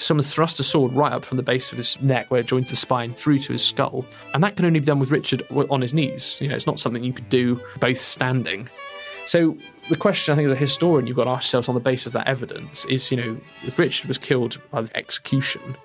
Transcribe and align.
Someone 0.00 0.24
thrust 0.24 0.58
a 0.58 0.62
sword 0.62 0.94
right 0.94 1.12
up 1.12 1.26
from 1.26 1.36
the 1.36 1.42
base 1.42 1.72
of 1.72 1.76
his 1.78 2.00
neck 2.00 2.30
where 2.30 2.40
it 2.40 2.46
joins 2.46 2.70
the 2.70 2.76
spine 2.76 3.12
through 3.12 3.38
to 3.40 3.52
his 3.52 3.62
skull. 3.62 4.06
And 4.32 4.42
that 4.42 4.56
can 4.56 4.64
only 4.64 4.80
be 4.80 4.86
done 4.86 4.98
with 4.98 5.10
Richard 5.10 5.42
on 5.50 5.82
his 5.82 5.92
knees. 5.92 6.38
You 6.40 6.48
know, 6.48 6.56
it's 6.56 6.66
not 6.66 6.80
something 6.80 7.04
you 7.04 7.12
could 7.12 7.28
do 7.28 7.60
both 7.80 7.98
standing. 7.98 8.70
So 9.26 9.58
the 9.90 9.96
question 9.96 10.32
I 10.32 10.36
think 10.36 10.46
as 10.46 10.52
a 10.52 10.56
historian 10.56 11.06
you've 11.06 11.16
got 11.16 11.24
to 11.24 11.30
ask 11.30 11.44
yourselves 11.44 11.68
on 11.68 11.74
the 11.74 11.82
basis 11.82 12.06
of 12.06 12.12
that 12.14 12.26
evidence 12.26 12.86
is, 12.86 13.10
you 13.10 13.18
know, 13.18 13.38
if 13.64 13.78
Richard 13.78 14.08
was 14.08 14.16
killed 14.16 14.58
by 14.70 14.86
execution, 14.94 15.76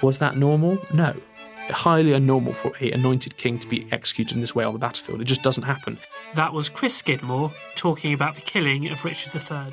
was 0.00 0.18
that 0.18 0.36
normal? 0.36 0.78
No. 0.94 1.16
Highly 1.68 2.12
unnormal 2.12 2.54
for 2.54 2.72
a 2.80 2.92
anointed 2.92 3.36
king 3.36 3.58
to 3.58 3.66
be 3.66 3.88
executed 3.90 4.36
in 4.36 4.40
this 4.40 4.54
way 4.54 4.64
on 4.64 4.74
the 4.74 4.78
battlefield. 4.78 5.20
It 5.20 5.24
just 5.24 5.42
doesn't 5.42 5.64
happen. 5.64 5.98
That 6.34 6.52
was 6.52 6.68
Chris 6.68 6.94
Skidmore 6.94 7.52
talking 7.74 8.12
about 8.12 8.36
the 8.36 8.42
killing 8.42 8.88
of 8.90 9.04
Richard 9.04 9.34
III. 9.34 9.72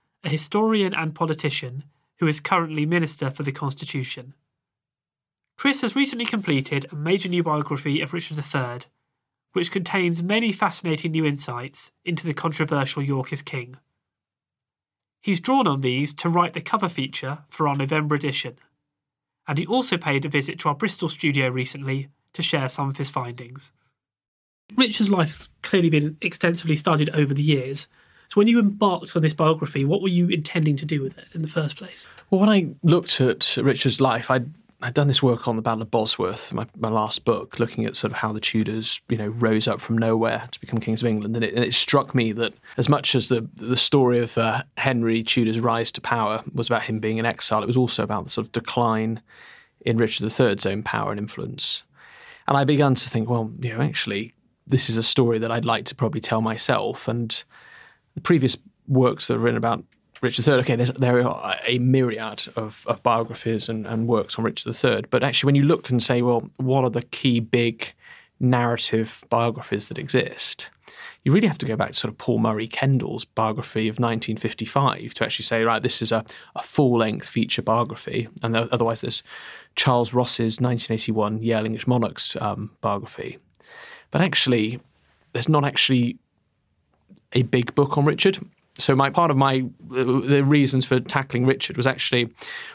a 0.23 0.29
historian 0.29 0.93
and 0.93 1.15
politician 1.15 1.83
who 2.19 2.27
is 2.27 2.39
currently 2.39 2.85
Minister 2.85 3.29
for 3.31 3.43
the 3.43 3.51
Constitution. 3.51 4.33
Chris 5.57 5.81
has 5.81 5.95
recently 5.95 6.25
completed 6.25 6.85
a 6.91 6.95
major 6.95 7.29
new 7.29 7.43
biography 7.43 8.01
of 8.01 8.13
Richard 8.13 8.37
III, 8.37 8.81
which 9.53 9.71
contains 9.71 10.23
many 10.23 10.51
fascinating 10.51 11.11
new 11.11 11.25
insights 11.25 11.91
into 12.05 12.25
the 12.25 12.33
controversial 12.33 13.03
Yorkist 13.03 13.45
king. 13.45 13.77
He's 15.21 15.39
drawn 15.39 15.67
on 15.67 15.81
these 15.81 16.13
to 16.15 16.29
write 16.29 16.53
the 16.53 16.61
cover 16.61 16.89
feature 16.89 17.39
for 17.49 17.67
our 17.67 17.75
November 17.75 18.15
edition, 18.15 18.57
and 19.47 19.57
he 19.57 19.67
also 19.67 19.97
paid 19.97 20.25
a 20.25 20.29
visit 20.29 20.59
to 20.59 20.69
our 20.69 20.75
Bristol 20.75 21.09
studio 21.09 21.49
recently 21.49 22.09
to 22.33 22.41
share 22.41 22.69
some 22.69 22.89
of 22.89 22.97
his 22.97 23.09
findings. 23.09 23.71
Richard's 24.75 25.11
life 25.11 25.27
has 25.27 25.49
clearly 25.61 25.89
been 25.89 26.17
extensively 26.21 26.75
studied 26.75 27.09
over 27.09 27.33
the 27.33 27.43
years, 27.43 27.87
so 28.31 28.39
when 28.39 28.47
you 28.47 28.59
embarked 28.59 29.13
on 29.17 29.21
this 29.21 29.33
biography, 29.33 29.83
what 29.83 30.01
were 30.01 30.07
you 30.07 30.29
intending 30.29 30.77
to 30.77 30.85
do 30.85 31.01
with 31.01 31.17
it 31.17 31.25
in 31.33 31.41
the 31.41 31.49
first 31.49 31.75
place? 31.75 32.07
Well, 32.29 32.39
when 32.39 32.47
I 32.47 32.69
looked 32.81 33.19
at 33.19 33.57
Richard's 33.57 33.99
life, 33.99 34.31
I'd 34.31 34.49
I'd 34.81 34.93
done 34.93 35.07
this 35.07 35.21
work 35.21 35.49
on 35.49 35.57
the 35.57 35.61
Battle 35.61 35.81
of 35.81 35.91
Bosworth, 35.91 36.53
my, 36.53 36.65
my 36.79 36.87
last 36.87 37.25
book, 37.25 37.59
looking 37.59 37.83
at 37.83 37.97
sort 37.97 38.13
of 38.13 38.17
how 38.17 38.31
the 38.31 38.39
Tudors, 38.39 39.01
you 39.09 39.17
know, 39.17 39.27
rose 39.27 39.67
up 39.67 39.81
from 39.81 39.97
nowhere 39.97 40.47
to 40.49 40.59
become 40.61 40.79
kings 40.79 41.01
of 41.01 41.07
England, 41.07 41.35
and 41.35 41.43
it, 41.43 41.53
and 41.53 41.65
it 41.65 41.73
struck 41.73 42.15
me 42.15 42.31
that 42.31 42.53
as 42.77 42.87
much 42.87 43.15
as 43.15 43.27
the 43.27 43.45
the 43.55 43.75
story 43.75 44.19
of 44.19 44.37
uh, 44.37 44.63
Henry 44.77 45.23
Tudor's 45.23 45.59
rise 45.59 45.91
to 45.91 45.99
power 45.99 46.41
was 46.53 46.67
about 46.67 46.83
him 46.83 47.01
being 47.01 47.17
in 47.17 47.25
exile, 47.25 47.61
it 47.61 47.67
was 47.67 47.75
also 47.75 48.01
about 48.01 48.23
the 48.23 48.29
sort 48.29 48.47
of 48.47 48.53
decline 48.53 49.21
in 49.81 49.97
Richard 49.97 50.31
III's 50.31 50.65
own 50.65 50.83
power 50.83 51.11
and 51.11 51.19
influence. 51.19 51.83
And 52.47 52.55
I 52.55 52.63
began 52.63 52.95
to 52.95 53.09
think, 53.09 53.29
well, 53.29 53.51
you 53.59 53.73
know, 53.73 53.81
actually, 53.81 54.31
this 54.67 54.89
is 54.89 54.95
a 54.95 55.03
story 55.03 55.37
that 55.39 55.51
I'd 55.51 55.65
like 55.65 55.83
to 55.85 55.95
probably 55.95 56.21
tell 56.21 56.39
myself, 56.39 57.09
and 57.09 57.43
the 58.15 58.21
previous 58.21 58.57
works 58.87 59.27
that 59.27 59.35
are 59.35 59.39
written 59.39 59.57
about 59.57 59.83
Richard 60.21 60.47
III, 60.47 60.55
okay, 60.55 60.75
there 60.75 61.27
are 61.27 61.59
a 61.65 61.79
myriad 61.79 62.47
of, 62.55 62.85
of 62.87 63.01
biographies 63.01 63.69
and, 63.69 63.87
and, 63.87 64.07
works 64.07 64.37
on 64.37 64.45
Richard 64.45 64.75
III, 64.83 65.05
but 65.09 65.23
actually, 65.23 65.47
when 65.47 65.55
you 65.55 65.63
look 65.63 65.89
and 65.89 66.01
say, 66.01 66.21
well, 66.21 66.47
what 66.57 66.83
are 66.83 66.91
the 66.91 67.01
key 67.01 67.39
big 67.39 67.91
narrative 68.39 69.23
biographies 69.29 69.87
that 69.87 69.97
exist? 69.97 70.69
You 71.23 71.31
really 71.31 71.47
have 71.47 71.57
to 71.59 71.65
go 71.65 71.75
back 71.75 71.89
to 71.89 71.93
sort 71.93 72.11
of 72.11 72.17
Paul 72.19 72.39
Murray 72.39 72.67
Kendall's 72.67 73.25
biography 73.25 73.87
of 73.87 73.93
1955 73.93 75.13
to 75.15 75.23
actually 75.23 75.45
say, 75.45 75.63
right, 75.63 75.81
this 75.81 76.01
is 76.01 76.11
a, 76.11 76.23
a 76.55 76.61
full 76.61 76.97
length 76.97 77.29
feature 77.29 77.61
biography. 77.61 78.27
And 78.41 78.55
otherwise, 78.55 79.01
there's 79.01 79.21
Charles 79.75 80.13
Ross's 80.13 80.59
1981 80.59 81.43
Yale 81.43 81.65
English 81.65 81.87
Monarchs 81.87 82.35
um, 82.41 82.71
biography. 82.81 83.37
But 84.09 84.21
actually, 84.21 84.79
there's 85.33 85.49
not 85.49 85.63
actually 85.63 86.17
a 87.33 87.43
big 87.43 87.73
book 87.75 87.97
on 87.97 88.05
Richard. 88.05 88.39
So 88.77 88.95
my 88.95 89.09
part 89.09 89.31
of 89.31 89.37
my 89.37 89.65
uh, 89.91 90.03
the 90.21 90.43
reasons 90.45 90.85
for 90.85 90.99
tackling 90.99 91.45
Richard 91.45 91.77
was 91.77 91.85
actually, 91.85 92.29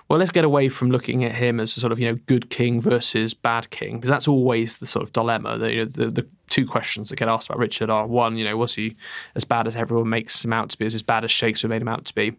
well, 0.09 0.19
let's 0.19 0.31
get 0.31 0.44
away 0.44 0.69
from 0.69 0.91
looking 0.91 1.25
at 1.25 1.34
him 1.34 1.59
as 1.59 1.77
a 1.77 1.81
sort 1.81 1.93
of 1.93 1.99
you 1.99 2.06
know 2.06 2.19
good 2.27 2.50
king 2.50 2.81
versus 2.81 3.34
bad 3.34 3.71
king 3.71 3.97
because 3.97 4.11
that's 4.11 4.28
always 4.28 4.77
the 4.77 4.87
sort 4.87 5.03
of 5.03 5.12
dilemma. 5.12 5.59
The, 5.59 5.72
you 5.72 5.78
know, 5.78 5.84
the, 5.87 6.06
the 6.11 6.27
two 6.49 6.67
questions 6.67 7.09
that 7.09 7.17
get 7.17 7.29
asked 7.29 7.49
about 7.49 7.59
Richard 7.59 7.91
are 7.91 8.07
one, 8.07 8.37
you 8.37 8.45
know, 8.45 8.57
was 8.57 8.75
he 8.75 8.97
as 9.34 9.45
bad 9.45 9.67
as 9.67 9.77
everyone 9.77 10.09
makes 10.09 10.45
him 10.45 10.53
out 10.53 10.71
to 10.71 10.79
be, 10.79 10.87
as 10.87 11.03
bad 11.03 11.25
as 11.25 11.31
Shakespeare 11.31 11.69
made 11.69 11.83
him 11.83 11.89
out 11.89 12.05
to 12.07 12.15
be? 12.15 12.33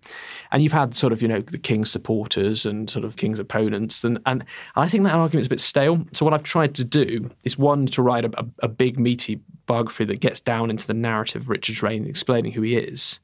And 0.51 0.63
you've 0.63 0.73
had 0.73 0.95
sort 0.95 1.13
of 1.13 1.21
you 1.21 1.27
know 1.27 1.41
the 1.41 1.57
king's 1.57 1.91
supporters 1.91 2.65
and 2.65 2.89
sort 2.89 3.05
of 3.05 3.17
king's 3.17 3.39
opponents, 3.39 4.03
and 4.03 4.19
and 4.25 4.43
I 4.75 4.87
think 4.87 5.03
that 5.03 5.13
argument 5.13 5.41
is 5.41 5.47
a 5.47 5.51
bit 5.51 5.59
stale. 5.59 6.05
So 6.13 6.25
what 6.25 6.33
I've 6.33 6.43
tried 6.43 6.75
to 6.75 6.83
do 6.83 7.29
is 7.43 7.57
one 7.57 7.87
to 7.87 8.01
write 8.01 8.25
a, 8.25 8.31
a, 8.39 8.45
a 8.63 8.67
big 8.67 8.99
meaty 8.99 9.39
biography 9.65 10.05
that 10.05 10.19
gets 10.19 10.39
down 10.39 10.69
into 10.69 10.87
the 10.87 10.93
narrative 10.93 11.43
of 11.43 11.49
Richard's 11.49 11.83
reign, 11.83 12.05
explaining 12.05 12.53
who 12.53 12.61
he 12.61 12.77
is. 12.77 13.19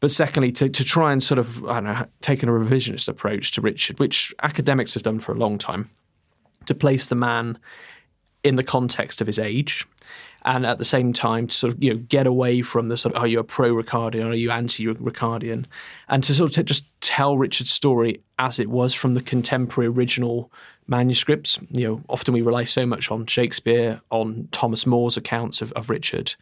But 0.00 0.10
secondly, 0.10 0.52
to, 0.52 0.68
to 0.68 0.84
try 0.84 1.12
and 1.12 1.22
sort 1.22 1.38
of, 1.38 1.64
I 1.64 1.74
don't 1.74 1.84
know, 1.84 2.06
taking 2.20 2.48
a 2.48 2.52
revisionist 2.52 3.08
approach 3.08 3.50
to 3.52 3.60
Richard, 3.60 3.98
which 3.98 4.32
academics 4.42 4.94
have 4.94 5.02
done 5.02 5.18
for 5.18 5.32
a 5.32 5.36
long 5.36 5.58
time, 5.58 5.88
to 6.66 6.74
place 6.74 7.06
the 7.06 7.16
man 7.16 7.58
in 8.44 8.54
the 8.54 8.62
context 8.62 9.20
of 9.20 9.26
his 9.26 9.38
age 9.38 9.86
and 10.44 10.64
at 10.64 10.78
the 10.78 10.84
same 10.84 11.12
time 11.12 11.46
to 11.46 11.54
sort 11.54 11.72
of 11.72 11.82
you 11.82 11.92
know 11.92 12.00
get 12.08 12.26
away 12.26 12.62
from 12.62 12.88
the 12.88 12.96
sort 12.96 13.14
of 13.14 13.22
are 13.22 13.26
you 13.26 13.38
a 13.38 13.44
pro 13.44 13.72
Ricardian 13.72 14.24
or 14.24 14.30
are 14.30 14.34
you 14.34 14.50
anti 14.50 14.86
Ricardian 14.86 15.66
and 16.08 16.24
to 16.24 16.34
sort 16.34 16.50
of 16.50 16.56
t- 16.56 16.62
just 16.62 16.84
tell 17.00 17.36
Richard's 17.36 17.70
story 17.70 18.22
as 18.38 18.58
it 18.58 18.68
was 18.68 18.94
from 18.94 19.14
the 19.14 19.22
contemporary 19.22 19.88
original 19.88 20.50
manuscripts. 20.88 21.58
You 21.70 21.86
know, 21.86 22.02
often 22.08 22.34
we 22.34 22.42
rely 22.42 22.64
so 22.64 22.86
much 22.86 23.10
on 23.10 23.26
Shakespeare, 23.26 24.00
on 24.10 24.48
Thomas 24.50 24.86
More's 24.86 25.16
accounts 25.16 25.60
of, 25.60 25.70
of 25.72 25.90
Richard, 25.90 26.34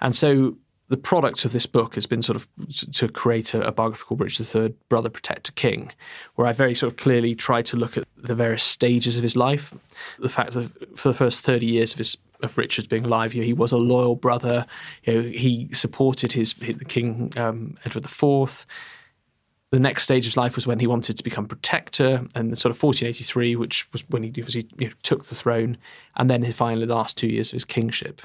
and 0.00 0.16
so 0.16 0.56
the 0.88 0.96
product 0.98 1.46
of 1.46 1.52
this 1.52 1.64
book 1.64 1.94
has 1.94 2.06
been 2.06 2.20
sort 2.20 2.36
of 2.36 2.46
to 2.92 3.08
create 3.08 3.54
a, 3.54 3.66
a 3.66 3.72
biography 3.72 4.02
called 4.04 4.20
Richard 4.20 4.54
III, 4.54 4.74
Brother 4.90 5.08
Protector 5.08 5.52
King, 5.52 5.90
where 6.34 6.46
I 6.46 6.52
very 6.52 6.74
sort 6.74 6.92
of 6.92 6.98
clearly 6.98 7.34
try 7.34 7.62
to 7.62 7.76
look 7.76 7.96
at 7.96 8.04
the 8.16 8.34
various 8.34 8.62
stages 8.62 9.16
of 9.16 9.22
his 9.22 9.34
life. 9.36 9.72
The 10.18 10.28
fact 10.28 10.52
that 10.52 10.98
for 10.98 11.08
the 11.08 11.14
first 11.14 11.44
30 11.44 11.64
years 11.64 11.92
of 11.92 11.98
his 11.98 12.18
of 12.42 12.58
Richard 12.58 12.88
being 12.88 13.04
alive, 13.04 13.34
you 13.34 13.40
know, 13.40 13.46
he 13.46 13.52
was 13.52 13.72
a 13.72 13.78
loyal 13.78 14.16
brother. 14.16 14.66
You 15.04 15.14
know, 15.14 15.22
he 15.28 15.68
supported 15.72 16.32
his, 16.32 16.52
his 16.54 16.76
King 16.88 17.32
um, 17.36 17.76
Edward 17.84 18.04
IV 18.04 18.66
the 19.72 19.80
next 19.80 20.02
stage 20.02 20.24
of 20.24 20.32
his 20.32 20.36
life 20.36 20.54
was 20.54 20.66
when 20.66 20.78
he 20.78 20.86
wanted 20.86 21.16
to 21.16 21.24
become 21.24 21.46
protector, 21.46 22.26
and 22.34 22.52
the 22.52 22.56
sort 22.56 22.70
of 22.70 22.82
1483, 22.82 23.56
which 23.56 23.90
was 23.90 24.02
when 24.10 24.22
he 24.22 24.28
obviously 24.28 24.68
you 24.76 24.88
know, 24.88 24.92
took 25.02 25.24
the 25.24 25.34
throne, 25.34 25.78
and 26.16 26.28
then 26.28 26.52
finally 26.52 26.84
the 26.84 26.94
last 26.94 27.16
two 27.16 27.26
years 27.26 27.48
of 27.48 27.54
his 27.54 27.64
kingship. 27.64 28.20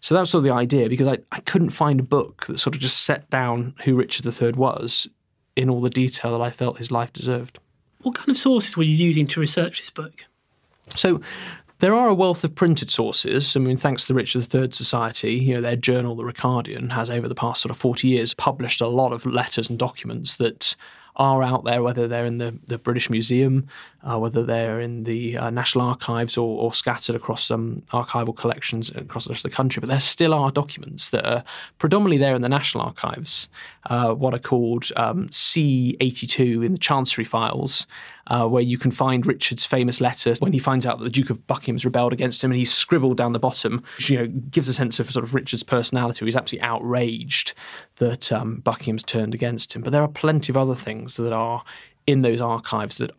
So 0.00 0.14
that 0.14 0.20
was 0.20 0.30
sort 0.30 0.40
of 0.40 0.44
the 0.44 0.52
idea, 0.52 0.88
because 0.88 1.08
I, 1.08 1.18
I 1.32 1.40
couldn't 1.40 1.70
find 1.70 1.98
a 1.98 2.04
book 2.04 2.46
that 2.46 2.60
sort 2.60 2.76
of 2.76 2.80
just 2.80 3.00
set 3.00 3.28
down 3.30 3.74
who 3.82 3.96
Richard 3.96 4.26
III 4.26 4.52
was 4.52 5.08
in 5.56 5.68
all 5.68 5.80
the 5.80 5.90
detail 5.90 6.38
that 6.38 6.44
I 6.44 6.52
felt 6.52 6.78
his 6.78 6.92
life 6.92 7.12
deserved. 7.12 7.58
What 8.02 8.14
kind 8.14 8.28
of 8.28 8.36
sources 8.36 8.76
were 8.76 8.84
you 8.84 8.94
using 8.94 9.26
to 9.26 9.40
research 9.40 9.80
this 9.80 9.90
book? 9.90 10.26
So 10.94 11.20
there 11.82 11.96
are 11.96 12.08
a 12.08 12.14
wealth 12.14 12.44
of 12.44 12.54
printed 12.54 12.92
sources. 12.92 13.56
I 13.56 13.58
mean, 13.58 13.76
thanks 13.76 14.06
to 14.06 14.12
the 14.12 14.16
Richard 14.16 14.54
III 14.54 14.70
Society, 14.70 15.34
you 15.34 15.54
know, 15.54 15.60
their 15.60 15.74
journal, 15.74 16.14
The 16.14 16.22
Ricardian, 16.22 16.92
has 16.92 17.10
over 17.10 17.26
the 17.26 17.34
past 17.34 17.60
sort 17.60 17.72
of 17.72 17.76
40 17.76 18.06
years 18.06 18.34
published 18.34 18.80
a 18.80 18.86
lot 18.86 19.12
of 19.12 19.26
letters 19.26 19.68
and 19.68 19.80
documents 19.80 20.36
that 20.36 20.76
are 21.16 21.42
out 21.42 21.64
there, 21.64 21.82
whether 21.82 22.06
they're 22.06 22.24
in 22.24 22.38
the, 22.38 22.56
the 22.66 22.78
British 22.78 23.10
Museum, 23.10 23.66
uh, 24.04 24.16
whether 24.16 24.44
they're 24.44 24.80
in 24.80 25.02
the 25.02 25.36
uh, 25.36 25.50
National 25.50 25.86
Archives 25.88 26.38
or, 26.38 26.56
or, 26.58 26.72
scattered 26.72 27.16
across 27.16 27.44
some 27.44 27.82
archival 27.92 28.34
collections 28.34 28.90
across 28.94 29.24
the 29.24 29.30
rest 29.30 29.44
of 29.44 29.50
the 29.50 29.56
country. 29.56 29.80
But 29.80 29.88
there 29.88 30.00
still 30.00 30.32
are 30.32 30.50
documents 30.50 31.10
that 31.10 31.26
are 31.26 31.44
predominantly 31.78 32.16
there 32.16 32.34
in 32.34 32.42
the 32.42 32.48
National 32.48 32.84
Archives, 32.84 33.48
uh, 33.90 34.14
what 34.14 34.32
are 34.32 34.38
called 34.38 34.90
um, 34.96 35.28
C82 35.28 36.64
in 36.64 36.72
the 36.72 36.78
Chancery 36.78 37.24
files, 37.24 37.86
uh, 38.28 38.46
where 38.46 38.62
you 38.62 38.78
can 38.78 38.90
find 38.90 39.26
Richard's 39.26 39.66
famous 39.66 40.00
letter 40.00 40.34
when 40.38 40.52
he 40.52 40.58
finds 40.58 40.86
out 40.86 40.98
that 40.98 41.04
the 41.04 41.10
Duke 41.10 41.30
of 41.30 41.46
Buckingham's 41.46 41.84
rebelled 41.84 42.12
against 42.12 42.42
him, 42.42 42.50
and 42.50 42.58
he's 42.58 42.72
scribbled 42.72 43.16
down 43.16 43.32
the 43.32 43.38
bottom, 43.38 43.82
which 43.96 44.10
you 44.10 44.18
know 44.18 44.26
gives 44.26 44.68
a 44.68 44.74
sense 44.74 45.00
of 45.00 45.10
sort 45.10 45.24
of 45.24 45.34
Richard's 45.34 45.62
personality. 45.62 46.24
He's 46.24 46.36
absolutely 46.36 46.66
outraged 46.66 47.54
that 47.96 48.32
um, 48.32 48.56
Buckingham's 48.56 49.02
turned 49.02 49.34
against 49.34 49.74
him. 49.74 49.82
But 49.82 49.92
there 49.92 50.02
are 50.02 50.08
plenty 50.08 50.52
of 50.52 50.56
other 50.56 50.74
things 50.74 51.16
that 51.16 51.32
are 51.32 51.64
in 52.06 52.22
those 52.22 52.40
archives 52.40 52.98
that 52.98 53.10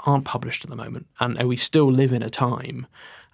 aren't 0.00 0.24
published 0.24 0.64
at 0.64 0.70
the 0.70 0.76
moment, 0.76 1.06
and 1.20 1.36
we 1.48 1.56
still 1.56 1.90
live 1.90 2.12
in 2.12 2.22
a 2.22 2.30
time 2.30 2.86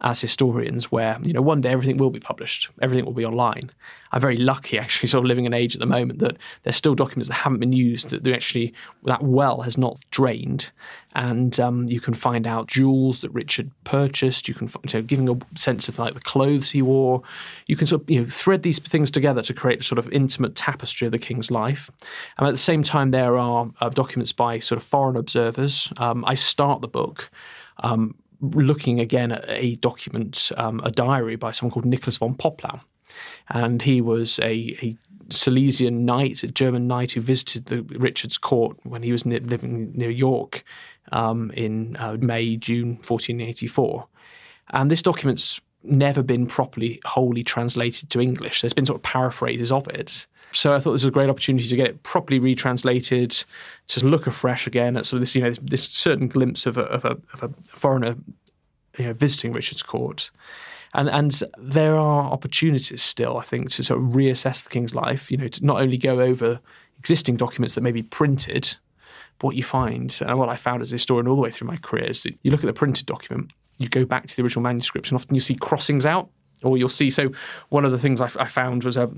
as 0.04 0.20
historians 0.20 0.92
where 0.92 1.18
you 1.22 1.32
know 1.32 1.40
one 1.40 1.62
day 1.62 1.70
everything 1.70 1.96
will 1.96 2.10
be 2.10 2.20
published 2.20 2.68
everything 2.80 3.04
will 3.04 3.12
be 3.12 3.24
online. 3.24 3.70
I'm 4.12 4.20
very 4.20 4.36
lucky 4.36 4.78
actually 4.78 5.08
sort 5.14 5.24
of 5.24 5.28
living 5.28 5.46
in 5.46 5.52
an 5.52 5.60
age 5.60 5.74
at 5.74 5.80
the 5.80 5.86
moment 5.86 6.20
that 6.20 6.36
there's 6.62 6.76
still 6.76 6.94
documents 6.94 7.28
that 7.28 7.34
haven't 7.34 7.58
been 7.58 7.72
used 7.72 8.10
that 8.10 8.26
actually 8.28 8.72
that 9.04 9.22
well 9.22 9.62
has 9.62 9.76
not 9.76 9.98
drained. 10.10 10.70
And 11.16 11.58
um, 11.58 11.88
you 11.88 12.00
can 12.00 12.12
find 12.14 12.46
out 12.46 12.68
jewels 12.68 13.22
that 13.22 13.30
richard 13.30 13.70
purchased. 13.84 14.46
You 14.46 14.54
can 14.54 14.68
you 14.68 14.90
know, 14.94 15.02
giving 15.02 15.28
a 15.28 15.58
sense 15.58 15.88
of 15.88 15.98
like 15.98 16.14
the 16.14 16.20
clothes 16.20 16.70
he 16.70 16.82
wore. 16.82 17.22
You 17.66 17.76
can 17.76 17.86
sort 17.86 18.02
of 18.02 18.10
you 18.10 18.20
know 18.20 18.28
thread 18.28 18.62
these 18.62 18.78
things 18.78 19.10
together 19.10 19.42
to 19.42 19.54
create 19.54 19.80
a 19.80 19.84
sort 19.84 19.98
of 19.98 20.08
intimate 20.12 20.54
tapestry 20.54 21.06
of 21.06 21.12
the 21.12 21.18
king's 21.18 21.50
life. 21.50 21.90
And 22.38 22.46
at 22.46 22.50
the 22.50 22.58
same 22.58 22.82
time 22.82 23.10
there 23.10 23.38
are 23.38 23.70
uh, 23.80 23.88
documents 23.88 24.32
by 24.32 24.58
sort 24.58 24.76
of 24.76 24.84
foreign 24.84 25.16
observers. 25.16 25.92
Um, 25.96 26.24
i 26.26 26.34
start 26.34 26.80
the 26.82 26.88
book 26.88 27.30
um, 27.78 28.14
looking 28.40 29.00
again 29.00 29.32
at 29.32 29.44
a 29.48 29.76
document, 29.76 30.52
um, 30.56 30.80
a 30.84 30.90
diary 30.90 31.36
by 31.36 31.52
someone 31.52 31.72
called 31.72 31.86
Nicholas 31.86 32.16
von 32.16 32.34
Popplau. 32.34 32.80
And 33.48 33.82
he 33.82 34.00
was 34.00 34.38
a, 34.40 34.76
a 34.82 34.96
Silesian 35.30 36.04
knight, 36.04 36.42
a 36.42 36.48
German 36.48 36.86
knight 36.86 37.12
who 37.12 37.20
visited 37.20 37.66
the 37.66 37.82
Richard's 37.98 38.38
court 38.38 38.76
when 38.82 39.02
he 39.02 39.12
was 39.12 39.24
living 39.24 39.92
near 39.92 40.10
York 40.10 40.64
um, 41.12 41.50
in 41.52 41.96
uh, 41.96 42.16
May, 42.20 42.56
June 42.56 42.96
1484. 42.96 44.06
And 44.70 44.90
this 44.90 45.02
document's 45.02 45.60
never 45.82 46.22
been 46.22 46.46
properly 46.46 47.00
wholly 47.04 47.44
translated 47.44 48.08
to 48.10 48.20
English. 48.20 48.62
There's 48.62 48.72
been 48.72 48.86
sort 48.86 48.98
of 48.98 49.02
paraphrases 49.02 49.70
of 49.70 49.86
it. 49.88 50.26
So 50.52 50.72
I 50.72 50.78
thought 50.78 50.92
this 50.92 51.02
was 51.02 51.06
a 51.06 51.10
great 51.10 51.30
opportunity 51.30 51.68
to 51.68 51.76
get 51.76 51.86
it 51.88 52.02
properly 52.04 52.38
retranslated, 52.38 53.44
to 53.88 54.06
look 54.06 54.26
afresh 54.26 54.66
again 54.66 54.96
at 54.96 55.06
sort 55.06 55.18
of 55.18 55.20
this, 55.20 55.34
you 55.34 55.42
know, 55.42 55.48
this, 55.48 55.58
this 55.62 55.82
certain 55.84 56.28
glimpse 56.28 56.66
of 56.66 56.78
a, 56.78 56.82
of 56.82 57.04
a, 57.04 57.16
of 57.32 57.42
a 57.42 57.50
foreigner 57.64 58.16
you 58.98 59.06
know, 59.06 59.12
visiting 59.12 59.52
Richard's 59.52 59.82
court. 59.82 60.30
And, 60.94 61.08
and 61.08 61.42
there 61.58 61.96
are 61.96 62.30
opportunities 62.30 63.02
still, 63.02 63.36
I 63.36 63.42
think, 63.42 63.70
to 63.72 63.82
sort 63.82 64.00
of 64.00 64.10
reassess 64.10 64.62
the 64.62 64.70
king's 64.70 64.94
life, 64.94 65.30
you 65.30 65.36
know, 65.36 65.48
to 65.48 65.64
not 65.64 65.80
only 65.80 65.98
go 65.98 66.20
over 66.20 66.60
existing 66.98 67.36
documents 67.36 67.74
that 67.74 67.80
may 67.80 67.90
be 67.90 68.02
printed, 68.02 68.76
but 69.38 69.48
what 69.48 69.56
you 69.56 69.64
find, 69.64 70.16
and 70.24 70.38
what 70.38 70.48
I 70.48 70.56
found 70.56 70.82
as 70.82 70.92
a 70.92 70.94
historian 70.94 71.26
all 71.26 71.34
the 71.34 71.42
way 71.42 71.50
through 71.50 71.66
my 71.66 71.76
career, 71.78 72.10
is 72.10 72.22
that 72.22 72.34
you 72.42 72.52
look 72.52 72.60
at 72.60 72.66
the 72.66 72.72
printed 72.72 73.06
document, 73.06 73.52
you 73.78 73.88
go 73.88 74.04
back 74.04 74.28
to 74.28 74.36
the 74.36 74.42
original 74.42 74.62
manuscripts, 74.62 75.10
and 75.10 75.16
often 75.16 75.34
you 75.34 75.40
see 75.40 75.56
crossings 75.56 76.06
out, 76.06 76.30
or 76.62 76.78
you'll 76.78 76.88
see. 76.88 77.10
So, 77.10 77.30
one 77.70 77.84
of 77.84 77.90
the 77.90 77.98
things 77.98 78.20
I, 78.20 78.30
I 78.38 78.46
found 78.46 78.84
was 78.84 78.96
a 78.96 79.10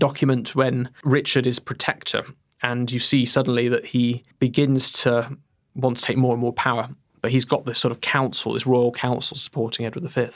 document 0.00 0.56
when 0.56 0.90
Richard 1.04 1.46
is 1.46 1.60
protector, 1.60 2.24
and 2.62 2.90
you 2.90 2.98
see 2.98 3.24
suddenly 3.24 3.68
that 3.68 3.86
he 3.86 4.24
begins 4.40 4.90
to 5.04 5.36
want 5.76 5.98
to 5.98 6.02
take 6.02 6.16
more 6.16 6.32
and 6.32 6.40
more 6.40 6.52
power 6.52 6.88
but 7.20 7.30
he's 7.30 7.44
got 7.44 7.66
this 7.66 7.78
sort 7.78 7.92
of 7.92 8.00
council, 8.00 8.54
this 8.54 8.66
royal 8.66 8.92
council 8.92 9.36
supporting 9.36 9.86
Edward 9.86 10.10
V. 10.10 10.28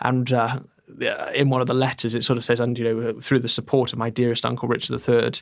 And 0.00 0.32
uh, 0.32 0.60
in 1.34 1.50
one 1.50 1.60
of 1.60 1.66
the 1.66 1.74
letters, 1.74 2.14
it 2.14 2.24
sort 2.24 2.38
of 2.38 2.44
says, 2.44 2.60
and 2.60 2.78
you 2.78 2.84
know, 2.84 3.20
through 3.20 3.40
the 3.40 3.48
support 3.48 3.92
of 3.92 3.98
my 3.98 4.10
dearest 4.10 4.44
uncle 4.44 4.68
Richard 4.68 5.00
III, 5.08 5.32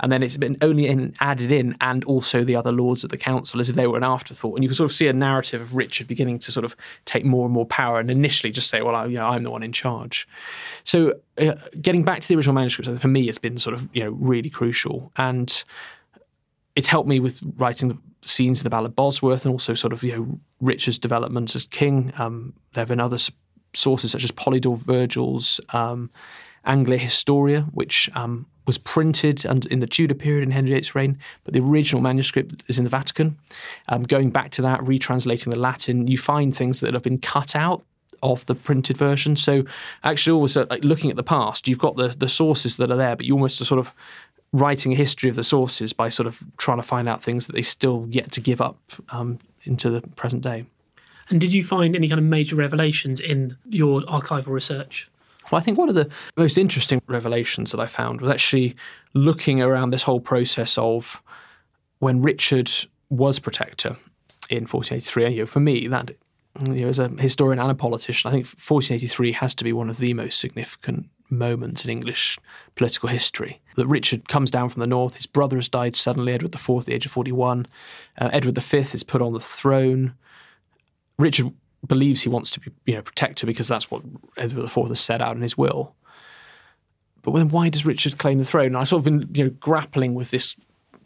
and 0.00 0.10
then 0.10 0.22
it's 0.22 0.36
been 0.36 0.56
only 0.60 0.86
in, 0.86 1.14
added 1.20 1.52
in, 1.52 1.76
and 1.80 2.04
also 2.04 2.44
the 2.44 2.56
other 2.56 2.72
lords 2.72 3.04
of 3.04 3.10
the 3.10 3.16
council, 3.16 3.60
as 3.60 3.70
if 3.70 3.76
they 3.76 3.86
were 3.86 3.96
an 3.96 4.04
afterthought. 4.04 4.54
And 4.54 4.64
you 4.64 4.68
can 4.68 4.76
sort 4.76 4.90
of 4.90 4.96
see 4.96 5.08
a 5.08 5.12
narrative 5.12 5.60
of 5.60 5.74
Richard 5.74 6.06
beginning 6.06 6.38
to 6.40 6.52
sort 6.52 6.64
of 6.64 6.76
take 7.04 7.24
more 7.24 7.44
and 7.44 7.54
more 7.54 7.66
power, 7.66 7.98
and 7.98 8.10
initially 8.10 8.52
just 8.52 8.68
say, 8.68 8.82
"Well, 8.82 8.94
I, 8.94 9.06
you 9.06 9.16
know, 9.16 9.26
I'm 9.26 9.42
the 9.42 9.50
one 9.50 9.62
in 9.62 9.72
charge." 9.72 10.28
So, 10.84 11.14
uh, 11.38 11.54
getting 11.80 12.04
back 12.04 12.20
to 12.20 12.28
the 12.28 12.36
original 12.36 12.54
manuscripts, 12.54 13.00
for 13.00 13.08
me, 13.08 13.28
it's 13.28 13.38
been 13.38 13.58
sort 13.58 13.74
of 13.74 13.88
you 13.92 14.02
know 14.04 14.10
really 14.10 14.50
crucial, 14.50 15.12
and 15.16 15.62
it's 16.76 16.88
helped 16.88 17.08
me 17.08 17.20
with 17.20 17.40
writing 17.56 17.88
the 17.88 17.98
scenes 18.22 18.60
in 18.60 18.64
the 18.64 18.70
Ballad 18.70 18.96
Bosworth 18.96 19.44
and 19.44 19.52
also 19.52 19.74
sort 19.74 19.92
of 19.92 20.02
you 20.02 20.16
know 20.16 20.40
Richard's 20.60 20.98
development 20.98 21.54
as 21.54 21.66
king. 21.66 22.12
Um, 22.18 22.54
there 22.72 22.82
have 22.82 22.88
been 22.88 23.00
other 23.00 23.18
sources 23.74 24.10
such 24.10 24.24
as 24.24 24.30
Polydore 24.30 24.78
Virgil's 24.78 25.60
um, 25.70 26.10
Anglica 26.66 26.98
Historia, 26.98 27.62
which 27.72 28.10
um, 28.14 28.46
was 28.66 28.78
printed 28.78 29.44
and 29.44 29.66
in 29.66 29.80
the 29.80 29.86
Tudor 29.86 30.14
period 30.14 30.44
in 30.44 30.50
Henry 30.50 30.70
VIII's 30.70 30.94
reign, 30.94 31.18
but 31.44 31.54
the 31.54 31.60
original 31.60 32.02
manuscript 32.02 32.62
is 32.68 32.78
in 32.78 32.84
the 32.84 32.90
Vatican. 32.90 33.36
Um, 33.88 34.02
going 34.02 34.30
back 34.30 34.50
to 34.52 34.62
that, 34.62 34.80
retranslating 34.80 35.50
the 35.50 35.58
Latin, 35.58 36.06
you 36.06 36.18
find 36.18 36.56
things 36.56 36.80
that 36.80 36.94
have 36.94 37.02
been 37.02 37.18
cut 37.18 37.56
out 37.56 37.82
of 38.22 38.46
the 38.46 38.54
printed 38.54 38.96
version. 38.96 39.34
So 39.34 39.64
actually, 40.04 40.34
always 40.34 40.56
like 40.56 40.84
looking 40.84 41.10
at 41.10 41.16
the 41.16 41.24
past, 41.24 41.66
you've 41.66 41.78
got 41.78 41.96
the 41.96 42.08
the 42.08 42.28
sources 42.28 42.76
that 42.76 42.90
are 42.90 42.96
there, 42.96 43.16
but 43.16 43.26
you 43.26 43.34
almost 43.34 43.60
are 43.60 43.64
sort 43.64 43.80
of 43.80 43.92
writing 44.52 44.92
a 44.92 44.96
history 44.96 45.30
of 45.30 45.36
the 45.36 45.42
sources 45.42 45.92
by 45.92 46.08
sort 46.08 46.26
of 46.26 46.42
trying 46.58 46.76
to 46.76 46.82
find 46.82 47.08
out 47.08 47.22
things 47.22 47.46
that 47.46 47.54
they 47.54 47.62
still 47.62 48.06
yet 48.10 48.30
to 48.32 48.40
give 48.40 48.60
up 48.60 48.78
um, 49.10 49.38
into 49.64 49.90
the 49.90 50.02
present 50.02 50.42
day. 50.42 50.66
And 51.28 51.40
did 51.40 51.52
you 51.52 51.62
find 51.62 51.94
any 51.96 52.08
kind 52.08 52.18
of 52.18 52.24
major 52.24 52.56
revelations 52.56 53.20
in 53.20 53.56
your 53.68 54.02
archival 54.02 54.48
research? 54.48 55.08
Well, 55.50 55.60
I 55.60 55.62
think 55.62 55.78
one 55.78 55.88
of 55.88 55.94
the 55.94 56.08
most 56.36 56.56
interesting 56.56 57.02
revelations 57.06 57.72
that 57.72 57.80
I 57.80 57.86
found 57.86 58.20
was 58.20 58.30
actually 58.30 58.74
looking 59.14 59.60
around 59.60 59.90
this 59.90 60.02
whole 60.02 60.20
process 60.20 60.78
of 60.78 61.22
when 61.98 62.22
Richard 62.22 62.70
was 63.10 63.38
protector 63.38 63.96
in 64.48 64.64
1483. 64.66 65.24
And 65.24 65.34
you 65.34 65.42
know, 65.42 65.46
for 65.46 65.60
me, 65.60 65.88
that 65.88 66.12
you 66.60 66.68
know, 66.68 66.88
as 66.88 66.98
a 66.98 67.08
historian 67.08 67.58
and 67.58 67.70
a 67.70 67.74
politician, 67.74 68.28
I 68.28 68.32
think 68.32 68.46
1483 68.46 69.32
has 69.32 69.54
to 69.56 69.64
be 69.64 69.72
one 69.72 69.90
of 69.90 69.98
the 69.98 70.14
most 70.14 70.38
significant 70.38 71.08
moments 71.30 71.84
in 71.84 71.90
English 71.90 72.38
political 72.74 73.08
history. 73.08 73.60
That 73.76 73.86
Richard 73.86 74.28
comes 74.28 74.50
down 74.50 74.68
from 74.68 74.80
the 74.80 74.86
north, 74.86 75.16
his 75.16 75.26
brother 75.26 75.56
has 75.56 75.68
died 75.68 75.96
suddenly, 75.96 76.32
Edward 76.32 76.54
IV 76.54 76.70
at 76.80 76.84
the 76.84 76.94
age 76.94 77.06
of 77.06 77.12
41. 77.12 77.66
Uh, 78.18 78.30
Edward 78.32 78.58
V 78.58 78.78
is 78.78 79.02
put 79.02 79.22
on 79.22 79.32
the 79.32 79.40
throne. 79.40 80.14
Richard 81.18 81.52
believes 81.86 82.22
he 82.22 82.28
wants 82.28 82.50
to 82.52 82.60
be 82.60 82.70
you 82.86 82.94
know, 82.94 83.02
protector 83.02 83.46
because 83.46 83.68
that's 83.68 83.90
what 83.90 84.02
Edward 84.36 84.64
IV 84.64 84.88
has 84.88 85.00
set 85.00 85.20
out 85.20 85.36
in 85.36 85.42
his 85.42 85.58
will. 85.58 85.94
But 87.22 87.32
then 87.34 87.48
why 87.48 87.68
does 87.68 87.86
Richard 87.86 88.18
claim 88.18 88.38
the 88.38 88.44
throne? 88.44 88.66
And 88.66 88.76
I've 88.76 88.88
sort 88.88 89.00
of 89.00 89.04
been 89.04 89.28
you 89.32 89.44
know, 89.44 89.50
grappling 89.60 90.14
with 90.14 90.30
this 90.30 90.56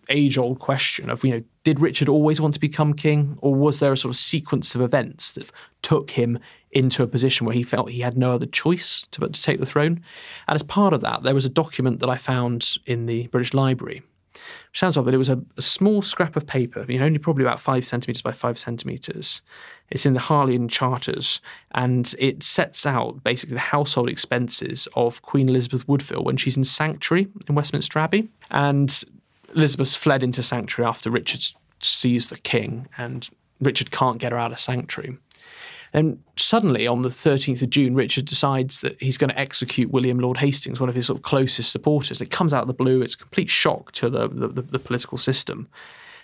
age 0.08 0.38
old 0.38 0.58
question 0.58 1.10
of, 1.10 1.24
you 1.24 1.30
know, 1.32 1.42
did 1.64 1.80
Richard 1.80 2.08
always 2.08 2.40
want 2.40 2.54
to 2.54 2.60
become 2.60 2.94
king, 2.94 3.36
or 3.40 3.54
was 3.54 3.80
there 3.80 3.92
a 3.92 3.96
sort 3.96 4.14
of 4.14 4.16
sequence 4.16 4.74
of 4.74 4.80
events 4.80 5.32
that 5.32 5.50
took 5.82 6.12
him 6.12 6.38
into 6.70 7.02
a 7.02 7.06
position 7.06 7.44
where 7.46 7.54
he 7.54 7.62
felt 7.62 7.90
he 7.90 8.00
had 8.00 8.16
no 8.16 8.32
other 8.32 8.46
choice 8.46 9.06
to, 9.10 9.20
but 9.20 9.34
to 9.34 9.42
take 9.42 9.58
the 9.58 9.66
throne? 9.66 10.02
And 10.46 10.54
as 10.54 10.62
part 10.62 10.92
of 10.92 11.00
that, 11.00 11.22
there 11.22 11.34
was 11.34 11.44
a 11.44 11.50
document 11.50 12.00
that 12.00 12.08
I 12.08 12.16
found 12.16 12.76
in 12.86 13.06
the 13.06 13.26
British 13.28 13.52
Library. 13.52 14.02
Sounds 14.72 14.96
odd, 14.96 15.04
but 15.04 15.14
it 15.14 15.18
was 15.18 15.30
a, 15.30 15.40
a 15.56 15.62
small 15.62 16.02
scrap 16.02 16.36
of 16.36 16.46
paper, 16.46 16.84
you 16.88 16.98
know, 16.98 17.06
only 17.06 17.18
probably 17.18 17.44
about 17.44 17.60
five 17.60 17.84
centimetres 17.84 18.22
by 18.22 18.32
five 18.32 18.58
centimetres. 18.58 19.42
It's 19.90 20.06
in 20.06 20.14
the 20.14 20.20
Harleian 20.20 20.68
Charters, 20.68 21.40
and 21.72 22.14
it 22.18 22.42
sets 22.42 22.86
out 22.86 23.22
basically 23.24 23.54
the 23.54 23.60
household 23.60 24.08
expenses 24.08 24.88
of 24.94 25.22
Queen 25.22 25.48
Elizabeth 25.48 25.86
Woodville 25.88 26.24
when 26.24 26.36
she's 26.36 26.56
in 26.56 26.64
sanctuary 26.64 27.28
in 27.48 27.54
Westminster 27.54 27.98
Abbey. 27.98 28.28
And 28.50 29.02
Elizabeth 29.54 29.94
fled 29.94 30.22
into 30.22 30.42
sanctuary 30.42 30.88
after 30.88 31.10
Richard 31.10 31.42
sees 31.80 32.28
the 32.28 32.38
king, 32.38 32.88
and 32.98 33.28
Richard 33.60 33.90
can't 33.90 34.18
get 34.18 34.32
her 34.32 34.38
out 34.38 34.52
of 34.52 34.60
sanctuary. 34.60 35.16
And 35.96 36.22
suddenly, 36.36 36.86
on 36.86 37.00
the 37.00 37.08
13th 37.08 37.62
of 37.62 37.70
June, 37.70 37.94
Richard 37.94 38.26
decides 38.26 38.82
that 38.82 39.00
he's 39.00 39.16
going 39.16 39.30
to 39.30 39.38
execute 39.38 39.90
William 39.90 40.20
Lord 40.20 40.36
Hastings, 40.36 40.78
one 40.78 40.90
of 40.90 40.94
his 40.94 41.06
sort 41.06 41.18
of 41.18 41.22
closest 41.22 41.72
supporters. 41.72 42.20
It 42.20 42.30
comes 42.30 42.52
out 42.52 42.60
of 42.60 42.68
the 42.68 42.74
blue. 42.74 43.00
It's 43.00 43.14
a 43.14 43.18
complete 43.18 43.48
shock 43.48 43.92
to 43.92 44.10
the, 44.10 44.28
the, 44.28 44.60
the 44.60 44.78
political 44.78 45.16
system. 45.16 45.66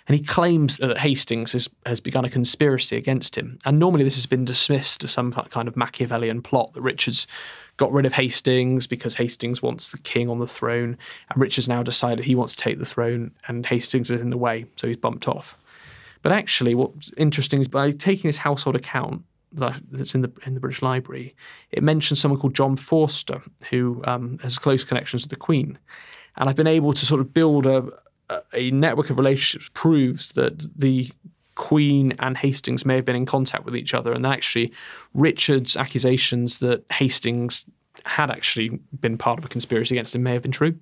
And 0.07 0.15
he 0.15 0.23
claims 0.23 0.77
that 0.77 0.99
Hastings 0.99 1.53
has, 1.53 1.67
has 1.87 1.99
begun 1.99 2.23
a 2.23 2.29
conspiracy 2.29 2.97
against 2.97 3.35
him. 3.35 3.57
And 3.65 3.79
normally 3.79 4.03
this 4.03 4.13
has 4.13 4.27
been 4.27 4.45
dismissed 4.45 5.03
as 5.03 5.11
some 5.11 5.31
kind 5.31 5.67
of 5.67 5.75
Machiavellian 5.75 6.43
plot 6.43 6.73
that 6.73 6.81
Richard's 6.81 7.25
got 7.77 7.91
rid 7.91 8.05
of 8.05 8.13
Hastings 8.13 8.85
because 8.85 9.15
Hastings 9.15 9.63
wants 9.63 9.89
the 9.89 9.97
king 9.97 10.29
on 10.29 10.37
the 10.37 10.45
throne. 10.45 10.99
And 11.31 11.41
Richard's 11.41 11.67
now 11.67 11.81
decided 11.81 12.25
he 12.25 12.35
wants 12.35 12.53
to 12.55 12.61
take 12.61 12.77
the 12.77 12.85
throne 12.85 13.31
and 13.47 13.65
Hastings 13.65 14.11
is 14.11 14.21
in 14.21 14.29
the 14.29 14.37
way, 14.37 14.67
so 14.75 14.87
he's 14.87 14.97
bumped 14.97 15.27
off. 15.27 15.57
But 16.21 16.31
actually, 16.31 16.75
what's 16.75 17.11
interesting 17.17 17.59
is 17.59 17.67
by 17.67 17.89
taking 17.91 18.27
this 18.27 18.37
household 18.37 18.75
account 18.75 19.23
that's 19.53 20.15
in 20.15 20.21
the 20.21 20.31
in 20.45 20.53
the 20.53 20.59
British 20.59 20.81
Library, 20.81 21.35
it 21.71 21.83
mentions 21.83 22.19
someone 22.19 22.39
called 22.39 22.55
John 22.55 22.75
Forster 22.75 23.41
who 23.69 24.01
um, 24.05 24.39
has 24.39 24.57
close 24.57 24.83
connections 24.83 25.23
with 25.23 25.29
the 25.29 25.35
Queen, 25.35 25.77
and 26.37 26.49
I've 26.49 26.55
been 26.55 26.67
able 26.67 26.93
to 26.93 27.05
sort 27.05 27.21
of 27.21 27.33
build 27.33 27.65
a 27.65 27.87
a 28.53 28.71
network 28.71 29.09
of 29.09 29.17
relationships 29.17 29.69
proves 29.73 30.29
that 30.29 30.79
the 30.79 31.11
Queen 31.55 32.13
and 32.19 32.37
Hastings 32.37 32.85
may 32.85 32.95
have 32.95 33.05
been 33.05 33.15
in 33.15 33.25
contact 33.25 33.65
with 33.65 33.75
each 33.75 33.93
other, 33.93 34.11
and 34.11 34.25
that 34.25 34.31
actually 34.31 34.73
Richard's 35.13 35.77
accusations 35.77 36.59
that 36.59 36.83
Hastings 36.91 37.65
had 38.05 38.31
actually 38.31 38.79
been 38.99 39.17
part 39.17 39.37
of 39.37 39.45
a 39.45 39.47
conspiracy 39.47 39.95
against 39.95 40.15
him 40.15 40.23
may 40.23 40.33
have 40.33 40.41
been 40.41 40.51
true. 40.51 40.75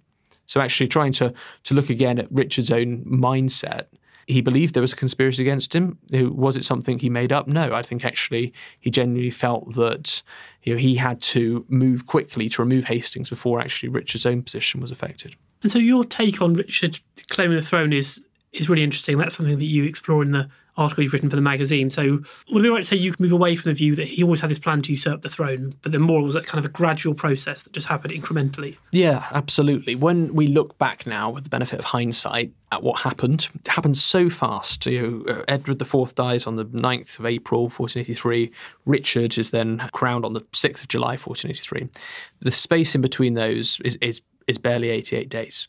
So 0.46 0.60
actually 0.62 0.88
trying 0.88 1.12
to 1.14 1.34
to 1.64 1.74
look 1.74 1.90
again 1.90 2.20
at 2.20 2.32
Richard's 2.32 2.72
own 2.72 3.04
mindset 3.06 3.86
he 4.32 4.42
believed 4.42 4.74
there 4.74 4.82
was 4.82 4.94
a 4.94 4.96
conspiracy 4.96 5.44
against 5.44 5.76
him. 5.76 5.98
Was 6.12 6.58
it 6.58 6.66
something 6.66 6.98
he 6.98 7.10
made 7.10 7.32
up? 7.32 7.48
No, 7.48 7.74
I 7.74 7.82
think 7.82 8.06
actually 8.06 8.54
he 8.80 8.90
genuinely 8.90 9.30
felt 9.30 9.76
that 9.76 10.24
you 10.64 10.74
know, 10.74 10.80
he 10.80 10.96
had 10.96 11.22
to 11.22 11.66
move 11.70 12.06
quickly 12.06 12.50
to 12.50 12.62
remove 12.62 12.86
Hastings 12.86 13.30
before 13.30 13.60
actually 13.60 13.90
Richard's 13.90 14.26
own 14.26 14.42
position 14.42 14.82
was 14.82 14.92
affected. 14.92 15.36
And 15.62 15.72
so 15.72 15.80
your 15.80 16.04
take 16.04 16.42
on 16.42 16.54
Richard 16.54 17.00
claiming 17.30 17.58
the 17.58 17.64
throne 17.64 17.94
is 17.94 18.24
is 18.54 18.70
really 18.70 18.84
interesting. 18.84 19.18
That's 19.18 19.36
something 19.36 19.58
that 19.58 19.66
you 19.66 19.84
explore 19.86 20.22
in 20.22 20.32
the 20.32 20.50
article 20.78 21.04
you've 21.04 21.14
written 21.14 21.30
for 21.30 21.36
the 21.36 21.42
magazine. 21.42 21.90
So 21.90 22.22
would 22.50 22.60
it 22.60 22.64
be 22.64 22.70
right 22.70 22.78
to 22.80 22.84
say 22.84 22.96
you 22.96 23.12
can 23.12 23.24
move 23.24 23.32
away 23.32 23.56
from 23.56 23.70
the 23.70 23.76
view 23.76 23.96
that 23.96 24.08
he 24.08 24.24
always 24.24 24.42
had 24.42 24.50
this 24.50 24.60
plan 24.60 24.82
to 24.84 24.92
usurp 24.92 25.22
the 25.22 25.30
throne, 25.30 25.74
but 25.82 25.92
then 25.92 26.02
more 26.02 26.22
was 26.22 26.34
that 26.34 26.46
kind 26.46 26.60
of 26.60 26.66
a 26.66 26.74
gradual 26.74 27.14
process 27.14 27.64
that 27.64 27.74
just 27.74 27.88
happened 27.88 28.14
incrementally? 28.14 28.78
Yeah, 28.92 29.26
absolutely. 29.32 29.96
When 29.96 30.34
we 30.34 30.48
look 30.48 30.78
back 30.78 31.06
now 31.06 31.30
with 31.30 31.44
the 31.44 31.50
benefit 31.50 31.80
of 31.80 31.86
hindsight 31.86 32.52
at 32.72 32.84
what 32.84 33.02
happened, 33.02 33.50
it 33.56 33.68
happened 33.68 33.98
so 33.98 34.30
fast. 34.30 34.86
You 34.86 35.24
know, 35.28 35.34
uh, 35.34 35.44
Edward 35.48 35.82
IV 35.82 36.16
dies 36.16 36.48
on 36.48 36.56
the 36.56 36.66
9th 36.66 37.20
of 37.20 37.26
April 37.26 37.64
1483. 37.64 38.52
Richard 38.86 39.38
is 39.38 39.52
then 39.52 39.90
crowned 39.92 40.26
on 40.26 40.34
the 40.34 40.42
6th 40.42 40.82
of 40.82 40.88
July 40.88 41.18
1483. 41.18 41.90
The 42.40 42.52
space 42.52 42.96
in 42.96 43.02
between 43.02 43.34
those 43.34 43.80
is, 43.84 43.98
is, 43.98 44.22
is 44.48 44.58
barely 44.58 44.90
88 44.90 45.30
days. 45.30 45.68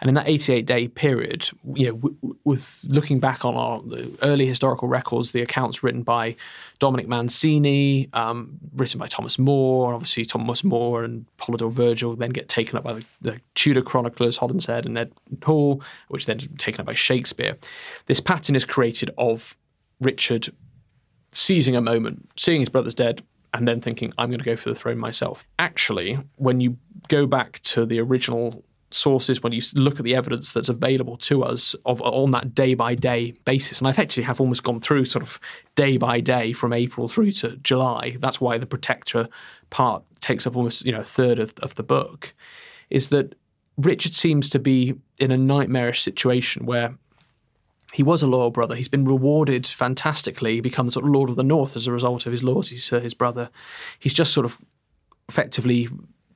And 0.00 0.08
in 0.08 0.14
that 0.14 0.28
88 0.28 0.66
day 0.66 0.88
period, 0.88 1.48
you 1.74 1.92
know, 1.92 2.34
with 2.44 2.84
looking 2.88 3.20
back 3.20 3.44
on 3.44 3.54
our 3.54 3.82
early 4.22 4.46
historical 4.46 4.88
records, 4.88 5.32
the 5.32 5.42
accounts 5.42 5.82
written 5.82 6.02
by 6.02 6.36
Dominic 6.78 7.08
Mancini, 7.08 8.08
um, 8.12 8.58
written 8.74 8.98
by 8.98 9.06
Thomas 9.06 9.38
More, 9.38 9.94
obviously 9.94 10.24
Thomas 10.24 10.62
More 10.62 11.04
and 11.04 11.26
Polydore 11.38 11.72
Vergil 11.72 12.16
then 12.16 12.30
get 12.30 12.48
taken 12.48 12.76
up 12.76 12.84
by 12.84 12.94
the, 12.94 13.04
the 13.20 13.40
Tudor 13.54 13.82
chroniclers, 13.82 14.38
Holinshed 14.38 14.84
and 14.84 14.94
Ned 14.94 15.12
Hall, 15.44 15.82
which 16.08 16.26
then 16.26 16.38
taken 16.38 16.80
up 16.80 16.86
by 16.86 16.94
Shakespeare. 16.94 17.56
This 18.06 18.20
pattern 18.20 18.56
is 18.56 18.64
created 18.64 19.10
of 19.18 19.56
Richard 20.00 20.48
seizing 21.32 21.76
a 21.76 21.80
moment, 21.80 22.28
seeing 22.36 22.60
his 22.60 22.68
brother's 22.68 22.94
dead, 22.94 23.22
and 23.54 23.66
then 23.66 23.80
thinking, 23.80 24.12
I'm 24.18 24.28
going 24.28 24.40
to 24.40 24.44
go 24.44 24.56
for 24.56 24.68
the 24.68 24.74
throne 24.74 24.98
myself. 24.98 25.44
Actually, 25.58 26.18
when 26.36 26.60
you 26.60 26.76
go 27.08 27.26
back 27.26 27.60
to 27.60 27.86
the 27.86 28.00
original 28.00 28.64
sources 28.90 29.42
when 29.42 29.52
you 29.52 29.60
look 29.74 29.98
at 29.98 30.04
the 30.04 30.14
evidence 30.14 30.52
that's 30.52 30.68
available 30.68 31.16
to 31.16 31.42
us 31.42 31.74
of 31.84 32.00
uh, 32.00 32.04
on 32.04 32.30
that 32.30 32.54
day 32.54 32.74
by 32.74 32.94
day 32.94 33.32
basis 33.44 33.78
and 33.78 33.86
i 33.86 33.90
effectively 33.90 34.22
have 34.22 34.40
almost 34.40 34.62
gone 34.62 34.80
through 34.80 35.04
sort 35.04 35.22
of 35.22 35.38
day 35.74 35.96
by 35.96 36.20
day 36.20 36.52
from 36.52 36.72
april 36.72 37.06
through 37.06 37.30
to 37.30 37.56
july 37.58 38.16
that's 38.20 38.40
why 38.40 38.56
the 38.56 38.66
protector 38.66 39.28
part 39.70 40.02
takes 40.20 40.46
up 40.46 40.56
almost 40.56 40.84
you 40.84 40.92
know 40.92 41.00
a 41.00 41.04
third 41.04 41.38
of, 41.38 41.52
of 41.60 41.74
the 41.74 41.82
book 41.82 42.32
is 42.88 43.10
that 43.10 43.34
richard 43.76 44.14
seems 44.14 44.48
to 44.48 44.58
be 44.58 44.94
in 45.18 45.30
a 45.30 45.36
nightmarish 45.36 46.00
situation 46.00 46.64
where 46.64 46.94
he 47.94 48.02
was 48.02 48.22
a 48.22 48.26
loyal 48.26 48.50
brother. 48.50 48.74
He's 48.74 48.88
been 48.88 49.06
rewarded 49.06 49.66
fantastically. 49.66 50.60
Becomes 50.60 50.92
sort 50.92 51.06
of 51.06 51.10
Lord 51.10 51.30
of 51.30 51.36
the 51.36 51.42
North 51.42 51.74
as 51.74 51.86
a 51.86 51.92
result 51.92 52.26
of 52.26 52.32
his 52.32 52.42
loyalty 52.42 52.76
to 52.76 53.00
his 53.00 53.14
brother. 53.14 53.48
He's 53.98 54.12
just 54.12 54.34
sort 54.34 54.44
of 54.44 54.58
effectively 55.28 55.88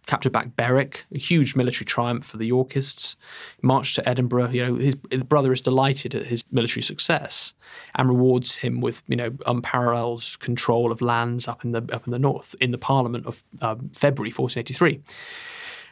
captured 0.06 0.32
back 0.32 0.56
Berwick, 0.56 1.04
a 1.14 1.18
huge 1.18 1.54
military 1.54 1.85
triumph 1.85 2.25
for 2.25 2.37
the 2.37 2.47
Yorkists. 2.47 3.16
Marched 3.62 3.94
to 3.97 4.09
Edinburgh. 4.09 4.50
You 4.50 4.66
know, 4.66 4.75
his, 4.76 4.97
his, 5.11 5.25
brother 5.25 5.52
is 5.52 5.61
delighted 5.61 6.14
at 6.14 6.26
his 6.26 6.44
military 6.50 6.82
success 6.82 7.54
and 7.94 8.09
rewards 8.09 8.56
him 8.56 8.80
with 8.80 9.02
you 9.06 9.16
know 9.16 9.30
unparalleled 9.47 10.25
control 10.40 10.90
of 10.90 11.00
lands 11.00 11.47
up 11.47 11.64
in 11.64 11.73
the 11.73 11.88
up 11.92 12.06
in 12.06 12.11
the 12.11 12.18
north 12.18 12.54
in 12.61 12.73
the 12.73 12.78
Parliament 12.78 13.26
of 13.26 13.42
um, 13.61 13.90
February 13.94 14.30
1483. 14.30 15.00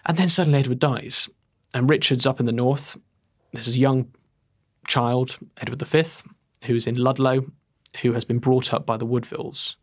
And 0.07 0.17
then 0.17 0.29
suddenly 0.29 0.59
Edward 0.59 0.79
dies, 0.79 1.29
and 1.75 1.89
Richard's 1.89 2.27
up 2.27 2.41
in 2.41 2.47
the 2.47 2.53
north. 2.53 2.97
There's 3.53 3.69
a 3.69 3.79
young 3.79 4.11
child, 4.87 5.39
Edward 5.59 5.83
V, 5.83 6.05
who's 6.65 6.87
in 6.87 6.97
Ludlow, 6.97 7.45
who 8.03 8.13
has 8.13 8.25
been 8.25 8.39
brought 8.39 8.73
up 8.73 8.87
by 8.87 8.97
the 8.97 9.07
Woodvilles. 9.07 9.77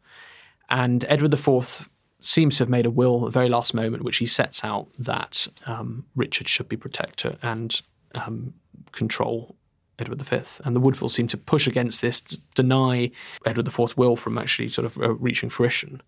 And 0.70 1.06
Edward 1.08 1.34
IV 1.34 1.90
seems 2.28 2.58
to 2.58 2.64
have 2.64 2.70
made 2.70 2.86
a 2.86 2.92
will 2.92 3.20
at 3.20 3.26
the 3.26 3.32
very 3.32 3.48
last 3.48 3.74
moment, 3.74 4.04
which 4.04 4.18
he 4.18 4.26
sets 4.26 4.64
out 4.64 4.88
that 5.00 5.48
um, 5.66 6.06
Richard 6.16 6.48
should 6.48 6.68
be 6.68 6.76
protector 6.76 7.38
and 7.42 7.82
um, 8.16 8.54
control 8.92 9.56
Edward 9.98 10.22
V. 10.22 10.42
And 10.66 10.76
the 10.76 10.82
Woodvilles 10.82 11.12
seem 11.14 11.28
to 11.30 11.38
push 11.38 11.68
against 11.68 12.02
this, 12.02 12.22
deny 12.54 13.12
Edward 13.46 13.68
IV's 13.68 13.96
will 13.96 14.18
from 14.18 14.38
actually 14.38 14.68
sort 14.68 14.86
of 14.86 14.98
uh, 14.98 15.14
reaching 15.14 15.50
fruition. 15.50 16.02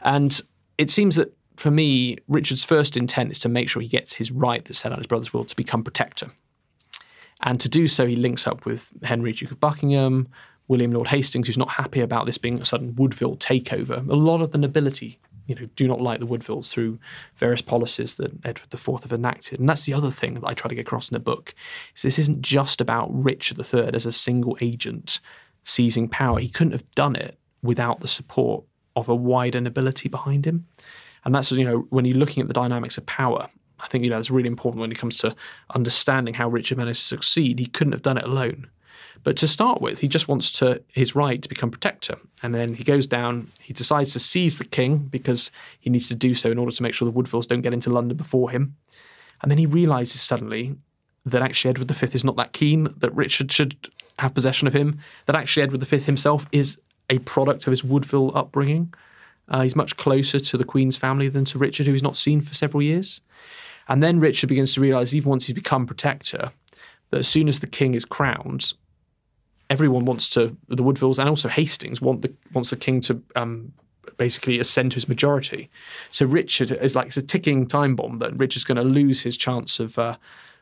And 0.00 0.40
it 0.78 0.90
seems 0.90 1.16
that 1.16 1.36
for 1.56 1.72
me, 1.72 2.16
Richard's 2.28 2.64
first 2.64 2.96
intent 2.96 3.32
is 3.32 3.40
to 3.40 3.48
make 3.48 3.68
sure 3.68 3.82
he 3.82 3.88
gets 3.88 4.14
his 4.14 4.30
right 4.30 4.64
that 4.64 4.74
set 4.74 4.92
out 4.92 4.98
his 4.98 5.08
brother's 5.08 5.32
will 5.32 5.44
to 5.44 5.56
become 5.56 5.82
protector. 5.82 6.30
And 7.42 7.60
to 7.60 7.68
do 7.68 7.88
so, 7.88 8.06
he 8.06 8.14
links 8.14 8.46
up 8.46 8.64
with 8.64 8.92
Henry, 9.02 9.32
Duke 9.32 9.50
of 9.50 9.60
Buckingham, 9.60 10.28
William 10.68 10.92
Lord 10.92 11.08
Hastings, 11.08 11.46
who's 11.46 11.58
not 11.58 11.70
happy 11.70 12.00
about 12.00 12.26
this 12.26 12.38
being 12.38 12.60
a 12.60 12.64
sudden 12.64 12.94
Woodville 12.94 13.36
takeover. 13.36 14.08
A 14.08 14.14
lot 14.14 14.40
of 14.40 14.52
the 14.52 14.58
nobility 14.58 15.18
you 15.48 15.54
know, 15.54 15.66
do 15.74 15.88
not 15.88 16.00
like 16.00 16.20
the 16.20 16.26
Woodvilles 16.26 16.70
through 16.70 16.98
various 17.36 17.62
policies 17.62 18.14
that 18.16 18.32
Edward 18.44 18.72
IV 18.72 19.02
have 19.02 19.12
enacted. 19.12 19.58
And 19.58 19.68
that's 19.68 19.86
the 19.86 19.94
other 19.94 20.10
thing 20.10 20.34
that 20.34 20.46
I 20.46 20.52
try 20.52 20.68
to 20.68 20.74
get 20.74 20.82
across 20.82 21.08
in 21.08 21.14
the 21.14 21.20
book. 21.20 21.54
Is 21.96 22.02
this 22.02 22.18
isn't 22.18 22.42
just 22.42 22.80
about 22.82 23.08
Richard 23.10 23.58
III 23.58 23.94
as 23.94 24.04
a 24.04 24.12
single 24.12 24.58
agent 24.60 25.20
seizing 25.64 26.06
power. 26.06 26.38
He 26.38 26.50
couldn't 26.50 26.72
have 26.72 26.88
done 26.92 27.16
it 27.16 27.38
without 27.62 28.00
the 28.00 28.08
support 28.08 28.64
of 28.94 29.08
a 29.08 29.14
wider 29.14 29.60
nobility 29.60 30.08
behind 30.08 30.46
him. 30.46 30.66
And 31.24 31.34
that's, 31.34 31.50
you 31.50 31.64
know, 31.64 31.86
when 31.88 32.04
you're 32.04 32.18
looking 32.18 32.42
at 32.42 32.48
the 32.48 32.54
dynamics 32.54 32.98
of 32.98 33.06
power, 33.06 33.48
I 33.80 33.88
think, 33.88 34.04
you 34.04 34.10
know, 34.10 34.18
it's 34.18 34.30
really 34.30 34.48
important 34.48 34.82
when 34.82 34.92
it 34.92 34.98
comes 34.98 35.18
to 35.18 35.34
understanding 35.74 36.34
how 36.34 36.48
Richard 36.48 36.76
managed 36.78 37.00
to 37.00 37.06
succeed. 37.06 37.58
He 37.58 37.66
couldn't 37.66 37.92
have 37.92 38.02
done 38.02 38.18
it 38.18 38.24
alone. 38.24 38.68
But 39.24 39.36
to 39.38 39.48
start 39.48 39.80
with, 39.80 39.98
he 39.98 40.08
just 40.08 40.28
wants 40.28 40.52
to 40.52 40.82
his 40.92 41.14
right 41.14 41.42
to 41.42 41.48
become 41.48 41.70
protector. 41.70 42.16
And 42.42 42.54
then 42.54 42.74
he 42.74 42.84
goes 42.84 43.06
down, 43.06 43.48
he 43.60 43.72
decides 43.72 44.12
to 44.12 44.18
seize 44.18 44.58
the 44.58 44.64
king 44.64 44.98
because 44.98 45.50
he 45.80 45.90
needs 45.90 46.08
to 46.08 46.14
do 46.14 46.34
so 46.34 46.50
in 46.50 46.58
order 46.58 46.72
to 46.72 46.82
make 46.82 46.94
sure 46.94 47.06
the 47.06 47.18
Woodvilles 47.18 47.46
don't 47.46 47.62
get 47.62 47.74
into 47.74 47.90
London 47.90 48.16
before 48.16 48.50
him. 48.50 48.76
And 49.42 49.50
then 49.50 49.58
he 49.58 49.66
realizes 49.66 50.20
suddenly 50.20 50.76
that 51.26 51.42
actually 51.42 51.70
Edward 51.70 51.90
V 51.90 52.06
is 52.12 52.24
not 52.24 52.36
that 52.36 52.52
keen 52.52 52.94
that 52.98 53.14
Richard 53.14 53.52
should 53.52 53.90
have 54.18 54.34
possession 54.34 54.66
of 54.66 54.74
him, 54.74 54.98
that 55.26 55.36
actually 55.36 55.62
Edward 55.62 55.82
V 55.82 55.98
himself 55.98 56.46
is 56.52 56.78
a 57.10 57.18
product 57.20 57.66
of 57.66 57.70
his 57.70 57.84
Woodville 57.84 58.36
upbringing. 58.36 58.92
Uh, 59.48 59.62
he's 59.62 59.76
much 59.76 59.96
closer 59.96 60.38
to 60.38 60.56
the 60.56 60.64
Queen's 60.64 60.96
family 60.96 61.28
than 61.28 61.44
to 61.46 61.58
Richard, 61.58 61.86
who 61.86 61.92
he's 61.92 62.02
not 62.02 62.16
seen 62.16 62.40
for 62.40 62.54
several 62.54 62.82
years. 62.82 63.20
And 63.88 64.02
then 64.02 64.20
Richard 64.20 64.48
begins 64.48 64.74
to 64.74 64.80
realize, 64.80 65.14
even 65.14 65.30
once 65.30 65.46
he's 65.46 65.54
become 65.54 65.86
protector, 65.86 66.52
that 67.10 67.18
as 67.18 67.28
soon 67.28 67.48
as 67.48 67.60
the 67.60 67.66
king 67.66 67.94
is 67.94 68.04
crowned, 68.04 68.74
everyone 69.70 70.04
wants 70.04 70.28
to 70.30 70.56
the 70.68 70.82
Woodvilles 70.82 71.18
and 71.18 71.28
also 71.28 71.48
Hastings 71.48 72.00
want 72.00 72.22
the 72.22 72.34
wants 72.52 72.70
the 72.70 72.76
king 72.76 73.00
to 73.02 73.22
um, 73.36 73.72
basically 74.16 74.58
ascend 74.58 74.92
to 74.92 74.96
his 74.96 75.08
majority. 75.08 75.70
So 76.10 76.26
Richard 76.26 76.72
is 76.72 76.94
like 76.96 77.08
it's 77.08 77.16
a 77.16 77.22
ticking 77.22 77.66
time 77.66 77.96
bomb 77.96 78.18
that 78.18 78.36
Richard's 78.38 78.64
going 78.64 78.76
to 78.76 78.82
lose 78.82 79.22
his 79.22 79.36
chance 79.36 79.80
of 79.80 79.98
uh, 79.98 80.16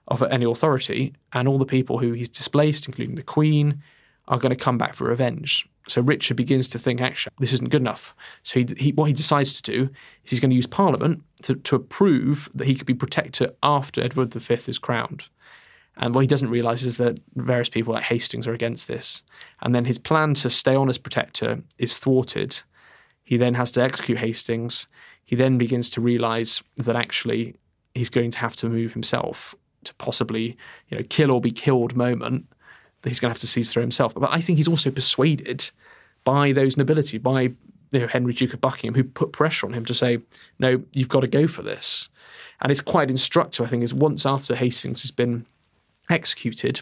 of 0.09 0.23
any 0.23 0.45
authority, 0.45 1.13
and 1.33 1.49
all 1.49 1.59
the 1.59 1.67
people 1.67 1.99
who 1.99 2.13
he's 2.13 2.29
displaced, 2.29 2.87
including 2.87 3.17
the 3.17 3.23
Queen, 3.23 3.83
are 4.29 4.39
going 4.39 4.57
to 4.57 4.65
come 4.65 4.79
back 4.79 4.95
for 4.95 5.05
revenge. 5.05 5.69
So 5.89 6.01
Richard 6.01 6.37
begins 6.37 6.69
to 6.69 6.79
think, 6.79 7.01
actually, 7.01 7.33
this 7.39 7.53
isn't 7.53 7.71
good 7.71 7.81
enough. 7.81 8.15
So 8.43 8.61
he, 8.61 8.67
he, 8.77 8.93
what 8.93 9.05
he 9.05 9.13
decides 9.13 9.61
to 9.61 9.63
do 9.63 9.89
is 10.25 10.31
he's 10.31 10.41
going 10.41 10.51
to 10.51 10.57
use 10.57 10.67
Parliament 10.67 11.23
to, 11.43 11.55
to 11.55 11.77
approve 11.77 12.49
that 12.55 12.67
he 12.67 12.75
could 12.75 12.87
be 12.87 12.95
protector 12.95 13.53
after 13.63 14.03
Edward 14.03 14.33
V 14.33 14.55
is 14.55 14.79
crowned. 14.79 15.25
And 15.99 16.15
what 16.15 16.21
he 16.21 16.27
doesn't 16.27 16.51
realise 16.51 16.83
is 16.83 16.99
that 16.99 17.19
various 17.37 17.69
people 17.69 17.95
like 17.95 18.05
Hastings 18.05 18.47
are 18.47 18.53
against 18.53 18.87
this. 18.87 19.23
And 19.63 19.75
then 19.75 19.85
his 19.85 19.99
plan 19.99 20.35
to 20.35 20.51
stay 20.51 20.75
on 20.75 20.89
as 20.89 20.99
protector 20.99 21.63
is 21.79 21.99
thwarted. 21.99 22.61
He 23.25 23.37
then 23.37 23.55
has 23.55 23.71
to 23.73 23.83
execute 23.83 24.19
Hastings. 24.19 24.89
He 25.25 25.37
then 25.37 25.59
begins 25.59 25.89
to 25.91 26.01
realise 26.01 26.63
that 26.77 26.97
actually 26.97 27.57
he's 27.95 28.11
going 28.11 28.31
to 28.33 28.39
have 28.39 28.57
to 28.57 28.69
move 28.69 28.93
himself 28.93 29.55
to 29.85 29.95
possibly, 29.95 30.57
you 30.89 30.99
know, 30.99 31.05
kill 31.09 31.31
or 31.31 31.41
be 31.41 31.51
killed 31.51 31.97
moment 31.97 32.47
that 33.03 33.09
he's 33.09 33.21
going 33.21 33.31
to 33.31 33.35
have 33.35 33.41
to 33.41 33.47
seize 33.47 33.73
throne 33.73 33.85
himself. 33.85 34.15
But 34.15 34.31
I 34.31 34.41
think 34.41 34.59
he's 34.59 34.69
also 34.69 34.91
persuaded 34.91 35.71
by 36.25 36.53
those 36.53 36.77
nobility, 36.77 37.19
by 37.19 37.53
you 37.93 38.01
know, 38.01 38.07
Henry 38.07 38.33
Duke 38.33 38.53
of 38.53 38.61
Buckingham, 38.61 38.95
who 38.95 39.05
put 39.05 39.33
pressure 39.33 39.67
on 39.67 39.73
him 39.73 39.85
to 39.87 39.95
say, 39.95 40.19
no, 40.59 40.83
you've 40.93 41.09
got 41.09 41.21
to 41.21 41.29
go 41.29 41.47
for 41.47 41.63
this. 41.63 42.11
And 42.61 42.71
it's 42.71 42.81
quite 42.81 43.11
instructive, 43.11 43.65
I 43.65 43.69
think, 43.69 43.83
is 43.83 43.95
once 43.95 44.27
after 44.27 44.55
Hastings 44.55 45.03
has 45.03 45.11
been 45.11 45.47
executed, 46.11 46.81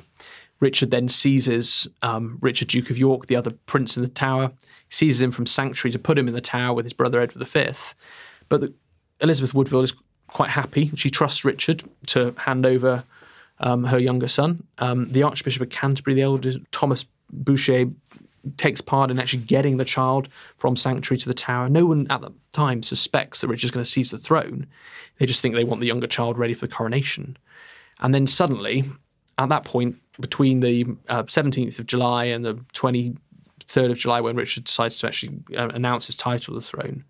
Richard 0.60 0.90
then 0.90 1.08
seizes 1.08 1.88
um, 2.02 2.38
Richard, 2.40 2.68
Duke 2.68 2.90
of 2.90 2.98
York, 2.98 3.26
the 3.26 3.36
other 3.36 3.50
prince 3.66 3.96
in 3.96 4.02
the 4.02 4.08
tower, 4.08 4.52
seizes 4.88 5.20
him 5.20 5.30
from 5.30 5.46
sanctuary 5.46 5.92
to 5.92 5.98
put 5.98 6.18
him 6.18 6.28
in 6.28 6.34
the 6.34 6.40
tower 6.40 6.74
with 6.74 6.84
his 6.84 6.92
brother 6.92 7.20
Edward 7.20 7.46
V. 7.46 7.72
But 8.48 8.60
the, 8.60 8.72
Elizabeth 9.20 9.54
Woodville 9.54 9.82
is 9.82 9.94
quite 10.28 10.50
happy. 10.50 10.90
She 10.94 11.10
trusts 11.10 11.44
Richard 11.44 11.82
to 12.08 12.34
hand 12.38 12.66
over 12.66 13.04
um, 13.60 13.84
her 13.84 13.98
younger 13.98 14.28
son. 14.28 14.64
Um, 14.78 15.10
the 15.10 15.22
Archbishop 15.22 15.62
of 15.62 15.70
Canterbury, 15.70 16.14
the 16.14 16.22
elder 16.22 16.52
Thomas 16.70 17.04
Bourchier, 17.32 17.92
takes 18.56 18.80
part 18.80 19.10
in 19.10 19.18
actually 19.18 19.42
getting 19.42 19.78
the 19.78 19.84
child 19.84 20.28
from 20.56 20.76
sanctuary 20.76 21.18
to 21.18 21.28
the 21.28 21.34
tower. 21.34 21.68
No 21.68 21.86
one 21.86 22.06
at 22.10 22.20
the 22.20 22.32
time 22.52 22.82
suspects 22.82 23.40
that 23.40 23.48
Richard's 23.48 23.70
going 23.70 23.84
to 23.84 23.90
seize 23.90 24.10
the 24.10 24.18
throne. 24.18 24.66
They 25.18 25.26
just 25.26 25.40
think 25.40 25.54
they 25.54 25.64
want 25.64 25.80
the 25.80 25.86
younger 25.86 26.06
child 26.06 26.38
ready 26.38 26.52
for 26.54 26.66
the 26.66 26.74
coronation. 26.74 27.36
And 28.00 28.12
then 28.12 28.26
suddenly, 28.26 28.84
at 29.38 29.48
that 29.48 29.64
point, 29.64 30.00
between 30.20 30.60
the 30.60 30.86
uh, 31.08 31.24
17th 31.24 31.78
of 31.78 31.86
July 31.86 32.24
and 32.24 32.44
the 32.44 32.54
23rd 32.74 33.90
of 33.90 33.98
July, 33.98 34.20
when 34.20 34.36
Richard 34.36 34.64
decides 34.64 34.98
to 34.98 35.06
actually 35.06 35.40
uh, 35.56 35.68
announce 35.68 36.06
his 36.06 36.14
title 36.14 36.54
to 36.54 36.60
the 36.60 36.66
throne, 36.66 37.04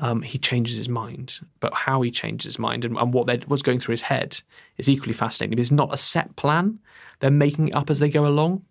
um, 0.00 0.22
he 0.22 0.38
changes 0.38 0.76
his 0.76 0.88
mind. 0.88 1.40
But 1.60 1.74
how 1.74 2.02
he 2.02 2.10
changes 2.10 2.46
his 2.46 2.58
mind 2.58 2.84
and, 2.84 2.96
and 2.96 3.12
what 3.12 3.48
was 3.48 3.62
going 3.62 3.78
through 3.78 3.92
his 3.92 4.02
head 4.02 4.40
is 4.78 4.88
equally 4.88 5.12
fascinating. 5.12 5.58
It's 5.58 5.70
not 5.70 5.94
a 5.94 5.96
set 5.96 6.34
plan; 6.36 6.78
they're 7.20 7.30
making 7.30 7.68
it 7.68 7.74
up 7.74 7.90
as 7.90 8.00
they 8.00 8.08
go 8.08 8.26
along. 8.26 8.64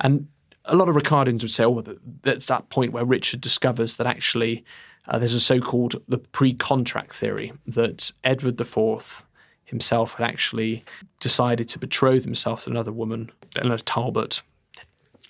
And 0.00 0.26
a 0.64 0.74
lot 0.74 0.88
of 0.88 0.96
Ricardians 0.96 1.42
would 1.42 1.52
say, 1.52 1.64
"Oh, 1.64 1.84
that's 2.22 2.46
that 2.46 2.68
point 2.70 2.92
where 2.92 3.04
Richard 3.04 3.40
discovers 3.40 3.94
that 3.94 4.06
actually 4.08 4.64
uh, 5.08 5.18
there's 5.18 5.34
a 5.34 5.40
so-called 5.40 6.02
the 6.08 6.18
pre-contract 6.18 7.12
theory 7.12 7.52
that 7.66 8.10
Edward 8.24 8.60
IV 8.60 9.24
himself 9.66 10.14
had 10.14 10.28
actually 10.28 10.84
decided 11.20 11.68
to 11.68 11.78
betroth 11.78 12.24
himself 12.24 12.64
to 12.64 12.70
another 12.70 12.92
woman, 12.92 13.30
Eleanor 13.56 13.78
Talbot, 13.78 14.42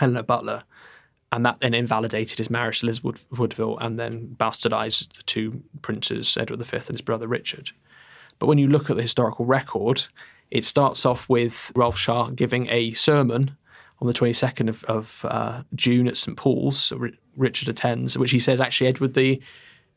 Eleanor 0.00 0.22
Butler." 0.22 0.62
and 1.32 1.44
that 1.44 1.58
then 1.60 1.74
invalidated 1.74 2.38
his 2.38 2.50
marriage 2.50 2.80
to 2.80 2.86
Elizabeth 2.86 3.26
Woodville 3.36 3.78
and 3.78 3.98
then 3.98 4.34
bastardized 4.38 5.12
the 5.16 5.22
two 5.24 5.62
princes, 5.82 6.36
Edward 6.36 6.64
V 6.64 6.76
and 6.76 6.88
his 6.88 7.00
brother 7.00 7.26
Richard. 7.26 7.70
But 8.38 8.46
when 8.46 8.58
you 8.58 8.68
look 8.68 8.90
at 8.90 8.96
the 8.96 9.02
historical 9.02 9.44
record, 9.44 10.06
it 10.50 10.64
starts 10.64 11.04
off 11.04 11.28
with 11.28 11.72
Ralph 11.74 11.98
Shaa 11.98 12.34
giving 12.34 12.68
a 12.68 12.92
sermon 12.92 13.56
on 14.00 14.06
the 14.06 14.14
22nd 14.14 14.68
of, 14.68 14.84
of 14.84 15.24
uh, 15.28 15.62
June 15.74 16.06
at 16.06 16.16
St 16.16 16.36
Paul's. 16.36 16.92
Richard 17.36 17.68
attends, 17.68 18.16
which 18.16 18.30
he 18.30 18.38
says 18.38 18.60
actually 18.60 18.88
Edward 18.88 19.14
the 19.14 19.40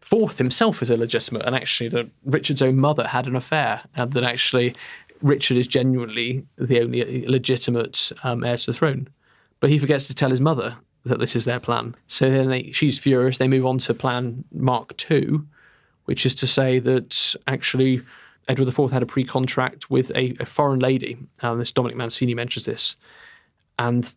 Fourth 0.02 0.38
himself 0.38 0.82
is 0.82 0.90
illegitimate, 0.90 1.46
and 1.46 1.56
actually 1.56 2.12
Richard's 2.26 2.62
own 2.62 2.78
mother 2.78 3.08
had 3.08 3.28
an 3.28 3.36
affair, 3.36 3.82
and 3.96 4.12
that 4.14 4.24
actually 4.24 4.76
Richard 5.22 5.58
is 5.58 5.68
genuinely 5.68 6.46
the 6.58 6.82
only 6.82 7.26
legitimate 7.28 8.12
um, 8.24 8.44
heir 8.44 8.58
to 8.58 8.66
the 8.68 8.78
throne. 8.78 9.08
But 9.60 9.70
he 9.70 9.78
forgets 9.78 10.08
to 10.08 10.16
tell 10.16 10.30
his 10.30 10.42
mother 10.42 10.78
that 11.04 11.20
this 11.20 11.36
is 11.36 11.46
their 11.46 11.60
plan. 11.60 11.96
So 12.08 12.30
then 12.30 12.50
they, 12.50 12.72
she's 12.72 13.00
furious. 13.00 13.38
They 13.38 13.48
move 13.48 13.66
on 13.66 13.78
to 13.80 13.94
plan 13.94 14.44
Mark 14.52 14.94
II, 15.10 15.42
which 16.06 16.26
is 16.26 16.36
to 16.36 16.48
say 16.48 16.80
that 16.80 17.36
actually 17.48 18.02
Edward 18.48 18.68
IV 18.68 18.92
had 18.92 19.04
a 19.04 19.06
pre 19.06 19.24
contract 19.24 19.90
with 19.90 20.12
a, 20.16 20.36
a, 20.40 20.46
foreign 20.46 20.80
lady. 20.80 21.18
And 21.42 21.60
this 21.60 21.72
Dominic 21.72 21.98
Mancini 21.98 22.34
mentions 22.34 22.66
this. 22.66 22.96
And 23.80 24.14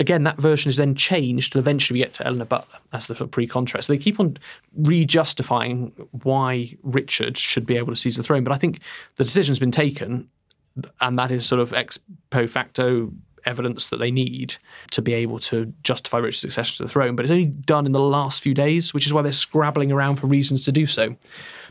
again, 0.00 0.24
that 0.24 0.38
version 0.38 0.68
is 0.68 0.76
then 0.76 0.96
changed, 0.96 1.54
and 1.54 1.60
eventually 1.60 2.00
we 2.00 2.04
get 2.04 2.12
to 2.14 2.26
Eleanor 2.26 2.46
Butler 2.46 2.80
as 2.92 3.06
the 3.06 3.14
pre-contract. 3.14 3.86
So 3.86 3.92
they 3.92 3.98
keep 3.98 4.18
on 4.18 4.36
re 4.76 5.04
justifying 5.04 5.92
why 6.24 6.74
Richard 6.82 7.38
should 7.38 7.64
be 7.64 7.76
able 7.76 7.92
to 7.92 7.96
seize 7.96 8.16
the 8.16 8.24
throne. 8.24 8.42
But 8.42 8.52
I 8.52 8.58
think 8.58 8.80
the 9.14 9.22
decision's 9.22 9.60
been 9.60 9.70
taken, 9.70 10.28
and 11.00 11.16
that 11.16 11.30
is 11.30 11.46
sort 11.46 11.60
of 11.60 11.72
ex 11.72 11.96
post 12.30 12.52
facto 12.52 13.12
evidence 13.46 13.90
that 13.90 13.98
they 13.98 14.10
need 14.10 14.56
to 14.90 15.00
be 15.00 15.14
able 15.14 15.38
to 15.38 15.72
justify 15.84 16.18
Richard's 16.18 16.40
succession 16.40 16.78
to 16.78 16.82
the 16.82 16.92
throne. 16.92 17.14
But 17.14 17.24
it's 17.24 17.30
only 17.30 17.46
done 17.46 17.86
in 17.86 17.92
the 17.92 18.00
last 18.00 18.42
few 18.42 18.52
days, 18.52 18.92
which 18.92 19.06
is 19.06 19.12
why 19.12 19.22
they're 19.22 19.30
scrabbling 19.30 19.92
around 19.92 20.16
for 20.16 20.26
reasons 20.26 20.64
to 20.64 20.72
do 20.72 20.86
so. 20.86 21.14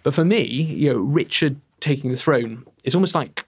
But 0.03 0.13
for 0.13 0.23
me, 0.23 0.43
you 0.43 0.93
know, 0.93 0.99
Richard 0.99 1.59
taking 1.81 2.09
the 2.09 2.15
throne 2.15 2.63
is 2.85 2.95
almost 2.95 3.15
like 3.15 3.45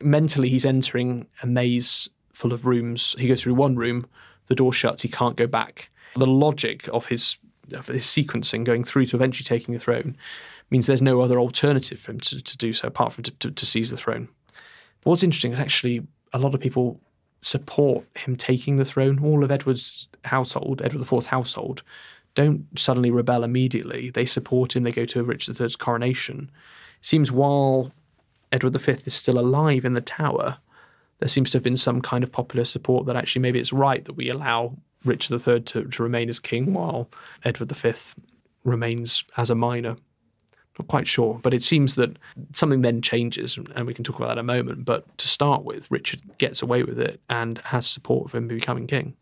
mentally 0.00 0.48
he's 0.48 0.64
entering 0.64 1.26
a 1.42 1.46
maze 1.48 2.08
full 2.36 2.52
of 2.52 2.66
rooms. 2.66 3.16
He 3.18 3.28
goes 3.28 3.42
through 3.42 3.54
one 3.54 3.76
room, 3.76 4.06
the 4.48 4.54
door 4.54 4.70
shuts, 4.70 5.02
he 5.02 5.08
can't 5.08 5.36
go 5.36 5.46
back. 5.46 5.88
The 6.16 6.26
logic 6.26 6.86
of 6.92 7.06
his 7.06 7.38
of 7.72 7.88
his 7.88 8.04
sequencing 8.04 8.62
going 8.62 8.84
through 8.84 9.06
to 9.06 9.16
eventually 9.16 9.42
taking 9.42 9.74
the 9.74 9.80
throne 9.80 10.16
means 10.70 10.86
there's 10.86 11.02
no 11.02 11.20
other 11.20 11.40
alternative 11.40 11.98
for 11.98 12.12
him 12.12 12.20
to, 12.20 12.40
to 12.40 12.56
do 12.56 12.72
so 12.72 12.86
apart 12.86 13.12
from 13.12 13.24
to, 13.24 13.30
to, 13.32 13.50
to 13.50 13.66
seize 13.66 13.90
the 13.90 13.96
throne. 13.96 14.28
But 15.00 15.10
what's 15.10 15.22
interesting 15.24 15.52
is 15.52 15.58
actually 15.58 16.06
a 16.32 16.38
lot 16.38 16.54
of 16.54 16.60
people 16.60 17.00
support 17.40 18.04
him 18.16 18.36
taking 18.36 18.76
the 18.76 18.84
throne. 18.84 19.18
All 19.24 19.42
of 19.42 19.50
Edward's 19.50 20.06
household, 20.24 20.82
Edward 20.84 21.10
IV's 21.10 21.26
household, 21.26 21.82
don't 22.34 22.66
suddenly 22.78 23.10
rebel 23.10 23.44
immediately. 23.44 24.10
They 24.10 24.26
support 24.26 24.76
him. 24.76 24.82
They 24.82 24.92
go 24.92 25.06
to 25.06 25.24
Richard 25.24 25.58
III's 25.58 25.74
coronation. 25.74 26.50
It 27.00 27.06
seems 27.06 27.32
while 27.32 27.92
Edward 28.52 28.76
V 28.80 28.92
is 29.06 29.14
still 29.14 29.38
alive 29.38 29.84
in 29.84 29.94
the 29.94 30.00
Tower, 30.00 30.58
there 31.18 31.28
seems 31.28 31.50
to 31.50 31.56
have 31.56 31.62
been 31.62 31.76
some 31.76 32.00
kind 32.00 32.22
of 32.22 32.30
popular 32.30 32.64
support 32.64 33.06
that 33.06 33.16
actually 33.16 33.42
maybe 33.42 33.58
it's 33.58 33.72
right 33.72 34.04
that 34.04 34.14
we 34.14 34.28
allow 34.28 34.76
Richard 35.04 35.46
III 35.46 35.60
to, 35.60 35.84
to 35.84 36.02
remain 36.02 36.28
as 36.28 36.38
king 36.38 36.74
while 36.74 37.08
Edward 37.44 37.72
V 37.72 37.94
remains 38.64 39.24
as 39.36 39.50
a 39.50 39.54
minor. 39.54 39.96
Not 40.78 40.88
quite 40.88 41.06
sure, 41.06 41.40
but 41.42 41.54
it 41.54 41.62
seems 41.62 41.94
that 41.94 42.18
something 42.52 42.82
then 42.82 43.00
changes, 43.00 43.58
and 43.74 43.86
we 43.86 43.94
can 43.94 44.04
talk 44.04 44.16
about 44.16 44.26
that 44.26 44.32
in 44.32 44.38
a 44.40 44.42
moment. 44.42 44.84
But 44.84 45.16
to 45.18 45.26
start 45.26 45.64
with, 45.64 45.90
Richard 45.90 46.20
gets 46.36 46.60
away 46.60 46.82
with 46.82 46.98
it 46.98 47.18
and 47.30 47.58
has 47.64 47.86
support 47.86 48.30
for 48.30 48.36
him 48.36 48.48
becoming 48.48 48.86
king. 48.86 49.16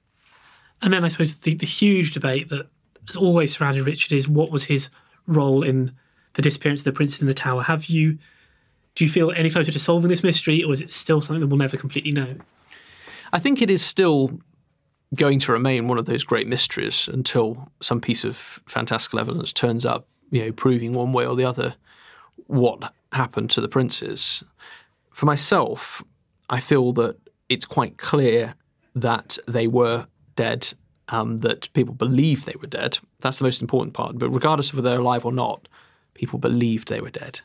And 0.82 0.92
then 0.92 1.04
I 1.04 1.08
suppose 1.08 1.36
the, 1.36 1.54
the 1.54 1.66
huge 1.66 2.12
debate 2.12 2.48
that 2.48 2.66
has 3.06 3.16
always 3.16 3.56
surrounded 3.56 3.86
Richard 3.86 4.12
is 4.12 4.28
what 4.28 4.50
was 4.50 4.64
his 4.64 4.90
role 5.28 5.62
in 5.62 5.94
the 6.32 6.42
disappearance 6.42 6.80
of 6.80 6.84
the 6.84 6.92
prince 6.92 7.20
in 7.20 7.28
the 7.28 7.34
tower. 7.34 7.62
Have 7.62 7.86
you 7.86 8.18
do 8.94 9.04
you 9.04 9.10
feel 9.10 9.32
any 9.32 9.50
closer 9.50 9.72
to 9.72 9.78
solving 9.78 10.08
this 10.08 10.22
mystery, 10.22 10.62
or 10.62 10.72
is 10.72 10.80
it 10.80 10.92
still 10.92 11.20
something 11.20 11.40
that 11.40 11.48
we'll 11.48 11.58
never 11.58 11.76
completely 11.76 12.12
know? 12.12 12.36
I 13.32 13.38
think 13.38 13.60
it 13.60 13.70
is 13.70 13.84
still 13.84 14.38
going 15.16 15.38
to 15.40 15.52
remain 15.52 15.88
one 15.88 15.98
of 15.98 16.06
those 16.06 16.24
great 16.24 16.46
mysteries 16.46 17.08
until 17.08 17.70
some 17.80 18.00
piece 18.00 18.24
of 18.24 18.60
fantastical 18.66 19.18
evidence 19.18 19.52
turns 19.52 19.84
up 19.84 20.06
you 20.34 20.44
know, 20.44 20.52
proving 20.52 20.92
one 20.92 21.12
way 21.12 21.24
or 21.24 21.36
the 21.36 21.44
other 21.44 21.74
what 22.48 22.92
happened 23.12 23.50
to 23.50 23.60
the 23.60 23.68
princes. 23.68 24.42
For 25.10 25.26
myself, 25.26 26.02
I 26.50 26.58
feel 26.58 26.92
that 26.94 27.16
it's 27.48 27.64
quite 27.64 27.98
clear 27.98 28.54
that 28.96 29.38
they 29.46 29.68
were 29.68 30.06
dead, 30.34 30.72
um, 31.08 31.38
that 31.38 31.72
people 31.72 31.94
believe 31.94 32.44
they 32.44 32.56
were 32.60 32.66
dead. 32.66 32.98
That's 33.20 33.38
the 33.38 33.44
most 33.44 33.62
important 33.62 33.94
part. 33.94 34.18
But 34.18 34.30
regardless 34.30 34.70
of 34.70 34.76
whether 34.76 34.90
they're 34.90 34.98
alive 34.98 35.24
or 35.24 35.32
not, 35.32 35.68
people 36.14 36.40
believed 36.40 36.88
they 36.88 37.00
were 37.00 37.10
dead. 37.10 37.40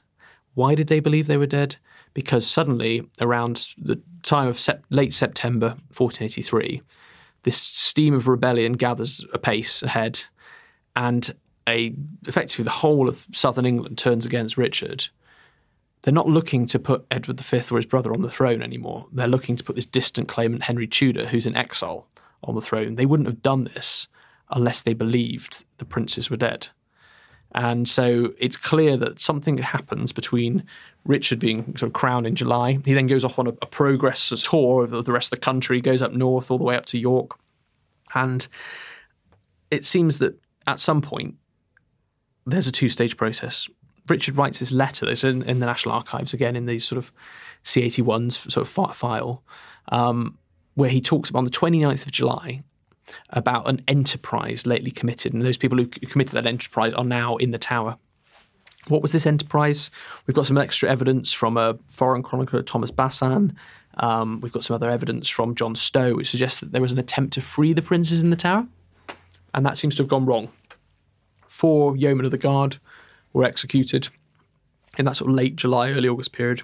Why 0.53 0.75
did 0.75 0.87
they 0.87 0.99
believe 0.99 1.27
they 1.27 1.37
were 1.37 1.45
dead? 1.45 1.77
Because 2.13 2.45
suddenly, 2.45 3.07
around 3.21 3.69
the 3.77 4.01
time 4.23 4.47
of 4.47 4.59
sep- 4.59 4.83
late 4.89 5.13
September 5.13 5.69
1483, 5.95 6.81
this 7.43 7.57
steam 7.57 8.13
of 8.13 8.27
rebellion 8.27 8.73
gathers 8.73 9.23
apace 9.33 9.83
ahead, 9.83 10.21
and 10.95 11.33
a 11.67 11.93
effectively 12.27 12.63
the 12.63 12.69
whole 12.69 13.07
of 13.07 13.27
southern 13.31 13.65
England 13.65 13.97
turns 13.97 14.25
against 14.25 14.57
Richard, 14.57 15.07
they're 16.01 16.13
not 16.13 16.27
looking 16.27 16.65
to 16.67 16.79
put 16.79 17.05
Edward 17.11 17.39
V 17.39 17.61
or 17.71 17.77
his 17.77 17.85
brother 17.85 18.13
on 18.13 18.21
the 18.21 18.31
throne 18.31 18.61
anymore. 18.61 19.07
They're 19.11 19.27
looking 19.27 19.55
to 19.55 19.63
put 19.63 19.75
this 19.75 19.85
distant 19.85 20.27
claimant 20.27 20.63
Henry 20.63 20.87
Tudor, 20.87 21.27
who's 21.27 21.47
in 21.47 21.55
exile, 21.55 22.07
on 22.43 22.55
the 22.55 22.61
throne. 22.61 22.95
They 22.95 23.05
wouldn't 23.05 23.27
have 23.27 23.41
done 23.41 23.65
this 23.65 24.07
unless 24.49 24.81
they 24.81 24.93
believed 24.93 25.65
the 25.77 25.85
princes 25.85 26.29
were 26.29 26.37
dead. 26.37 26.69
And 27.55 27.87
so 27.89 28.33
it's 28.37 28.57
clear 28.57 28.95
that 28.97 29.19
something 29.19 29.57
happens 29.57 30.11
between 30.11 30.63
Richard 31.05 31.39
being 31.39 31.75
sort 31.75 31.89
of 31.89 31.93
crowned 31.93 32.27
in 32.27 32.35
July. 32.35 32.79
He 32.85 32.93
then 32.93 33.07
goes 33.07 33.25
off 33.25 33.39
on 33.39 33.47
a, 33.47 33.53
a 33.61 33.65
progress 33.65 34.29
tour 34.43 34.83
of 34.83 35.05
the 35.05 35.11
rest 35.11 35.33
of 35.33 35.39
the 35.39 35.43
country, 35.43 35.81
goes 35.81 36.01
up 36.01 36.11
north 36.11 36.51
all 36.51 36.57
the 36.57 36.63
way 36.63 36.75
up 36.75 36.85
to 36.87 36.99
York. 36.99 37.31
And 38.13 38.47
it 39.71 39.85
seems 39.85 40.19
that 40.19 40.39
at 40.67 40.79
some 40.79 41.01
point 41.01 41.35
there's 42.45 42.67
a 42.67 42.71
two 42.71 42.89
stage 42.89 43.17
process. 43.17 43.67
Richard 44.07 44.37
writes 44.37 44.59
this 44.59 44.71
letter 44.71 45.05
that's 45.05 45.23
in, 45.23 45.43
in, 45.43 45.59
the 45.59 45.65
National 45.65 45.95
Archives, 45.95 46.33
again, 46.33 46.55
in 46.55 46.65
these 46.65 46.83
sort 46.83 46.97
of 46.97 47.11
C81s 47.63 48.51
sort 48.51 48.67
of 48.67 48.95
file, 48.95 49.43
um, 49.89 50.37
where 50.73 50.89
he 50.89 51.01
talks 51.01 51.29
about 51.29 51.39
on 51.39 51.45
the 51.45 51.51
29th 51.51 52.05
of 52.05 52.11
July 52.11 52.63
about 53.31 53.69
an 53.69 53.81
enterprise 53.87 54.65
lately 54.65 54.91
committed. 54.91 55.33
And 55.33 55.41
those 55.41 55.57
people 55.57 55.77
who 55.77 55.87
committed 55.87 56.33
that 56.33 56.45
enterprise 56.45 56.93
are 56.93 57.03
now 57.03 57.37
in 57.37 57.51
the 57.51 57.57
tower. 57.57 57.97
What 58.87 59.01
was 59.01 59.11
this 59.11 59.27
enterprise? 59.27 59.91
We've 60.25 60.35
got 60.35 60.47
some 60.47 60.57
extra 60.57 60.89
evidence 60.89 61.33
from 61.33 61.57
a 61.57 61.77
foreign 61.89 62.23
chronicler, 62.23 62.63
Thomas 62.63 62.91
Basin, 62.91 63.55
Um, 63.97 64.39
we've 64.41 64.53
got 64.53 64.63
some 64.63 64.75
other 64.75 64.89
evidence 64.89 65.27
from 65.27 65.55
John 65.55 65.75
Stow 65.75 66.15
which 66.15 66.29
suggests 66.29 66.59
that 66.61 66.71
there 66.71 66.81
was 66.81 66.91
an 66.91 66.99
attempt 66.99 67.33
to 67.33 67.41
free 67.41 67.73
the 67.73 67.81
princes 67.81 68.23
in 68.23 68.29
the 68.29 68.35
tower, 68.35 68.65
and 69.53 69.65
that 69.65 69.77
seems 69.77 69.95
to 69.95 70.03
have 70.03 70.09
gone 70.09 70.25
wrong. 70.25 70.49
Four 71.47 71.97
yeomen 71.97 72.25
of 72.25 72.31
the 72.31 72.37
guard 72.37 72.77
were 73.33 73.43
executed 73.43 74.09
in 74.97 75.05
that 75.05 75.17
sort 75.17 75.29
of 75.29 75.35
late 75.35 75.55
July, 75.55 75.91
early 75.91 76.07
August 76.07 76.31
period. 76.31 76.61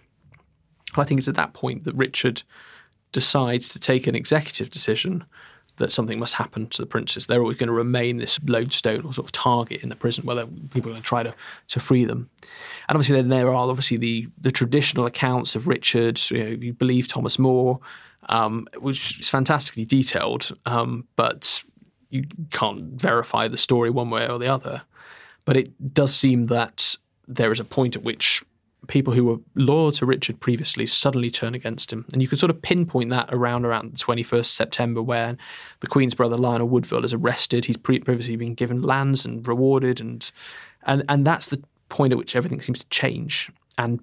I 0.96 1.04
think 1.04 1.20
it's 1.20 1.28
at 1.28 1.36
that 1.36 1.54
point 1.54 1.84
that 1.84 1.96
Richard 1.96 2.44
decides 3.12 3.70
to 3.70 3.80
take 3.80 4.08
an 4.08 4.16
executive 4.16 4.70
decision 4.70 5.26
that 5.78 5.92
something 5.92 6.20
must 6.20 6.36
happen 6.36 6.68
to 6.68 6.82
the 6.82 6.86
princes. 6.86 7.28
They're 7.28 7.42
always 7.42 7.58
going 7.58 7.68
to 7.68 7.74
remain 7.74 8.18
this 8.18 8.40
lodestone 8.46 9.06
or 9.06 9.14
sort 9.14 9.28
of 9.28 9.32
target 9.32 9.82
in 9.82 9.90
the 9.90 9.96
prison 9.96 10.26
where 10.26 10.46
people 10.46 10.92
are 10.92 10.94
going 10.94 11.02
to 11.02 11.08
try 11.08 11.24
to, 11.24 11.34
to 11.70 11.80
free 11.80 12.06
them. 12.06 12.30
And 12.88 12.96
obviously, 12.96 13.18
then 13.18 13.30
there 13.30 13.50
are 13.50 13.70
obviously 13.70 13.98
the, 13.98 14.28
the 14.40 14.52
traditional 14.52 15.06
accounts 15.06 15.56
of 15.56 15.68
Richard. 15.68 16.20
You, 16.30 16.44
know, 16.44 16.50
you 16.50 16.74
believe 16.74 17.08
Thomas 17.08 17.38
More, 17.38 17.80
um, 18.30 18.68
which 18.80 19.20
is 19.20 19.30
fantastically 19.30 19.86
detailed, 19.86 20.56
um, 20.66 21.08
but 21.16 21.64
you 22.10 22.26
can't 22.52 23.00
verify 23.00 23.48
the 23.48 23.58
story 23.58 23.90
one 23.90 24.10
way 24.10 24.28
or 24.28 24.40
the 24.40 24.48
other. 24.48 24.82
But 25.44 25.58
it 25.58 25.94
does 25.94 26.16
seem 26.16 26.48
that 26.48 26.96
there 27.28 27.52
is 27.52 27.60
a 27.60 27.66
point 27.66 27.96
at 27.96 28.04
which 28.04 28.44
people 28.88 29.14
who 29.14 29.26
were 29.26 29.38
loyal 29.56 29.92
to 29.94 30.06
Richard 30.06 30.40
previously 30.40 30.86
suddenly 30.86 31.30
turn 31.30 31.56
against 31.56 31.92
him. 31.92 32.06
And 32.14 32.22
you 32.22 32.28
can 32.28 32.38
sort 32.38 32.50
of 32.50 32.62
pinpoint 32.62 33.10
that 33.10 33.30
around 33.32 33.66
around 33.66 33.94
the 33.94 33.98
21st 33.98 34.46
September 34.46 35.02
when 35.02 35.38
the 35.80 35.88
Queen's 35.88 36.14
brother 36.14 36.38
Lionel 36.38 36.68
Woodville 36.68 37.06
is 37.06 37.14
arrested. 37.14 37.66
He's 37.66 37.78
previously 37.78 38.36
been 38.36 38.54
given 38.54 38.82
lands 38.82 39.26
and 39.26 39.48
rewarded 39.48 40.02
and 40.02 40.30
and 40.84 41.04
and 41.10 41.26
that's 41.26 41.48
the 41.48 41.62
point 41.90 42.14
at 42.14 42.18
which 42.18 42.36
everything 42.36 42.62
seems 42.62 42.80
to 42.80 42.90
change. 42.90 43.52
And 43.78 44.00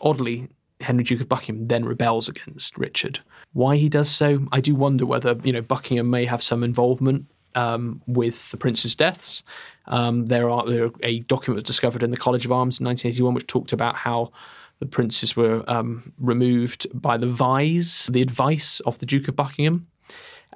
oddly, 0.00 0.48
Henry 0.80 1.04
Duke 1.04 1.20
of 1.20 1.28
Buckingham 1.28 1.68
then 1.68 1.84
rebels 1.84 2.28
against 2.28 2.76
Richard. 2.76 3.20
Why 3.52 3.76
he 3.76 3.88
does 3.88 4.10
so, 4.10 4.46
I 4.52 4.60
do 4.60 4.74
wonder 4.74 5.06
whether, 5.06 5.36
you 5.42 5.52
know, 5.52 5.62
Buckingham 5.62 6.10
may 6.10 6.24
have 6.24 6.42
some 6.42 6.62
involvement 6.64 7.26
um, 7.54 8.02
with 8.06 8.50
the 8.50 8.56
prince's 8.56 8.94
deaths. 8.94 9.42
Um, 9.86 10.26
there 10.26 10.48
are 10.48 10.66
there 10.66 10.90
a 11.02 11.20
document 11.20 11.56
was 11.56 11.64
discovered 11.64 12.02
in 12.02 12.10
the 12.10 12.16
College 12.16 12.44
of 12.44 12.52
Arms 12.52 12.78
in 12.78 12.86
1981 12.86 13.34
which 13.34 13.46
talked 13.46 13.72
about 13.72 13.96
how 13.96 14.32
the 14.78 14.86
princes 14.86 15.36
were 15.36 15.62
um, 15.68 16.12
removed 16.18 16.88
by 16.92 17.16
the 17.16 17.28
vise, 17.28 18.08
the 18.12 18.20
advice 18.20 18.80
of 18.80 18.98
the 18.98 19.06
Duke 19.06 19.28
of 19.28 19.36
Buckingham. 19.36 19.86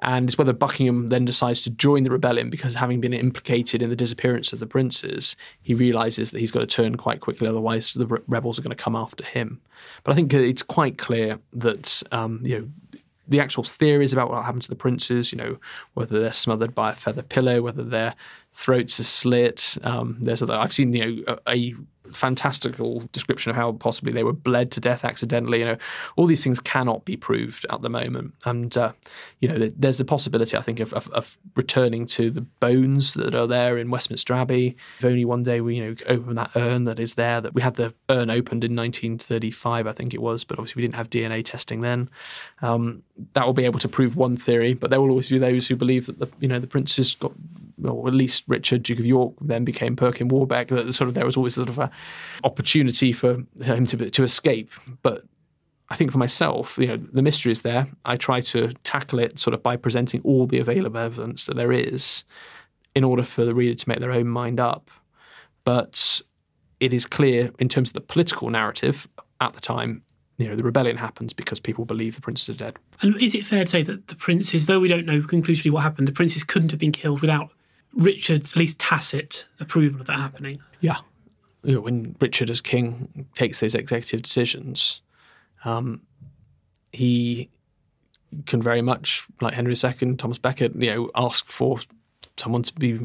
And 0.01 0.27
it's 0.27 0.37
whether 0.37 0.53
Buckingham 0.53 1.07
then 1.07 1.25
decides 1.25 1.61
to 1.63 1.69
join 1.71 2.03
the 2.03 2.11
rebellion 2.11 2.49
because, 2.49 2.75
having 2.75 3.01
been 3.01 3.13
implicated 3.13 3.81
in 3.81 3.89
the 3.89 3.95
disappearance 3.95 4.53
of 4.53 4.59
the 4.59 4.67
princes, 4.67 5.35
he 5.61 5.73
realizes 5.73 6.31
that 6.31 6.39
he's 6.39 6.51
got 6.51 6.59
to 6.59 6.67
turn 6.67 6.97
quite 6.97 7.21
quickly, 7.21 7.47
otherwise 7.47 7.93
the 7.93 8.05
rebels 8.27 8.59
are 8.59 8.61
going 8.61 8.75
to 8.75 8.83
come 8.83 8.95
after 8.95 9.23
him. 9.23 9.59
But 10.03 10.11
I 10.11 10.15
think 10.15 10.33
it's 10.33 10.61
quite 10.61 10.97
clear 10.97 11.39
that 11.53 12.03
um, 12.11 12.41
you 12.43 12.59
know 12.59 12.99
the 13.27 13.39
actual 13.39 13.63
theories 13.63 14.13
about 14.13 14.29
what 14.29 14.45
happened 14.45 14.63
to 14.63 14.69
the 14.69 14.75
princes, 14.75 15.31
you 15.31 15.37
know, 15.37 15.57
whether 15.93 16.19
they're 16.19 16.31
smothered 16.31 16.73
by 16.73 16.91
a 16.91 16.95
feather 16.95 17.21
pillow, 17.21 17.61
whether 17.61 17.83
their 17.83 18.15
throats 18.53 18.99
are 18.99 19.03
slit. 19.03 19.77
Um, 19.83 20.17
there's 20.19 20.41
other, 20.41 20.53
I've 20.53 20.73
seen 20.73 20.93
you 20.93 21.23
know 21.25 21.37
a, 21.45 21.53
a 21.53 21.75
fantastical 22.13 23.03
description 23.11 23.49
of 23.49 23.55
how 23.55 23.73
possibly 23.73 24.11
they 24.11 24.23
were 24.23 24.33
bled 24.33 24.71
to 24.71 24.79
death 24.79 25.05
accidentally. 25.05 25.59
You 25.59 25.65
know, 25.65 25.77
all 26.15 26.27
these 26.27 26.43
things 26.43 26.59
cannot 26.59 27.05
be 27.05 27.17
proved 27.17 27.65
at 27.69 27.81
the 27.81 27.89
moment, 27.89 28.33
and 28.45 28.75
uh, 28.77 28.93
you 29.39 29.47
know, 29.47 29.71
there's 29.75 29.97
the 29.97 30.05
possibility 30.05 30.57
I 30.57 30.61
think 30.61 30.79
of, 30.79 30.93
of, 30.93 31.07
of, 31.09 31.37
returning 31.55 32.05
to 32.07 32.29
the 32.29 32.41
bones 32.41 33.13
that 33.15 33.33
are 33.33 33.47
there 33.47 33.77
in 33.77 33.89
Westminster 33.89 34.33
Abbey. 34.33 34.75
If 34.99 35.05
only 35.05 35.25
one 35.25 35.43
day 35.43 35.61
we 35.61 35.75
you 35.75 35.85
know 35.85 35.95
open 36.07 36.35
that 36.35 36.51
urn 36.55 36.85
that 36.85 36.99
is 36.99 37.15
there. 37.15 37.41
That 37.41 37.53
we 37.53 37.61
had 37.61 37.75
the 37.75 37.93
urn 38.09 38.29
opened 38.29 38.63
in 38.63 38.75
1935, 38.75 39.87
I 39.87 39.91
think 39.91 40.13
it 40.13 40.21
was, 40.21 40.43
but 40.43 40.59
obviously 40.59 40.81
we 40.81 40.87
didn't 40.87 40.95
have 40.95 41.09
DNA 41.09 41.43
testing 41.43 41.81
then. 41.81 42.09
Um, 42.61 43.03
that 43.33 43.45
will 43.45 43.53
be 43.53 43.65
able 43.65 43.79
to 43.79 43.89
prove 43.89 44.15
one 44.15 44.37
theory, 44.37 44.73
but 44.73 44.89
there 44.89 45.01
will 45.01 45.09
always 45.09 45.29
be 45.29 45.37
those 45.37 45.67
who 45.67 45.75
believe 45.75 46.05
that 46.07 46.19
the 46.19 46.29
you 46.39 46.47
know 46.47 46.59
the 46.59 46.67
prince 46.67 46.97
has 46.97 47.15
got 47.15 47.33
or 47.83 48.07
at 48.07 48.13
least 48.13 48.43
Richard, 48.47 48.83
Duke 48.83 48.99
of 48.99 49.05
York, 49.05 49.33
then 49.41 49.63
became 49.63 49.95
Perkin 49.95 50.27
Warbeck. 50.27 50.69
That 50.69 50.91
sort 50.93 51.07
of 51.07 51.13
there 51.13 51.25
was 51.25 51.37
always 51.37 51.55
sort 51.55 51.69
of 51.69 51.79
a 51.79 51.91
opportunity 52.43 53.11
for 53.11 53.43
him 53.61 53.85
to 53.87 54.09
to 54.09 54.23
escape. 54.23 54.71
But 55.01 55.23
I 55.89 55.95
think 55.95 56.11
for 56.11 56.17
myself, 56.17 56.77
you 56.77 56.87
know, 56.87 56.97
the 56.97 57.21
mystery 57.21 57.51
is 57.51 57.61
there. 57.61 57.87
I 58.05 58.17
try 58.17 58.41
to 58.41 58.69
tackle 58.83 59.19
it 59.19 59.39
sort 59.39 59.53
of 59.53 59.63
by 59.63 59.77
presenting 59.77 60.21
all 60.23 60.45
the 60.47 60.59
available 60.59 60.99
evidence 60.99 61.45
that 61.45 61.55
there 61.55 61.71
is, 61.71 62.23
in 62.95 63.03
order 63.03 63.23
for 63.23 63.45
the 63.45 63.53
reader 63.53 63.75
to 63.75 63.89
make 63.89 63.99
their 63.99 64.11
own 64.11 64.27
mind 64.27 64.59
up. 64.59 64.89
But 65.63 66.21
it 66.79 66.93
is 66.93 67.05
clear 67.05 67.51
in 67.59 67.69
terms 67.69 67.89
of 67.89 67.93
the 67.93 68.01
political 68.01 68.49
narrative 68.49 69.07
at 69.41 69.53
the 69.53 69.61
time 69.61 70.03
you 70.37 70.47
know, 70.47 70.55
the 70.55 70.63
rebellion 70.63 70.97
happens 70.97 71.33
because 71.33 71.59
people 71.59 71.83
believe 71.85 72.15
the 72.15 72.21
princes 72.21 72.49
are 72.49 72.57
dead. 72.57 72.77
And 73.01 73.19
is 73.21 73.33
it 73.33 73.45
fair 73.45 73.63
to 73.63 73.69
say 73.69 73.81
that 73.83 74.07
the 74.07 74.15
princes, 74.15 74.67
though 74.67 74.79
we 74.79 74.87
don't 74.87 75.05
know 75.05 75.21
conclusively 75.21 75.71
what 75.71 75.83
happened, 75.83 76.07
the 76.07 76.13
princes 76.13 76.43
couldn't 76.43 76.71
have 76.71 76.79
been 76.79 76.91
killed 76.91 77.21
without 77.21 77.49
Richard's 77.97 78.53
at 78.53 78.59
least 78.59 78.79
tacit 78.79 79.47
approval 79.59 79.99
of 79.99 80.07
that 80.07 80.17
happening. 80.17 80.61
Yeah. 80.79 80.99
When 81.63 82.15
Richard, 82.21 82.49
as 82.49 82.61
king, 82.61 83.27
takes 83.35 83.59
those 83.59 83.75
executive 83.75 84.21
decisions, 84.21 85.01
um, 85.65 86.01
he 86.93 87.49
can 88.45 88.61
very 88.61 88.81
much, 88.81 89.27
like 89.41 89.53
Henry 89.53 89.73
II, 89.73 90.15
Thomas 90.15 90.37
Becket, 90.37 90.75
you 90.75 90.93
know, 90.93 91.11
ask 91.15 91.51
for 91.51 91.79
someone 92.37 92.61
to 92.63 92.73
be 92.73 92.99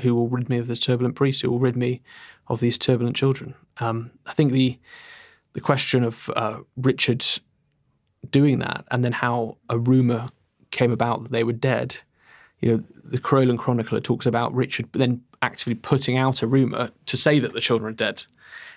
who 0.00 0.14
will 0.14 0.28
rid 0.28 0.48
me 0.48 0.58
of 0.58 0.68
this 0.68 0.80
turbulent 0.80 1.16
priest, 1.16 1.42
who 1.42 1.50
will 1.50 1.58
rid 1.58 1.76
me 1.76 2.00
of 2.46 2.60
these 2.60 2.78
turbulent 2.78 3.16
children. 3.16 3.54
Um, 3.78 4.10
I 4.26 4.32
think 4.32 4.52
the 4.52 4.78
the 5.54 5.60
question 5.60 6.04
of 6.04 6.30
uh, 6.36 6.58
Richard 6.76 7.24
doing 8.30 8.60
that, 8.60 8.84
and 8.90 9.04
then 9.04 9.12
how 9.12 9.56
a 9.68 9.78
rumor 9.78 10.28
came 10.70 10.92
about 10.92 11.22
that 11.22 11.32
they 11.32 11.44
were 11.44 11.52
dead, 11.52 11.96
you 12.60 12.72
know, 12.72 12.82
the 13.04 13.18
Crowland 13.18 13.58
Chronicler 13.58 14.00
talks 14.00 14.26
about 14.26 14.54
Richard 14.54 14.92
then 14.92 15.22
actively 15.42 15.74
putting 15.74 16.18
out 16.18 16.42
a 16.42 16.46
rumor 16.46 16.90
to 17.06 17.16
say 17.16 17.38
that 17.38 17.52
the 17.52 17.60
children 17.60 17.92
are 17.92 17.96
dead. 17.96 18.24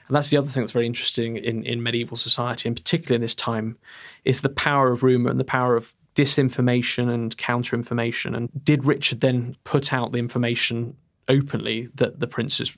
And 0.07 0.15
that's 0.15 0.29
the 0.29 0.37
other 0.37 0.47
thing 0.47 0.63
that's 0.63 0.73
very 0.73 0.85
interesting 0.85 1.37
in, 1.37 1.63
in 1.63 1.81
medieval 1.81 2.17
society, 2.17 2.67
and 2.67 2.75
particularly 2.75 3.15
in 3.15 3.21
this 3.21 3.35
time, 3.35 3.77
is 4.25 4.41
the 4.41 4.49
power 4.49 4.91
of 4.91 5.03
rumor 5.03 5.29
and 5.29 5.39
the 5.39 5.45
power 5.45 5.75
of 5.75 5.93
disinformation 6.15 7.09
and 7.09 7.37
counter 7.37 7.75
information. 7.75 8.35
And 8.35 8.49
did 8.63 8.85
Richard 8.85 9.21
then 9.21 9.55
put 9.63 9.93
out 9.93 10.11
the 10.11 10.19
information 10.19 10.95
openly 11.27 11.87
that 11.95 12.19
the 12.19 12.27
princes 12.27 12.75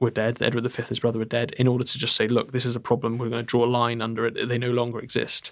were 0.00 0.10
dead, 0.10 0.40
Edward 0.40 0.70
V, 0.70 0.82
his 0.82 1.00
brother, 1.00 1.18
were 1.18 1.24
dead, 1.24 1.52
in 1.58 1.66
order 1.66 1.82
to 1.82 1.98
just 1.98 2.14
say, 2.14 2.28
look, 2.28 2.52
this 2.52 2.64
is 2.64 2.76
a 2.76 2.80
problem, 2.80 3.18
we're 3.18 3.28
going 3.28 3.42
to 3.42 3.46
draw 3.46 3.64
a 3.64 3.66
line 3.66 4.00
under 4.00 4.26
it, 4.26 4.48
they 4.48 4.58
no 4.58 4.70
longer 4.70 5.00
exist. 5.00 5.50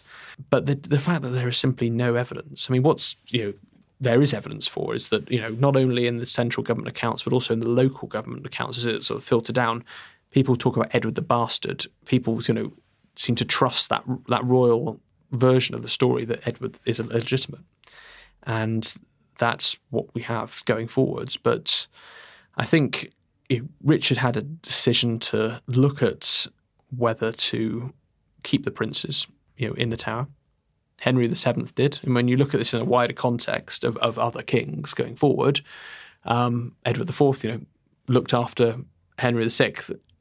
But 0.51 0.67
the, 0.67 0.77
the 0.77 1.01
fact 1.01 1.23
that 1.23 1.31
there 1.31 1.49
is 1.49 1.57
simply 1.57 1.91
no 1.91 2.15
evidence, 2.15 2.71
I 2.71 2.73
mean, 2.73 2.85
what's, 2.85 3.17
you 3.27 3.45
know, 3.45 3.53
there 4.01 4.21
is 4.21 4.35
evidence 4.35 4.67
for 4.67 4.95
is 4.95 5.09
that 5.09 5.31
you 5.31 5.41
know 5.41 5.51
not 5.51 5.77
only 5.77 6.07
in 6.07 6.19
the 6.19 6.27
central 6.27 6.63
government 6.63 6.89
accounts 6.89 7.23
but 7.23 7.33
also 7.33 7.55
in 7.55 7.61
the 7.61 7.69
local 7.69 8.09
government 8.09 8.45
accounts 8.47 8.79
as 8.79 8.87
it 8.87 9.05
sort 9.05 9.19
of 9.19 9.25
filter 9.25 9.53
down, 9.53 9.85
people 10.31 10.57
talk 10.57 10.77
about 10.77 10.95
Edward 10.95 11.15
the 11.15 11.23
Bastard. 11.23 11.87
People 12.05 12.41
you 12.43 12.55
know 12.55 12.73
seem 13.15 13.35
to 13.37 13.45
trust 13.45 13.89
that 13.89 14.05
that 14.29 14.45
royal 14.45 15.01
version 15.33 15.75
of 15.75 15.83
the 15.83 15.89
story 15.89 16.25
that 16.25 16.47
Edward 16.47 16.79
is 16.85 17.01
illegitimate, 17.01 17.63
and 18.45 18.95
that's 19.39 19.79
what 19.91 20.13
we 20.15 20.23
have 20.23 20.63
going 20.67 20.89
forwards. 20.89 21.37
But 21.37 21.87
I 22.57 22.65
think 22.65 23.13
Richard 23.83 24.19
had 24.19 24.37
a 24.37 24.43
decision 24.43 25.19
to 25.21 25.61
look 25.67 26.03
at 26.03 26.47
whether 26.97 27.33
to 27.33 27.93
keep 28.43 28.65
the 28.65 28.71
princes 28.71 29.27
you 29.57 29.69
know 29.69 29.75
in 29.75 29.91
the 29.91 29.97
tower 29.97 30.27
Henry 31.01 31.29
VII 31.29 31.65
did. 31.75 32.01
And 32.03 32.15
when 32.15 32.29
you 32.29 32.37
look 32.37 32.55
at 32.55 32.59
this 32.59 32.75
in 32.75 32.81
a 32.81 32.85
wider 32.85 33.13
context 33.13 33.85
of, 33.85 33.97
of 33.99 34.19
other 34.19 34.43
kings 34.43 34.95
going 34.95 35.17
forward, 35.17 35.61
um, 36.25 36.75
Edward 36.85 37.09
IV, 37.09 37.45
you 37.45 37.53
know, 37.53 37.61
looked 38.09 38.35
after 38.35 38.77
Henry 39.19 39.49
VI 39.49 39.75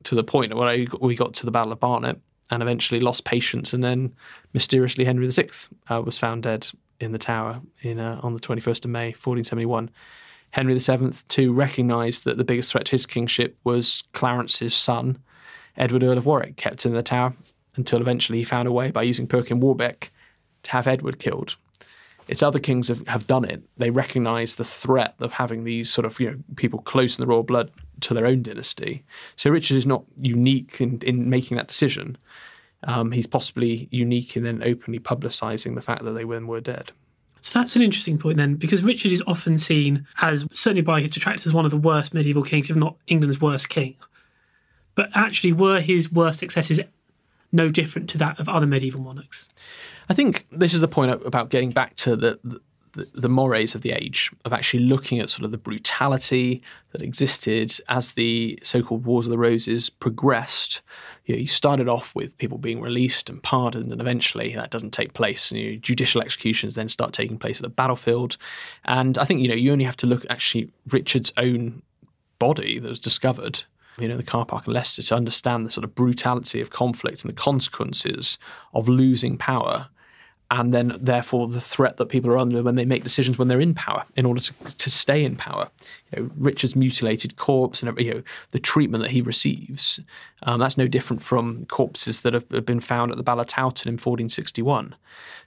to 0.04 0.16
the 0.16 0.24
point 0.24 0.56
where 0.56 0.86
we 1.02 1.16
got 1.16 1.34
to 1.36 1.46
the 1.46 1.52
Battle 1.52 1.72
of 1.72 1.80
Barnet 1.80 2.20
and 2.52 2.62
eventually 2.62 3.00
lost 3.00 3.26
patience. 3.26 3.74
And 3.74 3.84
then 3.84 4.14
mysteriously, 4.54 5.06
Henry 5.06 5.28
VI 5.30 5.50
uh, 5.90 6.02
was 6.02 6.18
found 6.18 6.44
dead 6.44 6.68
in 7.00 7.12
the 7.12 7.18
Tower 7.18 7.62
in 7.82 8.00
uh, 8.00 8.20
on 8.24 8.34
the 8.34 8.40
21st 8.40 8.86
of 8.86 8.92
May, 8.92 9.08
1471. 9.08 9.90
Henry 10.52 10.78
VII, 10.78 11.12
too, 11.28 11.52
recognised 11.52 12.24
that 12.24 12.38
the 12.38 12.44
biggest 12.44 12.72
threat 12.72 12.86
to 12.86 12.92
his 12.92 13.06
kingship 13.06 13.58
was 13.64 14.04
Clarence's 14.14 14.74
son, 14.74 15.20
Edward 15.76 16.04
Earl 16.04 16.18
of 16.18 16.26
Warwick, 16.26 16.56
kept 16.56 16.86
in 16.86 16.94
the 16.94 17.04
Tower 17.04 17.34
until 17.76 18.00
eventually 18.00 18.38
he 18.38 18.44
found 18.44 18.68
a 18.68 18.72
way 18.72 18.92
by 18.92 19.04
using 19.04 19.28
Perkin 19.28 19.60
Warbeck 19.60 20.12
to 20.66 20.72
have 20.72 20.88
Edward 20.88 21.20
killed. 21.20 21.56
It's 22.28 22.42
other 22.42 22.60
kings 22.60 22.88
have, 22.88 23.08
have 23.08 23.28
done 23.28 23.46
it. 23.46 23.62
They 23.78 23.92
recognise 23.92 24.56
the 24.56 24.64
threat 24.64 25.16
of 25.20 25.32
having 25.32 25.64
these 25.64 25.90
sort 25.90 26.06
of 26.06 26.20
you 26.20 26.32
know 26.32 26.38
people 26.56 26.80
close 26.80 27.18
in 27.18 27.24
the 27.24 27.28
royal 27.28 27.44
blood 27.44 27.72
to 28.02 28.14
their 28.14 28.26
own 28.26 28.42
dynasty. 28.42 29.04
So 29.36 29.50
Richard 29.50 29.78
is 29.78 29.86
not 29.86 30.04
unique 30.22 30.82
in, 30.82 31.00
in 31.02 31.30
making 31.30 31.58
that 31.58 31.68
decision. 31.68 32.18
Um, 32.84 33.12
he's 33.12 33.28
possibly 33.28 33.88
unique 33.92 34.36
in 34.36 34.44
then 34.44 34.62
openly 34.64 35.00
publicising 35.00 35.76
the 35.76 35.82
fact 35.82 36.04
that 36.04 36.12
they 36.12 36.26
were 36.26 36.62
dead. 36.62 36.92
So 37.42 37.60
that's 37.60 37.76
an 37.76 37.84
interesting 37.84 38.18
point 38.18 38.38
then, 38.38 38.56
because 38.56 38.84
Richard 38.84 39.12
is 39.12 39.22
often 39.28 39.60
seen 39.60 40.08
as, 40.20 40.48
certainly 40.52 40.82
by 40.82 41.02
his 41.02 41.12
detractors, 41.12 41.54
one 41.54 41.64
of 41.64 41.70
the 41.70 41.78
worst 41.78 42.12
medieval 42.12 42.42
kings, 42.42 42.72
if 42.72 42.76
not 42.76 42.96
England's 43.06 43.40
worst 43.40 43.70
king. 43.70 43.96
But 44.96 45.10
actually, 45.14 45.54
were 45.54 45.80
his 45.80 46.12
worst 46.12 46.40
successes 46.40 46.80
no 47.52 47.70
different 47.70 48.10
to 48.10 48.18
that 48.18 48.40
of 48.40 48.50
other 48.50 48.66
medieval 48.66 49.02
monarchs? 49.02 49.50
I 50.10 50.14
think 50.14 50.46
this 50.52 50.74
is 50.74 50.82
the 50.82 50.88
point 50.88 51.12
about 51.26 51.50
getting 51.50 51.72
back 51.72 51.96
to 51.98 52.16
the, 52.16 52.40
the 52.44 52.62
the, 53.14 53.30
mores 53.30 53.76
of 53.76 53.82
the 53.82 53.92
age 53.92 54.32
of 54.46 54.54
actually 54.54 54.84
looking 54.84 55.20
at 55.20 55.30
sort 55.30 55.44
of 55.44 55.52
the 55.52 55.58
brutality 55.58 56.62
that 56.92 57.02
existed 57.02 57.74
as 57.90 58.14
the 58.14 58.58
so-called 58.64 59.06
Wars 59.06 59.26
of 59.26 59.32
the 59.32 59.38
Roses 59.38 59.90
progressed. 59.90 60.82
You, 61.26 61.36
know, 61.36 61.42
you 61.42 61.48
started 61.48 61.90
off 61.90 62.14
with 62.16 62.38
people 62.38 62.58
being 62.58 62.82
released 62.82 63.30
and 63.30 63.42
pardoned, 63.42 63.92
and 63.92 64.02
eventually 64.02 64.56
that 64.56 64.72
doesn't 64.72 64.92
take 64.92 65.14
place. 65.14 65.52
You 65.52 65.72
know, 65.74 65.78
judicial 65.78 66.22
executions 66.22 66.76
then 66.76 66.90
start 66.90 67.14
taking 67.14 67.38
place 67.38 67.58
at 67.58 67.64
the 67.64 67.70
battlefield, 67.70 68.38
and 68.86 69.18
I 69.18 69.26
think 69.26 69.42
you 69.42 69.48
know 69.48 69.56
you 69.56 69.72
only 69.72 69.86
have 69.86 69.98
to 69.98 70.08
look 70.08 70.24
at 70.26 70.32
actually 70.32 70.72
Richard's 70.88 71.34
own 71.38 71.82
body 72.40 72.80
that 72.80 72.90
was 72.90 73.00
discovered 73.00 73.64
you 73.98 74.10
know, 74.10 74.18
the 74.18 74.24
car 74.24 74.46
park 74.46 74.68
in 74.68 74.74
Leicester 74.74 75.02
to 75.02 75.16
understand 75.16 75.66
the 75.66 75.70
sort 75.70 75.86
of 75.86 75.96
brutality 75.96 76.60
of 76.60 76.70
conflict 76.70 77.24
and 77.24 77.30
the 77.30 77.42
consequences 77.42 78.38
of 78.74 78.90
losing 78.90 79.38
power 79.38 79.88
and 80.52 80.74
then 80.74 80.96
therefore 81.00 81.48
the 81.48 81.60
threat 81.60 81.98
that 81.98 82.08
people 82.08 82.30
are 82.30 82.38
under 82.38 82.62
when 82.62 82.76
they 82.76 82.86
make 82.86 83.04
decisions 83.04 83.38
when 83.38 83.48
they're 83.48 83.60
in 83.60 83.74
power 83.74 84.04
in 84.16 84.26
order 84.26 84.40
to, 84.40 84.54
to 84.76 84.90
stay 84.92 85.24
in 85.24 85.36
power. 85.36 85.70
You 86.12 86.22
know, 86.22 86.32
Richard's 86.38 86.76
mutilated 86.76 87.36
corpse 87.36 87.82
and 87.82 87.98
you 88.00 88.14
know 88.14 88.24
the 88.52 88.60
treatment 88.60 89.04
that 89.04 89.12
he 89.12 89.22
receives. 89.22 90.00
Um, 90.44 90.60
that's 90.60 90.78
no 90.78 90.88
different 90.88 91.24
from 91.24 91.66
corpses 91.66 92.22
that 92.22 92.34
have, 92.34 92.46
have 92.52 92.66
been 92.66 92.80
found 92.80 93.12
at 93.12 93.18
the 93.18 93.24
Battle 93.24 93.42
of 93.42 93.48
Towton 93.48 93.88
in 93.88 93.94
1461. 93.94 94.96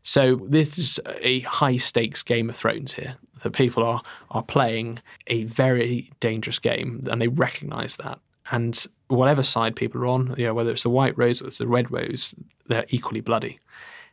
So 0.03 0.37
this 0.49 0.79
is 0.79 0.99
a 1.21 1.41
high 1.41 1.77
stakes 1.77 2.23
Game 2.23 2.51
of 2.51 2.57
Thrones 2.57 2.95
here. 2.95 3.17
That 3.45 3.53
people 3.53 3.85
are 3.85 4.03
are 4.33 4.43
playing 4.43 4.99
a 5.29 5.45
very 5.45 6.11
dangerous 6.19 6.59
game, 6.59 7.05
and 7.09 7.21
they 7.21 7.29
recognise 7.29 7.97
that. 7.97 8.19
And 8.51 8.85
whatever 9.09 9.43
side 9.43 9.77
people 9.77 10.01
are 10.03 10.07
on, 10.07 10.35
you 10.37 10.45
know, 10.47 10.55
whether 10.55 10.71
it's 10.71 10.83
the 10.83 10.91
White 10.91 11.17
Rose 11.17 11.41
or 11.41 11.47
it's 11.47 11.59
the 11.59 11.67
Red 11.67 11.91
Rose, 11.91 12.35
they're 12.67 12.87
equally 12.89 13.21
bloody. 13.21 13.61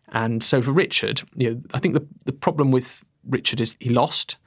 And 0.09 0.43
so 0.43 0.61
for 0.61 0.71
Richard, 0.71 1.21
you 1.35 1.51
know, 1.51 1.61
I 1.73 1.79
think 1.79 1.93
the, 1.93 2.05
the 2.25 2.31
problem 2.31 2.71
with 2.71 3.03
Richard 3.27 3.59
is 3.61 3.75
he 3.79 3.89
lost, 3.89 4.37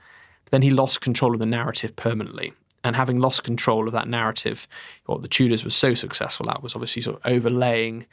then 0.51 0.63
he 0.63 0.71
lost 0.71 1.01
control 1.01 1.35
of 1.35 1.41
the 1.41 1.47
narrative 1.47 1.95
permanently. 1.97 2.53
And 2.85 2.95
having 2.95 3.19
lost 3.19 3.43
control 3.43 3.87
of 3.87 3.93
that 3.93 4.09
narrative, 4.09 4.69
what 5.07 5.21
the 5.21 5.29
Tudors 5.29 5.65
were 5.65 5.71
so 5.71 5.95
successful 5.95 6.49
at 6.49 6.63
was 6.63 6.75
obviously 6.75 7.03
sort 7.03 7.17
of 7.17 7.31
overlaying, 7.31 8.07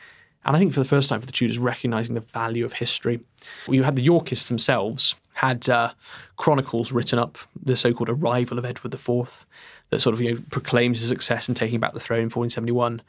and 0.43 0.55
I 0.55 0.59
think 0.59 0.73
for 0.73 0.79
the 0.79 0.85
first 0.85 1.09
time 1.09 1.19
for 1.19 1.25
the 1.25 1.31
Tudors, 1.31 1.57
recognizing 1.57 2.13
the 2.13 2.21
value 2.21 2.65
of 2.65 2.73
history. 2.73 3.19
You 3.67 3.83
had 3.83 3.95
the 3.95 4.03
Yorkists 4.03 4.47
themselves 4.47 5.15
had 5.33 5.67
uh, 5.69 5.91
chronicles 6.37 6.91
written 6.91 7.19
up, 7.19 7.37
the 7.61 7.75
so-called 7.75 8.09
arrival 8.09 8.57
of 8.57 8.65
Edward 8.65 8.93
IV, 8.93 9.45
that 9.89 9.99
sort 9.99 10.13
of 10.13 10.21
you 10.21 10.33
know 10.33 10.41
proclaims 10.49 10.99
his 10.99 11.09
success 11.09 11.49
in 11.49 11.55
taking 11.55 11.79
back 11.79 11.93
the 11.93 11.99
throne 11.99 12.19
in 12.19 12.29
1471 12.29 13.01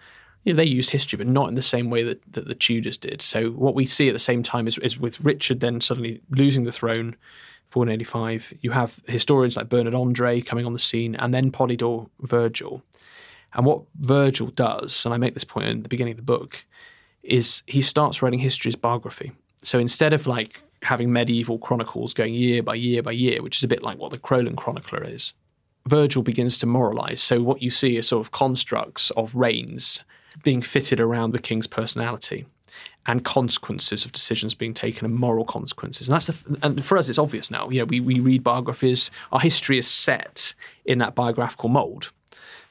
you 0.47 0.53
know, 0.53 0.57
they 0.59 0.65
used 0.65 0.91
history, 0.91 1.17
but 1.17 1.27
not 1.27 1.49
in 1.49 1.57
the 1.57 1.61
same 1.63 1.91
way 1.91 2.05
that, 2.05 2.23
that 2.33 2.47
the 2.47 2.55
Tudors 2.55 2.97
did. 2.97 3.21
So 3.21 3.51
what 3.51 3.75
we 3.75 3.85
see 3.85 4.09
at 4.09 4.13
the 4.13 4.21
same 4.21 4.45
time 4.45 4.69
is, 4.69 4.79
is 4.79 4.97
with 4.97 5.21
Richard 5.21 5.59
then 5.59 5.81
suddenly 5.81 6.23
losing 6.31 6.63
the 6.63 6.71
throne, 6.71 7.17
1485. 7.73 8.55
You 8.61 8.71
have 8.71 9.01
historians 9.09 9.57
like 9.57 9.69
Bernard 9.69 9.93
Andre 9.93 10.41
coming 10.41 10.65
on 10.65 10.73
the 10.73 10.79
scene, 10.79 11.17
and 11.17 11.35
then 11.35 11.51
Polydore 11.51 12.09
Virgil. 12.21 12.81
And 13.55 13.67
what 13.67 13.83
Virgil 13.99 14.47
does, 14.49 15.05
and 15.05 15.13
I 15.13 15.17
make 15.17 15.35
this 15.35 15.43
point 15.43 15.67
in 15.67 15.83
the 15.83 15.89
beginning 15.89 16.13
of 16.13 16.19
the 16.19 16.23
book, 16.23 16.65
is 17.25 17.65
he 17.67 17.81
starts 17.81 18.23
writing 18.23 18.39
history 18.39 18.69
as 18.69 18.77
biography. 18.77 19.33
So 19.65 19.81
instead 19.81 20.13
of 20.13 20.29
like 20.29 20.63
having 20.83 21.13
medieval 21.13 21.59
chronicles 21.59 22.15
going 22.15 22.35
year 22.35 22.63
by 22.63 22.77
year 22.77 23.03
by 23.03 23.11
year, 23.11 23.43
which 23.43 23.57
is 23.57 23.65
a 23.65 23.69
bit 23.69 23.83
like 23.83 23.99
what 23.99 24.13
the 24.13 24.19
Crowland 24.19 24.59
Chronicler 24.59 25.03
is, 25.03 25.33
Virgil 25.89 26.23
begins 26.23 26.57
to 26.59 26.67
moralize. 26.67 27.21
So 27.21 27.43
what 27.43 27.63
you 27.63 27.71
see 27.71 27.97
is 27.97 28.07
sort 28.07 28.25
of 28.25 28.31
constructs 28.31 29.11
of 29.17 29.35
reigns 29.35 30.03
being 30.42 30.62
fitted 30.62 31.01
around 31.01 31.33
the 31.33 31.38
king's 31.38 31.66
personality 31.66 32.46
and 33.07 33.25
consequences 33.25 34.05
of 34.05 34.12
decisions 34.12 34.55
being 34.55 34.75
taken 34.75 35.05
and 35.05 35.14
moral 35.14 35.44
consequences. 35.44 36.09
And 36.09 36.14
that's 36.14 36.27
the, 36.27 36.59
and 36.62 36.85
for 36.85 36.99
us, 36.99 37.09
it's 37.09 37.18
obvious 37.18 37.51
now. 37.51 37.68
You 37.70 37.81
know, 37.81 37.85
we, 37.85 38.01
we 38.01 38.20
read 38.20 38.42
biographies. 38.42 39.11
Our 39.33 39.40
history 39.40 39.79
is 39.79 39.87
set 39.87 40.55
in 40.85 40.99
that 40.99 41.14
biographical 41.14 41.68
mold. 41.68 42.11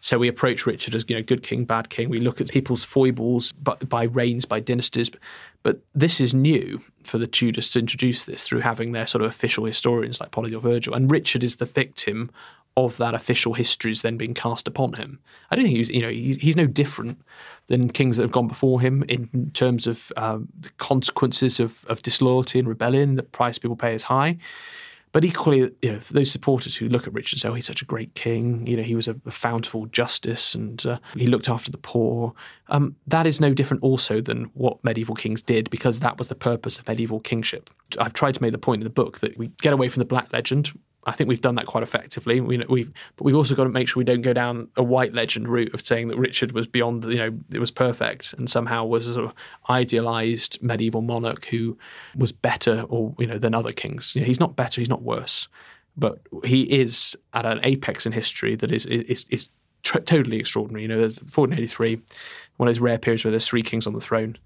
So 0.01 0.19
we 0.19 0.27
approach 0.27 0.67
Richard 0.67 0.93
as 0.93 1.05
you 1.07 1.15
know 1.15 1.23
good 1.23 1.41
king, 1.41 1.65
bad 1.65 1.89
king. 1.89 2.09
We 2.09 2.19
look 2.19 2.39
at 2.39 2.49
people's 2.49 2.83
foibles 2.83 3.53
by, 3.53 3.75
by 3.75 4.03
reigns, 4.03 4.45
by 4.45 4.59
dynasties. 4.59 5.09
But 5.63 5.79
this 5.95 6.21
is 6.21 6.35
new 6.35 6.79
for 7.03 7.17
the 7.17 7.25
Tudors 7.25 7.71
to 7.71 7.79
introduce 7.79 8.25
this 8.25 8.47
through 8.47 8.59
having 8.59 8.91
their 8.91 9.07
sort 9.07 9.23
of 9.23 9.29
official 9.29 9.65
historians 9.65 10.19
like 10.19 10.29
Polydore 10.29 10.61
Virgil. 10.61 10.93
And 10.93 11.11
Richard 11.11 11.43
is 11.43 11.55
the 11.55 11.65
victim 11.65 12.29
of 12.77 12.97
that 12.97 13.13
official 13.13 13.53
history 13.53 13.91
is 13.91 14.01
then 14.01 14.17
being 14.17 14.33
cast 14.33 14.67
upon 14.67 14.93
him. 14.93 15.19
I 15.49 15.55
don't 15.55 15.65
think 15.65 15.77
he's, 15.77 15.89
you 15.89 16.01
know, 16.01 16.09
he's, 16.09 16.37
he's 16.37 16.57
no 16.57 16.67
different 16.67 17.21
than 17.67 17.89
kings 17.89 18.17
that 18.17 18.23
have 18.23 18.31
gone 18.31 18.47
before 18.47 18.81
him 18.81 19.03
in 19.07 19.51
terms 19.51 19.87
of 19.87 20.11
um, 20.17 20.49
the 20.59 20.69
consequences 20.77 21.59
of, 21.59 21.85
of 21.85 22.01
disloyalty 22.01 22.59
and 22.59 22.67
rebellion. 22.67 23.15
The 23.15 23.23
price 23.23 23.57
people 23.57 23.77
pay 23.77 23.95
is 23.95 24.03
high. 24.03 24.37
But 25.13 25.23
equally, 25.23 25.71
you 25.81 25.93
know, 25.93 25.99
those 26.11 26.29
supporters 26.29 26.75
who 26.75 26.89
look 26.89 27.07
at 27.07 27.13
Richard 27.13 27.37
and 27.37 27.41
say, 27.41 27.47
"Oh, 27.47 27.53
he's 27.53 27.65
such 27.65 27.81
a 27.81 27.85
great 27.85 28.13
king. 28.15 28.67
You 28.67 28.75
know, 28.75 28.83
he 28.83 28.95
was 28.95 29.07
a, 29.07 29.15
a 29.25 29.31
fount 29.31 29.65
of 29.65 29.73
all 29.73 29.85
justice, 29.85 30.53
and 30.53 30.85
uh, 30.85 30.97
he 31.15 31.25
looked 31.25 31.47
after 31.47 31.71
the 31.71 31.77
poor." 31.77 32.33
Um, 32.67 32.97
that 33.07 33.25
is 33.25 33.39
no 33.39 33.53
different, 33.53 33.81
also, 33.81 34.19
than 34.19 34.51
what 34.55 34.83
medieval 34.83 35.15
kings 35.15 35.41
did, 35.41 35.69
because 35.69 36.01
that 36.01 36.17
was 36.17 36.27
the 36.27 36.35
purpose 36.35 36.79
of 36.79 36.87
medieval 36.89 37.21
kingship. 37.21 37.69
I've 37.97 38.11
tried 38.11 38.33
to 38.33 38.41
make 38.41 38.51
the 38.51 38.57
point 38.57 38.81
in 38.81 38.83
the 38.83 38.89
book 38.89 39.19
that 39.19 39.37
we 39.37 39.47
get 39.61 39.71
away 39.71 39.87
from 39.87 40.01
the 40.01 40.05
black 40.05 40.33
legend. 40.33 40.77
I 41.05 41.11
think 41.11 41.27
we've 41.27 41.41
done 41.41 41.55
that 41.55 41.67
quite 41.67 41.83
effectively. 41.83 42.41
We, 42.41 42.63
we've, 42.67 42.91
but 43.15 43.25
we've 43.25 43.35
also 43.35 43.53
got 43.53 43.65
to 43.65 43.69
make 43.69 43.87
sure 43.87 44.01
we 44.01 44.05
don't 44.05 44.21
go 44.21 44.33
down 44.33 44.69
a 44.75 44.83
white 44.83 45.13
legend 45.13 45.47
route 45.47 45.73
of 45.73 45.85
saying 45.85 46.07
that 46.07 46.17
Richard 46.17 46.51
was 46.53 46.65
beyond, 46.65 47.03
you 47.05 47.17
know, 47.17 47.37
it 47.53 47.59
was 47.59 47.71
perfect 47.71 48.33
and 48.33 48.49
somehow 48.49 48.85
was 48.85 49.07
a 49.07 49.13
sort 49.13 49.25
of 49.25 49.33
idealized 49.69 50.61
medieval 50.63 51.01
monarch 51.01 51.45
who 51.45 51.77
was 52.15 52.31
better 52.31 52.85
or 52.89 53.13
you 53.19 53.27
know 53.27 53.37
than 53.37 53.53
other 53.53 53.71
kings. 53.71 54.15
You 54.15 54.21
know, 54.21 54.27
he's 54.27 54.39
not 54.39 54.55
better, 54.55 54.81
he's 54.81 54.89
not 54.89 55.03
worse, 55.03 55.47
but 55.95 56.19
he 56.43 56.63
is 56.63 57.15
at 57.33 57.45
an 57.45 57.59
apex 57.63 58.05
in 58.05 58.11
history 58.11 58.55
that 58.55 58.71
is 58.71 58.85
is 58.87 59.25
is 59.29 59.49
tr- 59.83 59.99
totally 59.99 60.37
extraordinary. 60.37 60.83
You 60.83 60.87
know, 60.87 60.99
1483, 60.99 62.01
one 62.57 62.67
of 62.67 62.75
those 62.75 62.81
rare 62.81 62.97
periods 62.97 63.23
where 63.23 63.31
there's 63.31 63.47
three 63.47 63.63
kings 63.63 63.85
on 63.85 63.93
the 63.93 64.01
throne, 64.01 64.37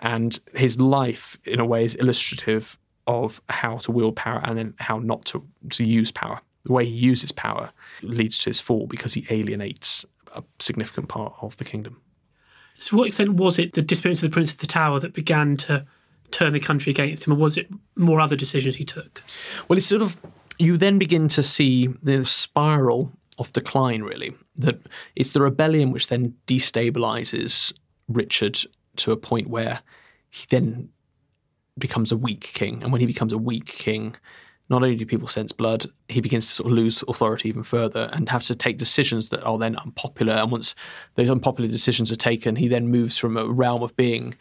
and 0.00 0.38
his 0.54 0.80
life 0.80 1.38
in 1.44 1.60
a 1.60 1.66
way 1.66 1.84
is 1.84 1.94
illustrative 1.96 2.78
of 3.06 3.40
how 3.48 3.78
to 3.78 3.92
wield 3.92 4.16
power 4.16 4.40
and 4.44 4.58
then 4.58 4.74
how 4.78 4.98
not 4.98 5.24
to, 5.26 5.46
to 5.70 5.84
use 5.84 6.10
power. 6.10 6.40
The 6.64 6.72
way 6.72 6.84
he 6.84 6.90
uses 6.90 7.30
power 7.30 7.70
leads 8.02 8.38
to 8.40 8.50
his 8.50 8.60
fall 8.60 8.86
because 8.86 9.14
he 9.14 9.26
alienates 9.30 10.04
a 10.34 10.42
significant 10.58 11.08
part 11.08 11.34
of 11.40 11.56
the 11.56 11.64
kingdom. 11.64 12.00
So, 12.78 12.90
to 12.90 12.96
what 12.96 13.06
extent 13.06 13.34
was 13.34 13.58
it 13.58 13.72
the 13.72 13.82
disappearance 13.82 14.22
of 14.22 14.30
the 14.30 14.34
Prince 14.34 14.52
of 14.52 14.58
the 14.58 14.66
Tower 14.66 15.00
that 15.00 15.12
began 15.12 15.56
to 15.58 15.86
turn 16.30 16.52
the 16.52 16.60
country 16.60 16.90
against 16.90 17.26
him, 17.26 17.32
or 17.32 17.36
was 17.36 17.56
it 17.56 17.68
more 17.94 18.20
other 18.20 18.36
decisions 18.36 18.76
he 18.76 18.84
took? 18.84 19.22
Well, 19.68 19.76
it's 19.76 19.86
sort 19.86 20.02
of 20.02 20.16
you 20.58 20.76
then 20.76 20.98
begin 20.98 21.28
to 21.28 21.42
see 21.42 21.86
the 22.02 22.24
spiral 22.26 23.12
of 23.38 23.52
decline. 23.52 24.02
Really, 24.02 24.34
that 24.56 24.80
it's 25.14 25.32
the 25.32 25.40
rebellion 25.40 25.90
which 25.92 26.08
then 26.08 26.34
destabilizes 26.46 27.72
Richard 28.08 28.58
to 28.96 29.12
a 29.12 29.16
point 29.16 29.48
where 29.48 29.80
he 30.30 30.46
then 30.50 30.90
becomes 31.78 32.12
a 32.12 32.16
weak 32.16 32.50
king. 32.54 32.82
And 32.82 32.92
when 32.92 33.00
he 33.00 33.06
becomes 33.06 33.32
a 33.32 33.38
weak 33.38 33.66
king, 33.66 34.16
not 34.68 34.82
only 34.82 34.96
do 34.96 35.06
people 35.06 35.28
sense 35.28 35.52
blood, 35.52 35.86
he 36.08 36.20
begins 36.20 36.48
to 36.48 36.54
sort 36.54 36.70
of 36.70 36.76
lose 36.76 37.04
authority 37.06 37.48
even 37.48 37.62
further 37.62 38.08
and 38.12 38.28
have 38.28 38.42
to 38.44 38.54
take 38.54 38.78
decisions 38.78 39.28
that 39.28 39.42
are 39.44 39.58
then 39.58 39.76
unpopular. 39.76 40.34
And 40.34 40.50
once 40.50 40.74
those 41.14 41.30
unpopular 41.30 41.70
decisions 41.70 42.10
are 42.10 42.16
taken, 42.16 42.56
he 42.56 42.68
then 42.68 42.88
moves 42.88 43.16
from 43.16 43.36
a 43.36 43.46
realm 43.46 43.82
of 43.82 43.96
being 43.96 44.34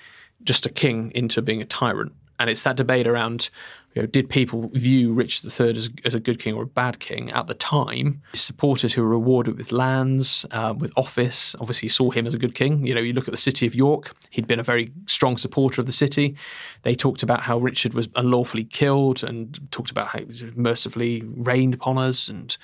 just 0.44 0.66
a 0.66 0.70
king 0.70 1.12
into 1.14 1.42
being 1.42 1.62
a 1.62 1.66
tyrant. 1.66 2.14
And 2.40 2.50
it's 2.50 2.64
that 2.64 2.76
debate 2.76 3.08
around 3.08 3.50
you 3.96 4.02
know, 4.02 4.08
did 4.08 4.30
people 4.30 4.70
view 4.74 5.14
Richard 5.14 5.46
III 5.58 5.70
as, 5.78 5.90
as, 6.04 6.14
a 6.14 6.20
good 6.20 6.38
king 6.38 6.54
or 6.54 6.64
a 6.64 6.68
bad 6.68 7.00
king 7.00 7.32
at 7.32 7.48
the 7.48 7.54
time? 7.54 8.22
His 8.34 8.42
supporters 8.42 8.94
who 8.94 9.02
were 9.02 9.08
rewarded 9.08 9.58
with 9.58 9.72
lands, 9.72 10.46
uh, 10.52 10.74
with 10.78 10.92
office, 10.98 11.56
obviously 11.62 11.88
saw 11.88 12.12
him 12.12 12.28
as 12.28 12.34
a 12.34 12.38
good 12.38 12.56
king. 12.56 12.86
You 12.86 12.94
know, 12.94 13.00
you 13.00 13.14
look 13.14 13.30
at 13.30 13.32
the 13.32 13.38
city 13.38 13.66
of 13.66 13.74
York; 13.74 14.14
he'd 14.32 14.48
been 14.48 14.60
a 14.60 14.64
very 14.64 14.92
strong 15.06 15.38
supporter 15.38 15.80
of 15.80 15.88
the 15.88 15.94
city. 15.94 16.36
They 16.82 16.94
talked 16.94 17.24
about 17.24 17.42
how 17.42 17.58
Richard 17.58 17.94
was 17.94 18.10
unlawfully 18.16 18.66
killed, 18.66 19.24
and 19.24 19.58
talked 19.72 19.92
about 19.92 20.10
how 20.10 20.20
he 20.20 20.52
mercifully 20.56 21.24
reigned 21.26 21.74
upon 21.74 21.98
us. 21.98 22.28
And 22.28 22.56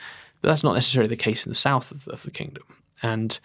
but 0.42 0.50
that's 0.50 0.64
not 0.64 0.74
necessarily 0.74 1.08
the 1.08 1.16
case 1.16 1.46
in 1.46 1.50
the 1.50 1.56
south 1.56 1.92
of, 1.92 2.10
of 2.10 2.24
the 2.24 2.32
kingdom. 2.32 2.64
And 3.02 3.40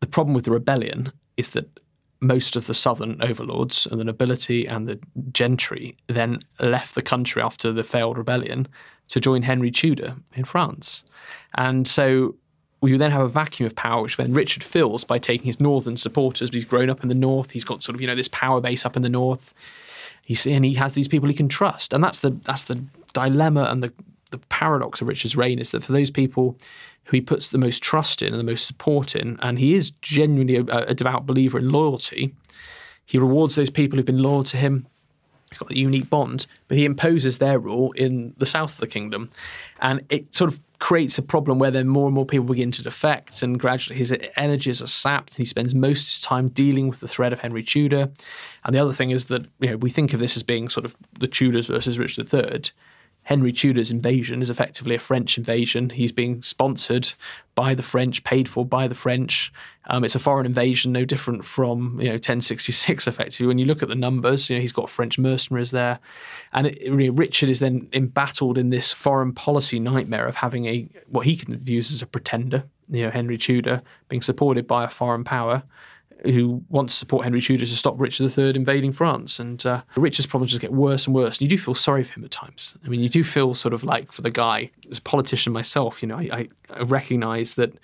the 0.00 0.06
problem 0.06 0.34
with 0.34 0.44
the 0.44 0.50
rebellion 0.50 1.10
is 1.38 1.50
that 1.50 1.80
most 2.20 2.56
of 2.56 2.66
the 2.66 2.74
southern 2.74 3.20
overlords 3.22 3.86
and 3.90 4.00
the 4.00 4.04
nobility 4.04 4.66
and 4.66 4.88
the 4.88 4.98
gentry 5.32 5.96
then 6.08 6.42
left 6.60 6.94
the 6.94 7.02
country 7.02 7.42
after 7.42 7.72
the 7.72 7.84
failed 7.84 8.16
rebellion 8.16 8.66
to 9.08 9.20
join 9.20 9.42
Henry 9.42 9.70
Tudor 9.70 10.16
in 10.34 10.44
France. 10.44 11.04
And 11.56 11.86
so 11.86 12.34
we 12.80 12.96
then 12.96 13.10
have 13.10 13.22
a 13.22 13.28
vacuum 13.28 13.66
of 13.66 13.74
power, 13.74 14.02
which 14.02 14.16
then 14.16 14.32
Richard 14.32 14.62
fills 14.62 15.04
by 15.04 15.18
taking 15.18 15.46
his 15.46 15.60
northern 15.60 15.96
supporters. 15.96 16.50
He's 16.50 16.64
grown 16.64 16.90
up 16.90 17.02
in 17.02 17.08
the 17.08 17.14
north. 17.14 17.50
He's 17.50 17.64
got 17.64 17.82
sort 17.82 17.94
of 17.94 18.00
you 18.00 18.06
know 18.06 18.14
this 18.14 18.28
power 18.28 18.60
base 18.60 18.84
up 18.84 18.96
in 18.96 19.02
the 19.02 19.08
north. 19.08 19.54
He's 20.22 20.46
and 20.46 20.64
he 20.64 20.74
has 20.74 20.94
these 20.94 21.08
people 21.08 21.28
he 21.28 21.34
can 21.34 21.48
trust, 21.48 21.92
and 21.92 22.04
that's 22.04 22.20
the 22.20 22.30
that's 22.30 22.64
the 22.64 22.84
dilemma 23.12 23.68
and 23.70 23.82
the 23.82 23.92
the 24.40 24.46
paradox 24.48 25.00
of 25.00 25.08
Richard's 25.08 25.36
reign 25.36 25.58
is 25.58 25.70
that 25.70 25.84
for 25.84 25.92
those 25.92 26.10
people 26.10 26.58
who 27.04 27.16
he 27.16 27.20
puts 27.20 27.50
the 27.50 27.58
most 27.58 27.82
trust 27.82 28.22
in 28.22 28.32
and 28.32 28.40
the 28.40 28.50
most 28.50 28.66
support 28.66 29.14
in, 29.14 29.38
and 29.42 29.58
he 29.58 29.74
is 29.74 29.90
genuinely 30.02 30.56
a, 30.56 30.64
a 30.64 30.94
devout 30.94 31.26
believer 31.26 31.58
in 31.58 31.70
loyalty, 31.70 32.34
He 33.06 33.18
rewards 33.18 33.54
those 33.54 33.70
people 33.70 33.96
who've 33.96 34.06
been 34.06 34.22
loyal 34.22 34.44
to 34.44 34.56
him. 34.56 34.86
He's 35.50 35.58
got 35.58 35.70
a 35.70 35.78
unique 35.78 36.10
bond, 36.10 36.46
but 36.68 36.78
he 36.78 36.84
imposes 36.84 37.38
their 37.38 37.58
rule 37.58 37.92
in 37.92 38.34
the 38.38 38.46
south 38.46 38.72
of 38.72 38.80
the 38.80 38.86
kingdom. 38.86 39.28
And 39.80 40.00
it 40.08 40.34
sort 40.34 40.50
of 40.50 40.58
creates 40.78 41.16
a 41.16 41.22
problem 41.22 41.58
where 41.58 41.70
then 41.70 41.86
more 41.86 42.06
and 42.06 42.14
more 42.14 42.26
people 42.26 42.46
begin 42.46 42.70
to 42.72 42.82
defect, 42.82 43.42
and 43.42 43.60
gradually 43.60 43.98
his 43.98 44.12
energies 44.36 44.82
are 44.82 44.86
sapped. 44.88 45.34
And 45.34 45.38
he 45.38 45.44
spends 45.44 45.74
most 45.74 46.02
of 46.02 46.08
his 46.08 46.20
time 46.22 46.48
dealing 46.48 46.88
with 46.88 47.00
the 47.00 47.08
threat 47.08 47.32
of 47.32 47.40
Henry 47.40 47.62
Tudor. 47.62 48.10
And 48.64 48.74
the 48.74 48.80
other 48.80 48.92
thing 48.92 49.10
is 49.10 49.26
that 49.26 49.46
you 49.60 49.70
know 49.70 49.76
we 49.76 49.90
think 49.90 50.12
of 50.12 50.20
this 50.20 50.36
as 50.36 50.42
being 50.42 50.68
sort 50.68 50.86
of 50.86 50.96
the 51.18 51.26
Tudors 51.26 51.68
versus 51.68 51.98
Richard 51.98 52.32
III. 52.32 52.62
Henry 53.24 53.52
Tudor's 53.52 53.90
invasion 53.90 54.42
is 54.42 54.50
effectively 54.50 54.94
a 54.94 54.98
French 55.00 55.36
invasion. 55.38 55.90
He's 55.90 56.12
being 56.12 56.42
sponsored 56.42 57.12
by 57.54 57.74
the 57.74 57.82
French, 57.82 58.22
paid 58.22 58.48
for 58.48 58.64
by 58.64 58.86
the 58.86 58.94
French. 58.94 59.52
Um, 59.86 60.04
it's 60.04 60.14
a 60.14 60.18
foreign 60.18 60.46
invasion, 60.46 60.92
no 60.92 61.04
different 61.04 61.44
from 61.44 61.98
you 61.98 62.06
know 62.06 62.12
1066. 62.12 63.06
Effectively, 63.06 63.46
when 63.46 63.58
you 63.58 63.64
look 63.64 63.82
at 63.82 63.88
the 63.88 63.94
numbers, 63.94 64.48
you 64.48 64.56
know 64.56 64.60
he's 64.60 64.72
got 64.72 64.90
French 64.90 65.18
mercenaries 65.18 65.70
there, 65.70 65.98
and 66.52 66.66
it, 66.66 67.12
Richard 67.14 67.50
is 67.50 67.60
then 67.60 67.88
embattled 67.92 68.58
in 68.58 68.70
this 68.70 68.92
foreign 68.92 69.32
policy 69.32 69.78
nightmare 69.80 70.26
of 70.26 70.36
having 70.36 70.66
a 70.66 70.86
what 71.08 71.26
he 71.26 71.36
can 71.36 71.56
view 71.56 71.78
as 71.78 72.02
a 72.02 72.06
pretender. 72.06 72.64
You 72.90 73.04
know, 73.04 73.10
Henry 73.10 73.38
Tudor 73.38 73.82
being 74.08 74.22
supported 74.22 74.66
by 74.66 74.84
a 74.84 74.90
foreign 74.90 75.24
power 75.24 75.62
who 76.24 76.62
wants 76.68 76.94
to 76.94 76.98
support 76.98 77.24
Henry 77.24 77.40
Tudor 77.40 77.66
to 77.66 77.76
stop 77.76 77.94
Richard 77.98 78.36
III 78.36 78.56
invading 78.56 78.92
France. 78.92 79.38
And 79.38 79.64
uh, 79.66 79.82
Richard's 79.96 80.26
problems 80.26 80.52
just 80.52 80.60
get 80.60 80.72
worse 80.72 81.06
and 81.06 81.14
worse. 81.14 81.38
And 81.38 81.50
you 81.50 81.56
do 81.56 81.62
feel 81.62 81.74
sorry 81.74 82.02
for 82.02 82.14
him 82.14 82.24
at 82.24 82.30
times. 82.30 82.76
I 82.84 82.88
mean, 82.88 83.00
you 83.00 83.08
do 83.08 83.24
feel 83.24 83.54
sort 83.54 83.74
of 83.74 83.84
like 83.84 84.12
for 84.12 84.22
the 84.22 84.30
guy, 84.30 84.70
as 84.90 84.98
a 84.98 85.02
politician 85.02 85.52
myself, 85.52 86.02
you 86.02 86.08
know, 86.08 86.16
I, 86.16 86.48
I 86.70 86.82
recognize 86.82 87.54
that 87.54 87.74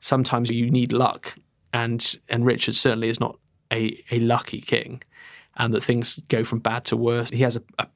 sometimes 0.00 0.50
you 0.50 0.70
need 0.70 0.92
luck. 0.92 1.34
And, 1.72 2.16
and 2.28 2.46
Richard 2.46 2.74
certainly 2.74 3.08
is 3.08 3.20
not 3.20 3.38
a, 3.72 4.02
a 4.10 4.20
lucky 4.20 4.60
king. 4.60 5.02
And 5.56 5.72
that 5.72 5.82
things 5.82 6.20
go 6.28 6.44
from 6.44 6.58
bad 6.58 6.84
to 6.86 6.96
worse. 6.96 7.30
He 7.30 7.42
has 7.42 7.56
a, 7.56 7.62
a 7.78 7.86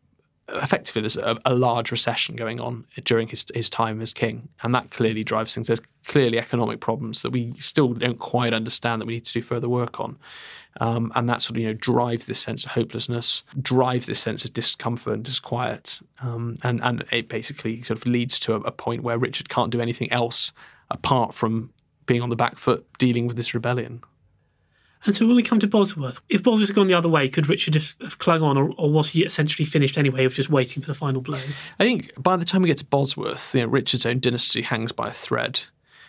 effectively 0.54 1.02
there's 1.02 1.16
a, 1.16 1.36
a, 1.44 1.54
large 1.54 1.90
recession 1.90 2.36
going 2.36 2.60
on 2.60 2.84
during 3.04 3.28
his 3.28 3.44
his 3.54 3.70
time 3.70 4.00
as 4.00 4.12
king, 4.12 4.48
and 4.62 4.74
that 4.74 4.90
clearly 4.90 5.24
drives 5.24 5.54
things. 5.54 5.66
There's 5.66 5.80
clearly 6.06 6.38
economic 6.38 6.80
problems 6.80 7.22
that 7.22 7.30
we 7.30 7.52
still 7.54 7.88
don't 7.94 8.18
quite 8.18 8.54
understand 8.54 9.00
that 9.00 9.06
we 9.06 9.14
need 9.14 9.26
to 9.26 9.32
do 9.32 9.42
further 9.42 9.68
work 9.68 10.00
on, 10.00 10.18
um, 10.80 11.12
and 11.14 11.28
that 11.28 11.42
sort 11.42 11.56
of 11.56 11.62
you 11.62 11.68
know 11.68 11.74
drives 11.74 12.26
this 12.26 12.40
sense 12.40 12.64
of 12.64 12.72
hopelessness, 12.72 13.44
drives 13.60 14.06
this 14.06 14.20
sense 14.20 14.44
of 14.44 14.52
discomfort 14.52 15.14
and 15.14 15.24
disquiet, 15.24 16.00
um, 16.22 16.56
and 16.64 16.80
and 16.82 17.04
it 17.12 17.28
basically 17.28 17.82
sort 17.82 17.98
of 17.98 18.06
leads 18.06 18.40
to 18.40 18.54
a, 18.54 18.60
a 18.60 18.72
point 18.72 19.02
where 19.02 19.18
Richard 19.18 19.48
can't 19.48 19.70
do 19.70 19.80
anything 19.80 20.10
else 20.12 20.52
apart 20.90 21.34
from 21.34 21.70
being 22.06 22.22
on 22.22 22.30
the 22.30 22.36
back 22.36 22.58
foot 22.58 22.84
dealing 22.98 23.26
with 23.26 23.36
this 23.36 23.54
rebellion. 23.54 24.02
And 25.06 25.14
so 25.14 25.26
when 25.26 25.36
we 25.36 25.42
come 25.42 25.58
to 25.60 25.66
Bosworth, 25.66 26.20
if 26.28 26.42
Bosworth 26.42 26.68
had 26.68 26.76
gone 26.76 26.86
the 26.86 26.94
other 26.94 27.08
way, 27.08 27.28
could 27.28 27.48
Richard 27.48 27.74
have, 27.74 28.18
clung 28.18 28.42
on, 28.42 28.58
or, 28.58 28.70
or, 28.76 28.90
was 28.90 29.10
he 29.10 29.24
essentially 29.24 29.64
finished 29.64 29.96
anyway, 29.96 30.24
of 30.24 30.34
just 30.34 30.50
waiting 30.50 30.82
for 30.82 30.88
the 30.88 30.94
final 30.94 31.22
blow? 31.22 31.38
I 31.78 31.84
think 31.84 32.12
by 32.22 32.36
the 32.36 32.44
time 32.44 32.62
we 32.62 32.68
get 32.68 32.78
to 32.78 32.84
Bosworth, 32.84 33.54
you 33.54 33.62
know, 33.62 33.68
Richard's 33.68 34.04
own 34.04 34.20
dynasty 34.20 34.62
hangs 34.62 34.92
by 34.92 35.08
a 35.08 35.12
thread. 35.12 35.60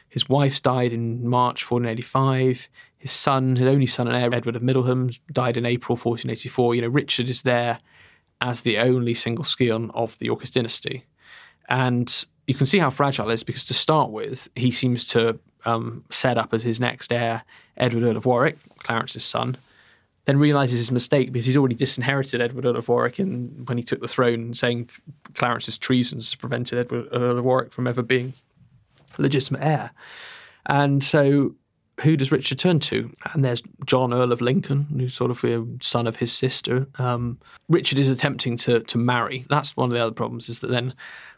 His 0.10 0.28
wife's 0.28 0.60
died 0.60 0.92
in 0.92 1.26
March 1.26 1.70
1485. 1.70 2.68
His 2.98 3.12
son, 3.12 3.56
his 3.56 3.68
only 3.68 3.86
son 3.86 4.10
and 4.10 4.16
heir, 4.16 4.36
Edward 4.36 4.58
of 4.58 4.62
Middleham, 4.62 5.10
died 5.32 5.56
in 5.56 5.66
April 5.66 5.96
1484. 5.96 6.76
You 6.76 6.82
know, 6.82 6.88
Richard 6.90 7.30
is 7.30 7.44
there 7.44 7.80
as 8.42 8.62
the 8.62 8.78
only 8.78 9.14
single 9.14 9.46
scion 9.46 9.90
of 9.92 10.18
the 10.18 10.26
Yorkist 10.26 10.56
dynasty. 10.56 11.06
And 11.70 12.26
you 12.46 12.54
can 12.54 12.66
see 12.66 12.80
how 12.80 12.90
fragile 12.90 13.30
it 13.30 13.36
is 13.36 13.44
because 13.44 13.64
to 13.66 13.74
start 13.74 14.12
with, 14.12 14.50
he 14.56 14.72
seems 14.72 15.06
to 15.06 15.40
um, 15.64 16.04
set 16.10 16.38
up 16.38 16.54
as 16.54 16.64
his 16.64 16.82
next 16.82 17.14
heir 17.14 17.44
Edward 17.82 18.04
Earl 18.04 18.18
of 18.18 18.26
Warwick, 18.26 18.58
Clarence's 18.78 19.26
son, 19.26 19.58
then 20.26 20.38
realizes 20.38 20.78
his 20.78 20.92
mistake 20.92 21.32
because 21.32 21.48
he's 21.48 21.58
already 21.58 21.76
disinherited 21.76 22.42
Edward 22.42 22.66
Earl 22.66 22.78
of 22.78 22.88
Warwick 22.88 23.20
in, 23.20 23.64
when 23.66 23.78
he 23.78 23.84
took 23.84 24.00
the 24.00 24.08
throne, 24.08 24.54
saying 24.54 24.90
Clarence's 25.34 25.78
treasons 25.78 26.34
prevented 26.36 26.80
Edward 26.80 27.08
Earl 27.12 27.40
of 27.40 27.44
Warwick 27.44 27.74
from 27.74 27.88
ever 27.88 28.04
being 28.04 28.34
legitimate 29.18 29.64
heir. 29.64 29.92
And 30.68 31.04
so 31.04 31.56
who 32.02 32.18
does 32.18 32.32
Richard 32.32 32.60
turn 32.60 32.80
to? 32.80 33.12
And 33.34 33.44
there's 33.44 33.64
John 33.86 34.14
Earl 34.14 34.32
of 34.32 34.42
Lincoln, 34.42 34.88
who's 34.92 35.14
sort 35.14 35.32
of 35.32 35.44
a 35.44 35.66
son 35.82 36.08
of 36.08 36.18
his 36.18 36.32
sister. 36.32 36.88
Um, 36.98 37.40
Richard 37.70 38.00
is 38.00 38.10
attempting 38.10 38.58
to 38.58 38.80
to 38.82 38.98
marry. 38.98 39.46
That's 39.50 39.76
one 39.76 39.90
of 39.90 39.94
the 39.94 40.02
other 40.02 40.14
problems. 40.14 40.50
Is 40.50 40.60
that 40.60 40.72
then 40.72 40.94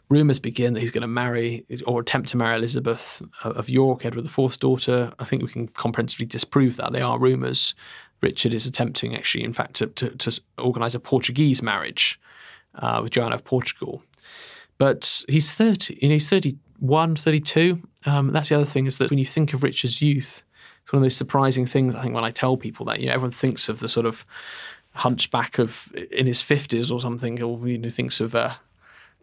rumours 0.08 0.38
begin 0.38 0.74
that 0.74 0.80
he's 0.80 0.90
going 0.90 1.02
to 1.02 1.08
marry 1.08 1.64
or 1.86 2.00
attempt 2.00 2.28
to 2.30 2.36
marry 2.36 2.56
Elizabeth 2.56 3.22
of 3.42 3.68
York, 3.68 4.04
Edward 4.04 4.26
IV's 4.26 4.56
daughter. 4.56 5.12
I 5.18 5.24
think 5.24 5.42
we 5.42 5.48
can 5.48 5.68
comprehensively 5.68 6.26
disprove 6.26 6.76
that. 6.76 6.92
They 6.92 7.00
are 7.00 7.18
rumours. 7.18 7.74
Richard 8.20 8.54
is 8.54 8.66
attempting, 8.66 9.14
actually, 9.14 9.44
in 9.44 9.52
fact, 9.52 9.74
to, 9.74 9.86
to, 9.88 10.10
to 10.10 10.40
organise 10.58 10.94
a 10.94 11.00
Portuguese 11.00 11.62
marriage 11.62 12.20
uh, 12.76 13.00
with 13.02 13.12
Joanna 13.12 13.34
of 13.34 13.44
Portugal. 13.44 14.02
But 14.78 15.22
he's 15.28 15.52
30, 15.54 15.98
you 16.00 16.08
know, 16.08 16.14
he's 16.14 16.28
31, 16.28 17.16
32. 17.16 17.80
Um, 18.06 18.32
that's 18.32 18.48
the 18.48 18.56
other 18.56 18.64
thing 18.64 18.86
is 18.86 18.98
that 18.98 19.10
when 19.10 19.18
you 19.18 19.24
think 19.24 19.52
of 19.52 19.62
Richard's 19.62 20.02
youth, 20.02 20.42
it's 20.82 20.92
one 20.92 20.98
of 20.98 21.04
those 21.04 21.16
surprising 21.16 21.66
things, 21.66 21.94
I 21.94 22.02
think, 22.02 22.14
when 22.14 22.24
I 22.24 22.30
tell 22.30 22.56
people 22.56 22.86
that, 22.86 23.00
you 23.00 23.06
know, 23.06 23.12
everyone 23.12 23.30
thinks 23.30 23.68
of 23.68 23.80
the 23.80 23.88
sort 23.88 24.06
of 24.06 24.26
hunchback 24.94 25.58
of 25.58 25.92
in 26.10 26.26
his 26.26 26.42
50s 26.42 26.92
or 26.92 27.00
something, 27.00 27.42
or, 27.42 27.66
you 27.68 27.78
know, 27.78 27.88
thinks 27.88 28.20
of 28.20 28.34
uh, 28.34 28.54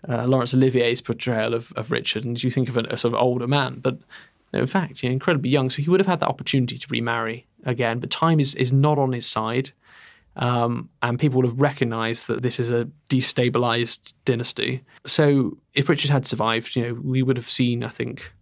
uh, 0.08 0.26
Laurence 0.26 0.54
Olivier's 0.54 1.02
portrayal 1.02 1.54
of, 1.54 1.72
of 1.76 1.92
Richard, 1.92 2.24
and 2.24 2.42
you 2.42 2.52
think 2.52 2.70
of 2.70 2.78
a, 2.78 2.82
a 2.90 2.98
sort 2.98 3.14
of 3.14 3.22
older 3.22 3.48
man, 3.48 3.80
but 3.80 4.00
in 4.54 4.68
fact, 4.68 5.04
know, 5.04 5.14
incredibly 5.14 5.50
young. 5.50 5.70
So 5.70 5.82
he 5.82 5.90
would 5.90 6.00
have 6.00 6.08
had 6.08 6.20
that 6.20 6.30
opportunity 6.30 6.78
to 6.78 6.88
remarry 6.90 7.48
again, 7.66 8.00
but 8.00 8.10
time 8.10 8.40
is, 8.40 8.56
is 8.56 8.74
not 8.74 8.98
on 8.98 9.14
his 9.14 9.26
side. 9.26 9.72
Um, 10.38 10.90
and 11.02 11.20
people 11.20 11.42
would 11.42 11.50
have 11.50 11.60
recognised 11.60 12.28
that 12.28 12.42
this 12.42 12.60
is 12.60 12.72
a 12.72 12.88
destabilised 13.10 14.14
dynasty. 14.24 14.82
So 15.06 15.58
if 15.74 15.90
Richard 15.90 16.10
had 16.10 16.26
survived, 16.26 16.76
you 16.76 16.84
know, 16.84 16.94
we 17.04 17.22
would 17.22 17.36
have 17.36 17.50
seen, 17.50 17.84
I 17.84 17.90
think, 17.90 18.34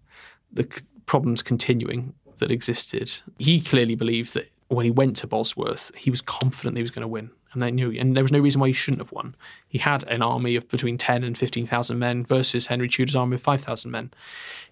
the 0.51 0.67
c- 0.71 0.85
problems 1.07 1.41
continuing 1.41 2.13
that 2.37 2.51
existed. 2.51 3.11
He 3.39 3.59
clearly 3.59 3.95
believed 3.95 4.35
that 4.35 4.51
when 4.67 4.85
he 4.85 4.91
went 4.91 5.15
to 5.17 5.27
Bosworth, 5.27 5.91
he 5.95 6.11
was 6.11 6.21
confident 6.21 6.77
he 6.77 6.83
was 6.83 6.91
going 6.91 7.01
to 7.01 7.07
win 7.07 7.31
and 7.53 7.62
they 7.62 7.71
knew, 7.71 7.91
and 7.91 8.15
there 8.15 8.23
was 8.23 8.31
no 8.31 8.39
reason 8.39 8.62
why 8.62 8.67
he 8.67 8.73
shouldn't 8.73 9.01
have 9.01 9.12
won. 9.12 9.35
He 9.67 9.77
had 9.77 10.03
an 10.07 10.21
army 10.21 10.55
of 10.55 10.67
between 10.69 10.97
ten 10.97 11.23
and 11.23 11.38
fifteen 11.38 11.65
thousand 11.65 11.99
men 11.99 12.25
versus 12.25 12.67
Henry 12.67 12.88
Tudor's 12.88 13.15
army 13.15 13.35
of 13.35 13.41
five 13.41 13.62
thousand 13.62 13.91
men. 13.91 14.12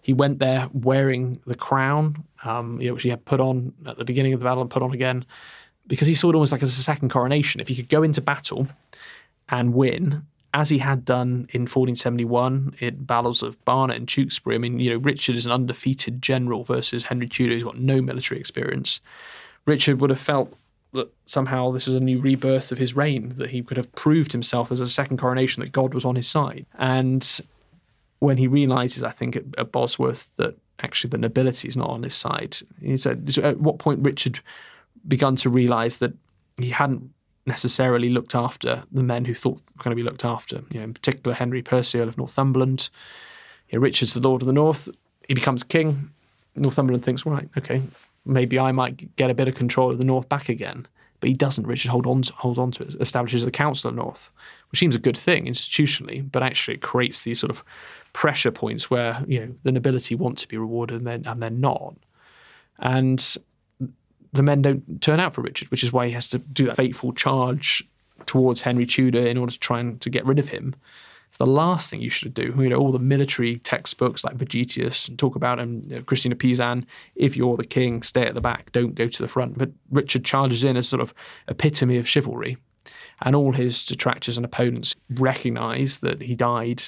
He 0.01 0.13
went 0.13 0.39
there 0.39 0.69
wearing 0.73 1.39
the 1.45 1.55
crown, 1.55 2.23
um, 2.43 2.79
you 2.79 2.87
know, 2.87 2.93
which 2.93 3.03
he 3.03 3.09
had 3.09 3.25
put 3.25 3.39
on 3.39 3.73
at 3.85 3.97
the 3.97 4.05
beginning 4.05 4.33
of 4.33 4.39
the 4.39 4.45
battle 4.45 4.61
and 4.61 4.69
put 4.69 4.83
on 4.83 4.93
again, 4.93 5.25
because 5.87 6.07
he 6.07 6.13
saw 6.13 6.29
it 6.29 6.35
almost 6.35 6.51
like 6.51 6.63
as 6.63 6.77
a 6.77 6.83
second 6.83 7.09
coronation. 7.09 7.61
If 7.61 7.67
he 7.67 7.75
could 7.75 7.89
go 7.89 8.03
into 8.03 8.21
battle 8.21 8.67
and 9.49 9.73
win, 9.73 10.23
as 10.53 10.69
he 10.69 10.77
had 10.77 11.05
done 11.05 11.47
in 11.51 11.61
1471 11.61 12.75
in 12.79 13.03
battles 13.03 13.43
of 13.43 13.63
Barnet 13.65 13.97
and 13.97 14.07
Tewkesbury. 14.07 14.55
I 14.55 14.57
mean, 14.57 14.79
you 14.79 14.89
know, 14.89 14.97
Richard 14.97 15.35
is 15.35 15.45
an 15.45 15.51
undefeated 15.51 16.21
general 16.21 16.63
versus 16.63 17.03
Henry 17.03 17.27
Tudor, 17.27 17.53
who's 17.53 17.63
got 17.63 17.77
no 17.77 18.01
military 18.01 18.39
experience. 18.39 19.01
Richard 19.65 20.01
would 20.01 20.09
have 20.09 20.19
felt 20.19 20.51
that 20.93 21.13
somehow 21.25 21.71
this 21.71 21.87
was 21.87 21.95
a 21.95 21.99
new 21.99 22.19
rebirth 22.19 22.71
of 22.71 22.77
his 22.77 22.95
reign, 22.95 23.33
that 23.35 23.49
he 23.49 23.61
could 23.61 23.77
have 23.77 23.93
proved 23.93 24.31
himself 24.31 24.71
as 24.71 24.79
a 24.79 24.87
second 24.87 25.17
coronation, 25.17 25.61
that 25.61 25.71
God 25.71 25.93
was 25.93 26.05
on 26.05 26.15
his 26.15 26.27
side. 26.27 26.65
And 26.77 27.41
when 28.19 28.37
he 28.37 28.47
realizes, 28.47 29.03
I 29.03 29.11
think, 29.11 29.35
at, 29.35 29.43
at 29.57 29.71
Bosworth, 29.71 30.35
that 30.37 30.57
actually 30.79 31.09
the 31.09 31.17
nobility 31.17 31.67
is 31.67 31.77
not 31.77 31.89
on 31.89 32.03
his 32.03 32.15
side, 32.15 32.57
he 32.81 32.97
said, 32.97 33.37
at 33.43 33.59
what 33.59 33.79
point 33.79 34.03
Richard 34.03 34.39
begun 35.07 35.35
to 35.37 35.49
realize 35.49 35.97
that 35.97 36.13
he 36.59 36.69
hadn't 36.69 37.11
necessarily 37.45 38.09
looked 38.09 38.35
after 38.35 38.83
the 38.91 39.03
men 39.03 39.25
who 39.25 39.33
thought 39.33 39.61
were 39.77 39.83
going 39.83 39.91
to 39.91 39.95
be 39.95 40.03
looked 40.03 40.25
after. 40.25 40.57
You 40.71 40.79
know, 40.79 40.83
in 40.83 40.93
particular, 40.93 41.33
Henry 41.33 41.61
Percy, 41.61 41.99
Earl 41.99 42.09
of 42.09 42.17
Northumberland. 42.17 42.89
You 43.69 43.79
know, 43.79 43.83
Richard's 43.83 44.13
the 44.13 44.27
Lord 44.27 44.41
of 44.41 44.47
the 44.47 44.53
North. 44.53 44.89
He 45.27 45.33
becomes 45.33 45.63
king. 45.63 46.11
Northumberland 46.55 47.05
thinks, 47.05 47.25
right, 47.25 47.47
okay, 47.57 47.81
maybe 48.27 48.59
I 48.59 48.71
might 48.71 49.15
get 49.15 49.29
a 49.29 49.33
bit 49.33 49.47
of 49.47 49.55
control 49.55 49.91
of 49.91 49.97
the 49.97 50.05
North 50.05 50.29
back 50.29 50.49
again. 50.49 50.87
But 51.19 51.29
he 51.29 51.33
doesn't. 51.33 51.65
Richard 51.65 51.89
hold 51.89 52.05
on, 52.05 52.21
to, 52.21 52.33
hold 52.33 52.59
on 52.59 52.71
to 52.73 52.83
it, 52.83 52.95
establishes 52.99 53.43
the 53.43 53.49
Council 53.49 53.89
of 53.89 53.95
North, 53.95 54.31
which 54.69 54.79
seems 54.79 54.93
a 54.93 54.99
good 54.99 55.17
thing 55.17 55.45
institutionally, 55.45 56.29
but 56.31 56.43
actually 56.43 56.75
it 56.75 56.81
creates 56.81 57.23
these 57.23 57.39
sort 57.39 57.49
of 57.49 57.63
pressure 58.13 58.51
points 58.51 58.91
where 58.91 59.23
you 59.27 59.39
know 59.39 59.55
the 59.63 59.71
nobility 59.71 60.13
want 60.13 60.37
to 60.37 60.47
be 60.47 60.57
rewarded 60.57 60.97
and 60.97 61.07
they're, 61.07 61.31
and 61.31 61.41
they're 61.41 61.49
not, 61.49 61.95
and 62.77 63.37
the 64.33 64.43
men 64.43 64.61
don't 64.61 65.01
turn 65.01 65.19
out 65.19 65.33
for 65.33 65.41
Richard, 65.41 65.71
which 65.71 65.83
is 65.83 65.91
why 65.91 66.05
he 66.05 66.13
has 66.13 66.27
to 66.29 66.37
do 66.37 66.65
that 66.65 66.75
fateful 66.75 67.13
charge 67.13 67.83
towards 68.25 68.61
Henry 68.61 68.85
Tudor 68.85 69.25
in 69.25 69.37
order 69.37 69.51
to 69.51 69.59
try 69.59 69.79
and 69.79 69.99
to 70.01 70.09
get 70.09 70.25
rid 70.25 70.39
of 70.39 70.49
him. 70.49 70.75
It's 71.27 71.37
the 71.37 71.45
last 71.45 71.89
thing 71.89 72.01
you 72.01 72.09
should 72.09 72.33
do. 72.33 72.53
You 72.57 72.69
know, 72.69 72.77
all 72.77 72.91
the 72.91 72.99
military 72.99 73.57
textbooks 73.59 74.23
like 74.23 74.37
Vegetius 74.37 75.09
and 75.09 75.19
talk 75.19 75.35
about 75.35 75.59
him, 75.59 75.81
you 75.85 75.97
know, 75.97 76.03
Christina 76.03 76.35
Pisan, 76.35 76.85
if 77.15 77.35
you're 77.35 77.57
the 77.57 77.63
king, 77.63 78.01
stay 78.01 78.23
at 78.23 78.33
the 78.33 78.41
back, 78.41 78.71
don't 78.71 78.95
go 78.95 79.07
to 79.07 79.21
the 79.21 79.27
front. 79.27 79.57
But 79.57 79.71
Richard 79.91 80.23
charges 80.23 80.63
in 80.63 80.77
as 80.77 80.87
sort 80.87 81.01
of 81.01 81.13
epitome 81.47 81.97
of 81.97 82.07
chivalry. 82.07 82.57
And 83.21 83.35
all 83.35 83.51
his 83.51 83.85
detractors 83.85 84.37
and 84.37 84.45
opponents 84.45 84.95
recognize 85.15 85.97
that 85.97 86.21
he 86.21 86.35
died 86.35 86.83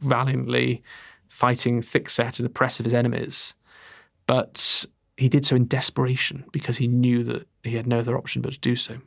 valiantly 0.00 0.82
fighting 1.28 1.82
thick 1.82 2.10
set 2.10 2.38
in 2.38 2.44
the 2.44 2.50
press 2.50 2.80
of 2.80 2.84
his 2.84 2.94
enemies. 2.94 3.54
But 4.26 4.86
he 5.16 5.28
did 5.28 5.46
so 5.46 5.56
in 5.56 5.66
desperation 5.66 6.44
because 6.52 6.76
he 6.76 6.88
knew 6.88 7.22
that 7.24 7.46
he 7.62 7.76
had 7.76 7.86
no 7.86 8.00
other 8.00 8.16
option 8.16 8.42
but 8.42 8.52
to 8.52 8.58
do 8.58 8.76
so. 8.76 8.98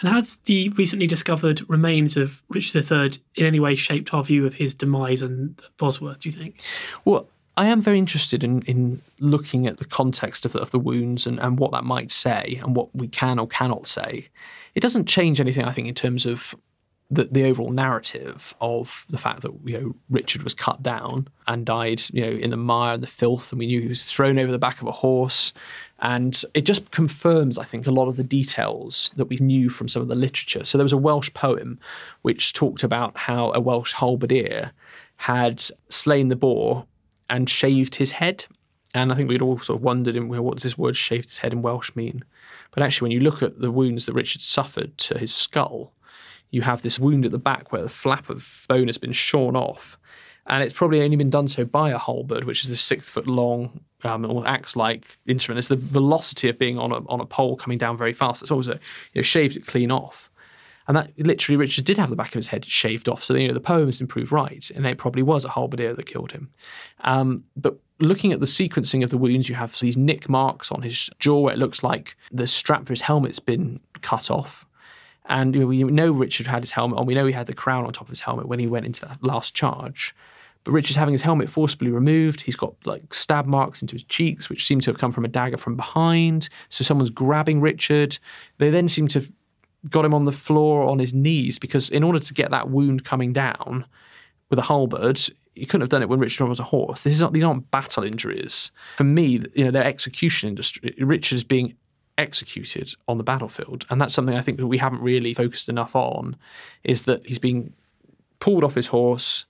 And 0.00 0.08
have 0.08 0.38
the 0.46 0.70
recently 0.70 1.06
discovered 1.06 1.68
remains 1.68 2.16
of 2.16 2.42
Richard 2.48 2.90
III 2.90 3.12
in 3.36 3.46
any 3.46 3.60
way 3.60 3.74
shaped 3.74 4.14
our 4.14 4.24
view 4.24 4.46
of 4.46 4.54
his 4.54 4.74
demise 4.74 5.22
and 5.22 5.60
Bosworth, 5.76 6.20
do 6.20 6.28
you 6.28 6.32
think? 6.32 6.62
Well, 7.04 7.28
I 7.56 7.66
am 7.66 7.82
very 7.82 7.98
interested 7.98 8.42
in, 8.42 8.62
in 8.62 9.02
looking 9.18 9.66
at 9.66 9.76
the 9.76 9.84
context 9.84 10.46
of 10.46 10.52
the, 10.52 10.60
of 10.60 10.70
the 10.70 10.78
wounds 10.78 11.26
and, 11.26 11.38
and 11.40 11.58
what 11.58 11.72
that 11.72 11.84
might 11.84 12.10
say 12.10 12.58
and 12.62 12.74
what 12.74 12.94
we 12.94 13.08
can 13.08 13.38
or 13.38 13.46
cannot 13.46 13.86
say. 13.86 14.28
It 14.74 14.80
doesn't 14.80 15.06
change 15.06 15.40
anything, 15.40 15.64
I 15.64 15.72
think, 15.72 15.88
in 15.88 15.94
terms 15.94 16.24
of 16.24 16.54
the, 17.10 17.24
the 17.24 17.44
overall 17.44 17.70
narrative 17.70 18.54
of 18.60 19.04
the 19.10 19.18
fact 19.18 19.42
that 19.42 19.52
you 19.64 19.78
know 19.78 19.94
Richard 20.10 20.42
was 20.42 20.54
cut 20.54 20.82
down 20.82 21.28
and 21.48 21.66
died 21.66 22.00
you 22.12 22.22
know 22.24 22.30
in 22.30 22.50
the 22.50 22.56
mire 22.56 22.94
and 22.94 23.02
the 23.02 23.08
filth, 23.08 23.52
and 23.52 23.58
we 23.58 23.66
knew 23.66 23.80
he 23.80 23.88
was 23.88 24.04
thrown 24.04 24.38
over 24.38 24.52
the 24.52 24.58
back 24.58 24.80
of 24.80 24.86
a 24.86 24.92
horse, 24.92 25.52
and 26.00 26.42
it 26.54 26.62
just 26.62 26.90
confirms, 26.90 27.58
I 27.58 27.64
think, 27.64 27.86
a 27.86 27.90
lot 27.90 28.08
of 28.08 28.16
the 28.16 28.24
details 28.24 29.12
that 29.16 29.26
we 29.26 29.36
knew 29.36 29.68
from 29.68 29.88
some 29.88 30.02
of 30.02 30.08
the 30.08 30.14
literature. 30.14 30.64
So 30.64 30.78
there 30.78 30.84
was 30.84 30.92
a 30.92 30.98
Welsh 30.98 31.32
poem 31.34 31.78
which 32.22 32.52
talked 32.52 32.82
about 32.82 33.16
how 33.16 33.52
a 33.52 33.60
Welsh 33.60 33.92
halberdier 33.94 34.70
had 35.16 35.62
slain 35.90 36.28
the 36.28 36.36
boar 36.36 36.86
and 37.28 37.50
shaved 37.50 37.96
his 37.96 38.12
head. 38.12 38.46
And 38.94 39.12
I 39.12 39.14
think 39.14 39.28
we'd 39.28 39.42
all 39.42 39.58
sort 39.58 39.78
of 39.78 39.84
wondered, 39.84 40.16
in, 40.16 40.28
well, 40.28 40.42
what 40.42 40.54
does 40.54 40.64
this 40.64 40.78
word 40.78 40.96
shaved 40.96 41.26
his 41.26 41.38
head 41.38 41.52
in 41.52 41.62
Welsh 41.62 41.94
mean? 41.94 42.24
But 42.70 42.82
actually, 42.82 43.06
when 43.06 43.12
you 43.12 43.20
look 43.20 43.42
at 43.42 43.60
the 43.60 43.70
wounds 43.70 44.06
that 44.06 44.14
Richard 44.14 44.40
suffered 44.40 44.96
to 44.98 45.18
his 45.18 45.34
skull, 45.34 45.92
you 46.50 46.62
have 46.62 46.82
this 46.82 46.98
wound 46.98 47.24
at 47.24 47.32
the 47.32 47.38
back 47.38 47.72
where 47.72 47.82
the 47.82 47.88
flap 47.88 48.28
of 48.28 48.66
bone 48.68 48.88
has 48.88 48.98
been 48.98 49.12
shorn 49.12 49.56
off. 49.56 49.98
And 50.46 50.64
it's 50.64 50.72
probably 50.72 51.02
only 51.02 51.16
been 51.16 51.30
done 51.30 51.48
so 51.48 51.64
by 51.64 51.90
a 51.90 51.98
halberd, 51.98 52.44
which 52.44 52.62
is 52.62 52.68
this 52.68 52.80
six 52.80 53.08
foot 53.08 53.26
long 53.26 53.80
um, 54.02 54.24
or 54.24 54.46
axe 54.46 54.74
like 54.74 55.18
instrument. 55.26 55.58
It's 55.58 55.68
the 55.68 55.76
velocity 55.76 56.48
of 56.48 56.58
being 56.58 56.78
on 56.78 56.90
a, 56.90 57.06
on 57.06 57.20
a 57.20 57.26
pole 57.26 57.56
coming 57.56 57.78
down 57.78 57.96
very 57.96 58.12
fast. 58.12 58.42
It's 58.42 58.50
also 58.50 58.72
you 58.72 58.78
know, 59.16 59.22
shaved 59.22 59.56
it 59.56 59.66
clean 59.66 59.90
off. 59.90 60.30
And 60.88 60.96
that 60.96 61.12
literally, 61.18 61.56
Richard 61.56 61.84
did 61.84 61.98
have 61.98 62.10
the 62.10 62.16
back 62.16 62.28
of 62.28 62.34
his 62.34 62.48
head 62.48 62.64
shaved 62.64 63.08
off. 63.08 63.22
So, 63.22 63.34
you 63.34 63.46
know, 63.46 63.54
the 63.54 63.60
poem 63.60 63.88
is 63.88 64.00
improved 64.00 64.32
right. 64.32 64.68
And 64.74 64.84
it 64.86 64.98
probably 64.98 65.22
was 65.22 65.44
a 65.44 65.48
halberdier 65.48 65.94
that 65.94 66.06
killed 66.06 66.32
him. 66.32 66.50
Um, 67.02 67.44
but 67.56 67.78
looking 68.00 68.32
at 68.32 68.40
the 68.40 68.46
sequencing 68.46 69.04
of 69.04 69.10
the 69.10 69.18
wounds, 69.18 69.48
you 69.48 69.54
have 69.54 69.78
these 69.78 69.96
nick 69.96 70.28
marks 70.28 70.72
on 70.72 70.82
his 70.82 71.08
jaw 71.20 71.38
where 71.38 71.54
it 71.54 71.58
looks 71.58 71.84
like 71.84 72.16
the 72.32 72.46
strap 72.46 72.86
for 72.86 72.92
his 72.92 73.02
helmet's 73.02 73.38
been 73.38 73.78
cut 74.00 74.32
off. 74.32 74.66
And 75.30 75.66
we 75.66 75.84
know 75.84 76.10
Richard 76.10 76.48
had 76.48 76.62
his 76.62 76.72
helmet 76.72 76.98
on. 76.98 77.06
We 77.06 77.14
know 77.14 77.24
he 77.24 77.32
had 77.32 77.46
the 77.46 77.54
crown 77.54 77.86
on 77.86 77.92
top 77.92 78.02
of 78.02 78.08
his 78.08 78.20
helmet 78.20 78.48
when 78.48 78.58
he 78.58 78.66
went 78.66 78.84
into 78.84 79.06
that 79.06 79.22
last 79.22 79.54
charge. 79.54 80.14
But 80.64 80.72
Richard's 80.72 80.96
having 80.96 81.12
his 81.12 81.22
helmet 81.22 81.48
forcibly 81.48 81.90
removed. 81.90 82.40
He's 82.40 82.56
got 82.56 82.74
like 82.84 83.14
stab 83.14 83.46
marks 83.46 83.80
into 83.80 83.94
his 83.94 84.04
cheeks, 84.04 84.50
which 84.50 84.66
seem 84.66 84.80
to 84.80 84.90
have 84.90 84.98
come 84.98 85.12
from 85.12 85.24
a 85.24 85.28
dagger 85.28 85.56
from 85.56 85.76
behind. 85.76 86.48
So 86.68 86.84
someone's 86.84 87.10
grabbing 87.10 87.60
Richard. 87.60 88.18
They 88.58 88.70
then 88.70 88.88
seem 88.88 89.06
to 89.08 89.20
have 89.20 89.30
got 89.88 90.04
him 90.04 90.12
on 90.12 90.24
the 90.24 90.32
floor 90.32 90.88
on 90.88 90.98
his 90.98 91.14
knees 91.14 91.58
because 91.58 91.88
in 91.90 92.02
order 92.02 92.18
to 92.18 92.34
get 92.34 92.50
that 92.50 92.68
wound 92.68 93.04
coming 93.04 93.32
down 93.32 93.86
with 94.50 94.58
a 94.58 94.62
halberd, 94.62 95.20
you 95.54 95.64
couldn't 95.64 95.82
have 95.82 95.90
done 95.90 96.02
it 96.02 96.08
when 96.08 96.18
Richard 96.18 96.48
was 96.48 96.60
a 96.60 96.64
horse. 96.64 97.04
This 97.04 97.14
is 97.14 97.20
not, 97.20 97.32
these 97.32 97.44
aren't 97.44 97.70
battle 97.70 98.02
injuries. 98.02 98.72
For 98.96 99.04
me, 99.04 99.44
you 99.54 99.64
know, 99.64 99.70
they're 99.70 99.84
execution 99.84 100.48
industry. 100.48 100.94
Richard 100.98 101.36
is 101.36 101.44
being 101.44 101.76
executed 102.20 102.94
on 103.08 103.18
the 103.18 103.24
battlefield. 103.24 103.86
And 103.90 104.00
that's 104.00 104.14
something 104.14 104.36
I 104.36 104.42
think 104.42 104.58
that 104.58 104.66
we 104.66 104.78
haven't 104.78 105.02
really 105.02 105.34
focused 105.34 105.68
enough 105.68 105.96
on 105.96 106.36
is 106.84 107.04
that 107.04 107.26
he's 107.26 107.38
being 107.38 107.72
pulled 108.38 108.64
off 108.64 108.74
his 108.74 108.86
horse 108.86 109.46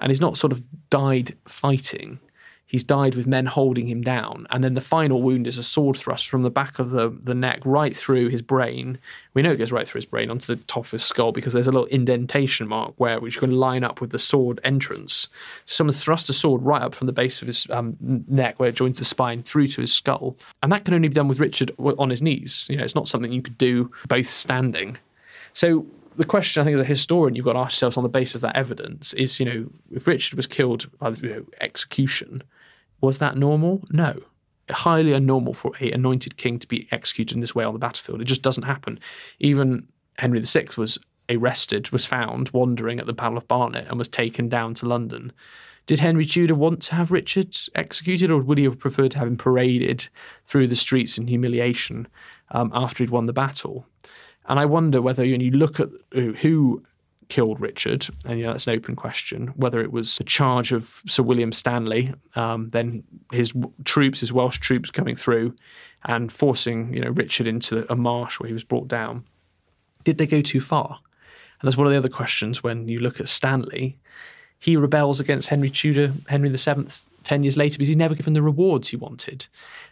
and 0.00 0.10
he's 0.10 0.20
not 0.20 0.36
sort 0.36 0.52
of 0.52 0.62
died 0.90 1.36
fighting. 1.46 2.18
He's 2.68 2.82
died 2.82 3.14
with 3.14 3.28
men 3.28 3.46
holding 3.46 3.86
him 3.86 4.02
down. 4.02 4.46
And 4.50 4.64
then 4.64 4.74
the 4.74 4.80
final 4.80 5.22
wound 5.22 5.46
is 5.46 5.56
a 5.56 5.62
sword 5.62 5.96
thrust 5.96 6.28
from 6.28 6.42
the 6.42 6.50
back 6.50 6.80
of 6.80 6.90
the, 6.90 7.16
the 7.22 7.34
neck 7.34 7.60
right 7.64 7.96
through 7.96 8.28
his 8.28 8.42
brain. 8.42 8.98
We 9.34 9.42
know 9.42 9.52
it 9.52 9.56
goes 9.56 9.70
right 9.70 9.86
through 9.86 10.00
his 10.00 10.06
brain 10.06 10.30
onto 10.30 10.54
the 10.54 10.62
top 10.64 10.84
of 10.86 10.90
his 10.90 11.04
skull 11.04 11.30
because 11.30 11.52
there's 11.52 11.68
a 11.68 11.72
little 11.72 11.86
indentation 11.86 12.66
mark 12.66 12.94
where 12.96 13.20
which 13.20 13.38
can 13.38 13.52
line 13.52 13.84
up 13.84 14.00
with 14.00 14.10
the 14.10 14.18
sword 14.18 14.60
entrance. 14.64 15.28
Someone 15.64 15.94
thrust 15.94 16.28
a 16.28 16.32
sword 16.32 16.62
right 16.62 16.82
up 16.82 16.94
from 16.94 17.06
the 17.06 17.12
base 17.12 17.40
of 17.40 17.46
his 17.46 17.68
um, 17.70 17.96
neck 18.00 18.58
where 18.58 18.68
it 18.68 18.74
joins 18.74 18.98
the 18.98 19.04
spine 19.04 19.44
through 19.44 19.68
to 19.68 19.80
his 19.80 19.92
skull. 19.92 20.36
And 20.62 20.72
that 20.72 20.84
can 20.84 20.94
only 20.94 21.08
be 21.08 21.14
done 21.14 21.28
with 21.28 21.38
Richard 21.38 21.70
on 21.78 22.10
his 22.10 22.20
knees. 22.20 22.66
You 22.68 22.78
know, 22.78 22.84
it's 22.84 22.96
not 22.96 23.06
something 23.06 23.30
you 23.30 23.42
could 23.42 23.58
do 23.58 23.92
both 24.08 24.26
standing. 24.26 24.98
So 25.52 25.86
the 26.16 26.24
question 26.24 26.60
I 26.60 26.64
think 26.64 26.74
as 26.74 26.80
a 26.80 26.84
historian 26.84 27.36
you've 27.36 27.44
got 27.44 27.52
to 27.52 27.60
ask 27.60 27.74
yourselves 27.74 27.96
on 27.96 28.02
the 28.02 28.08
basis 28.08 28.36
of 28.36 28.40
that 28.42 28.56
evidence 28.56 29.12
is, 29.14 29.38
you 29.38 29.46
know, 29.46 29.66
if 29.92 30.06
Richard 30.06 30.36
was 30.36 30.46
killed 30.46 30.90
by 30.98 31.10
you 31.10 31.28
know, 31.28 31.46
execution, 31.60 32.42
was 33.00 33.18
that 33.18 33.36
normal? 33.36 33.82
No. 33.90 34.20
Highly 34.70 35.12
unnormal 35.12 35.54
for 35.54 35.72
a 35.80 35.92
anointed 35.92 36.36
king 36.36 36.58
to 36.58 36.66
be 36.66 36.88
executed 36.90 37.34
in 37.34 37.40
this 37.40 37.54
way 37.54 37.64
on 37.64 37.72
the 37.72 37.78
battlefield. 37.78 38.20
It 38.20 38.24
just 38.24 38.42
doesn't 38.42 38.64
happen. 38.64 38.98
Even 39.38 39.88
Henry 40.18 40.40
VI 40.40 40.66
was 40.76 40.98
arrested, 41.28 41.90
was 41.90 42.06
found 42.06 42.50
wandering 42.50 42.98
at 42.98 43.06
the 43.06 43.12
Battle 43.12 43.38
of 43.38 43.48
Barnet 43.48 43.86
and 43.88 43.98
was 43.98 44.08
taken 44.08 44.48
down 44.48 44.74
to 44.74 44.86
London. 44.86 45.32
Did 45.86 46.00
Henry 46.00 46.26
Tudor 46.26 46.56
want 46.56 46.82
to 46.82 46.96
have 46.96 47.12
Richard 47.12 47.56
executed, 47.76 48.30
or 48.30 48.40
would 48.40 48.58
he 48.58 48.64
have 48.64 48.78
preferred 48.78 49.12
to 49.12 49.18
have 49.18 49.28
him 49.28 49.36
paraded 49.36 50.08
through 50.44 50.66
the 50.66 50.74
streets 50.74 51.16
in 51.16 51.28
humiliation 51.28 52.08
um, 52.50 52.72
after 52.74 53.04
he'd 53.04 53.10
won 53.10 53.26
the 53.26 53.32
battle? 53.32 53.86
And 54.48 54.58
I 54.58 54.64
wonder 54.64 55.00
whether 55.00 55.22
when 55.22 55.40
you 55.40 55.52
look 55.52 55.78
at 55.78 55.88
who 56.12 56.82
killed 57.28 57.60
Richard, 57.60 58.08
and 58.24 58.38
you 58.38 58.46
know, 58.46 58.52
that's 58.52 58.66
an 58.66 58.74
open 58.74 58.96
question, 58.96 59.48
whether 59.56 59.80
it 59.80 59.92
was 59.92 60.16
the 60.18 60.24
charge 60.24 60.72
of 60.72 61.02
Sir 61.06 61.22
William 61.22 61.52
Stanley, 61.52 62.14
um, 62.34 62.70
then 62.70 63.02
his 63.32 63.52
troops, 63.84 64.20
his 64.20 64.32
Welsh 64.32 64.58
troops 64.58 64.90
coming 64.90 65.16
through 65.16 65.54
and 66.04 66.30
forcing 66.30 66.92
you 66.94 67.00
know 67.00 67.10
Richard 67.10 67.46
into 67.46 67.90
a 67.90 67.96
marsh 67.96 68.38
where 68.38 68.46
he 68.46 68.52
was 68.52 68.64
brought 68.64 68.88
down. 68.88 69.24
Did 70.04 70.18
they 70.18 70.26
go 70.26 70.40
too 70.40 70.60
far? 70.60 71.00
And 71.60 71.68
that's 71.68 71.76
one 71.76 71.86
of 71.86 71.92
the 71.92 71.98
other 71.98 72.08
questions 72.08 72.62
when 72.62 72.86
you 72.88 72.98
look 72.98 73.18
at 73.20 73.28
Stanley. 73.28 73.98
He 74.58 74.76
rebels 74.76 75.20
against 75.20 75.48
Henry 75.48 75.70
Tudor, 75.70 76.12
Henry 76.28 76.48
VII, 76.48 76.86
10 77.26 77.42
years 77.42 77.56
later 77.56 77.76
because 77.76 77.88
he's 77.88 77.96
never 77.96 78.14
given 78.14 78.34
the 78.34 78.42
rewards 78.42 78.88
he 78.88 78.96
wanted. 78.96 79.46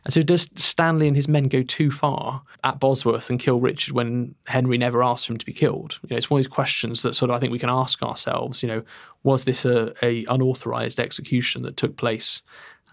And 0.05 0.15
so, 0.15 0.23
does 0.23 0.49
Stanley 0.55 1.09
and 1.09 1.17
his 1.17 1.29
men 1.29 1.49
go 1.49 1.63
too 1.63 1.91
far 1.91 2.43
at 2.63 2.79
Bosworth 2.79 3.29
and 3.29 3.41
kill 3.41 3.59
Richard 3.61 3.93
when 3.93 4.35
Henry 4.47 4.79
never 4.79 5.03
asked 5.03 5.27
for 5.27 5.33
him 5.33 5.39
to 5.39 5.47
be 5.47 5.53
killed? 5.53 5.99
You 6.03 6.11
know, 6.11 6.17
it's 6.17 6.31
one 6.31 6.39
of 6.39 6.45
these 6.45 6.53
questions 6.53 7.03
that 7.03 7.15
sort 7.15 7.31
of 7.31 7.37
I 7.37 7.41
think 7.41 7.53
we 7.53 7.59
can 7.59 7.71
ask 7.71 8.03
ourselves. 8.03 8.63
You 8.63 8.69
know, 8.69 8.83
was 9.25 9.45
this 9.45 9.65
a, 9.65 9.93
a 10.05 10.25
unauthorized 10.27 11.01
execution 11.01 11.63
that 11.63 11.77
took 11.77 11.97
place? 11.97 12.43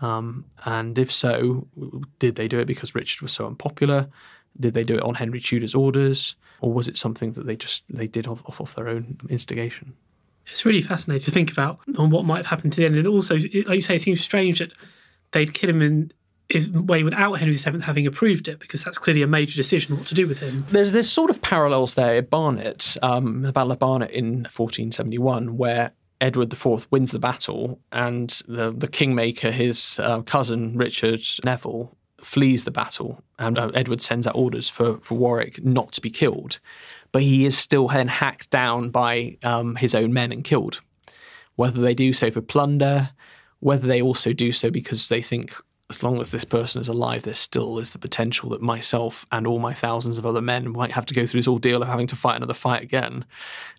Um, 0.01 0.45
and 0.65 0.97
if 0.97 1.11
so, 1.11 1.67
did 2.17 2.35
they 2.35 2.47
do 2.47 2.59
it 2.59 2.65
because 2.65 2.95
Richard 2.95 3.21
was 3.21 3.31
so 3.31 3.45
unpopular? 3.45 4.09
Did 4.59 4.73
they 4.73 4.83
do 4.83 4.95
it 4.95 5.03
on 5.03 5.13
Henry 5.13 5.39
Tudor's 5.39 5.75
orders, 5.75 6.35
or 6.61 6.73
was 6.73 6.87
it 6.87 6.97
something 6.97 7.31
that 7.33 7.45
they 7.45 7.55
just 7.55 7.83
they 7.89 8.07
did 8.07 8.27
off, 8.27 8.43
off, 8.47 8.59
off 8.59 8.75
their 8.75 8.89
own 8.89 9.17
instigation? 9.29 9.93
It's 10.47 10.65
really 10.65 10.81
fascinating 10.81 11.23
to 11.25 11.31
think 11.31 11.51
about 11.51 11.79
on 11.97 12.09
what 12.09 12.25
might 12.25 12.37
have 12.37 12.47
happened 12.47 12.73
to 12.73 12.81
the 12.81 12.85
end. 12.85 12.97
And 12.97 13.07
also, 13.07 13.35
like 13.35 13.53
you 13.53 13.81
say, 13.81 13.95
it 13.95 14.01
seems 14.01 14.21
strange 14.21 14.59
that 14.59 14.71
they'd 15.31 15.53
kill 15.53 15.69
him 15.69 15.81
in 15.81 16.11
his 16.49 16.69
way 16.69 17.03
without 17.03 17.33
Henry 17.33 17.55
VII 17.55 17.81
having 17.81 18.05
approved 18.05 18.47
it, 18.47 18.59
because 18.59 18.83
that's 18.83 18.97
clearly 18.97 19.21
a 19.21 19.27
major 19.27 19.55
decision 19.55 19.95
what 19.97 20.05
to 20.07 20.15
do 20.15 20.27
with 20.27 20.39
him. 20.39 20.65
There's 20.69 20.91
there's 20.91 21.09
sort 21.09 21.29
of 21.29 21.41
parallels 21.41 21.95
there 21.95 22.15
at 22.15 22.29
Barnet, 22.29 22.97
um, 23.01 23.41
the 23.43 23.51
Battle 23.51 23.71
of 23.71 23.79
Barnet 23.79 24.11
in 24.11 24.43
1471, 24.43 25.57
where 25.57 25.91
Edward 26.19 26.53
IV 26.53 26.87
wins 26.91 27.11
the 27.11 27.19
battle, 27.19 27.79
and 27.91 28.29
the 28.47 28.73
the 28.75 28.87
kingmaker, 28.87 29.51
his 29.51 29.99
uh, 30.03 30.21
cousin 30.21 30.77
Richard 30.77 31.21
Neville, 31.45 31.95
flees 32.23 32.63
the 32.63 32.71
battle, 32.71 33.23
and 33.39 33.57
uh, 33.57 33.71
Edward 33.73 34.01
sends 34.01 34.27
out 34.27 34.35
orders 34.35 34.69
for 34.69 34.97
for 34.99 35.15
Warwick 35.15 35.63
not 35.63 35.91
to 35.93 36.01
be 36.01 36.09
killed 36.09 36.59
but 37.11 37.21
he 37.21 37.45
is 37.45 37.57
still 37.57 37.87
then 37.87 38.07
hacked 38.07 38.49
down 38.49 38.89
by 38.89 39.37
um, 39.43 39.75
his 39.75 39.93
own 39.93 40.13
men 40.13 40.31
and 40.31 40.43
killed. 40.43 40.81
Whether 41.55 41.81
they 41.81 41.93
do 41.93 42.13
so 42.13 42.31
for 42.31 42.41
plunder, 42.41 43.09
whether 43.59 43.87
they 43.87 44.01
also 44.01 44.33
do 44.33 44.51
so 44.51 44.71
because 44.71 45.09
they 45.09 45.21
think 45.21 45.53
as 45.91 46.03
long 46.03 46.21
as 46.21 46.29
this 46.29 46.45
person 46.45 46.79
is 46.79 46.87
alive, 46.87 47.23
there 47.23 47.33
still 47.33 47.77
is 47.77 47.91
the 47.91 47.99
potential 47.99 48.49
that 48.49 48.61
myself 48.61 49.25
and 49.31 49.45
all 49.45 49.59
my 49.59 49.73
thousands 49.73 50.17
of 50.17 50.25
other 50.25 50.41
men 50.41 50.71
might 50.71 50.91
have 50.91 51.05
to 51.05 51.13
go 51.13 51.25
through 51.25 51.39
this 51.39 51.47
ordeal 51.47 51.81
of 51.81 51.87
having 51.89 52.07
to 52.07 52.15
fight 52.15 52.37
another 52.37 52.53
fight 52.53 52.81
again. 52.81 53.25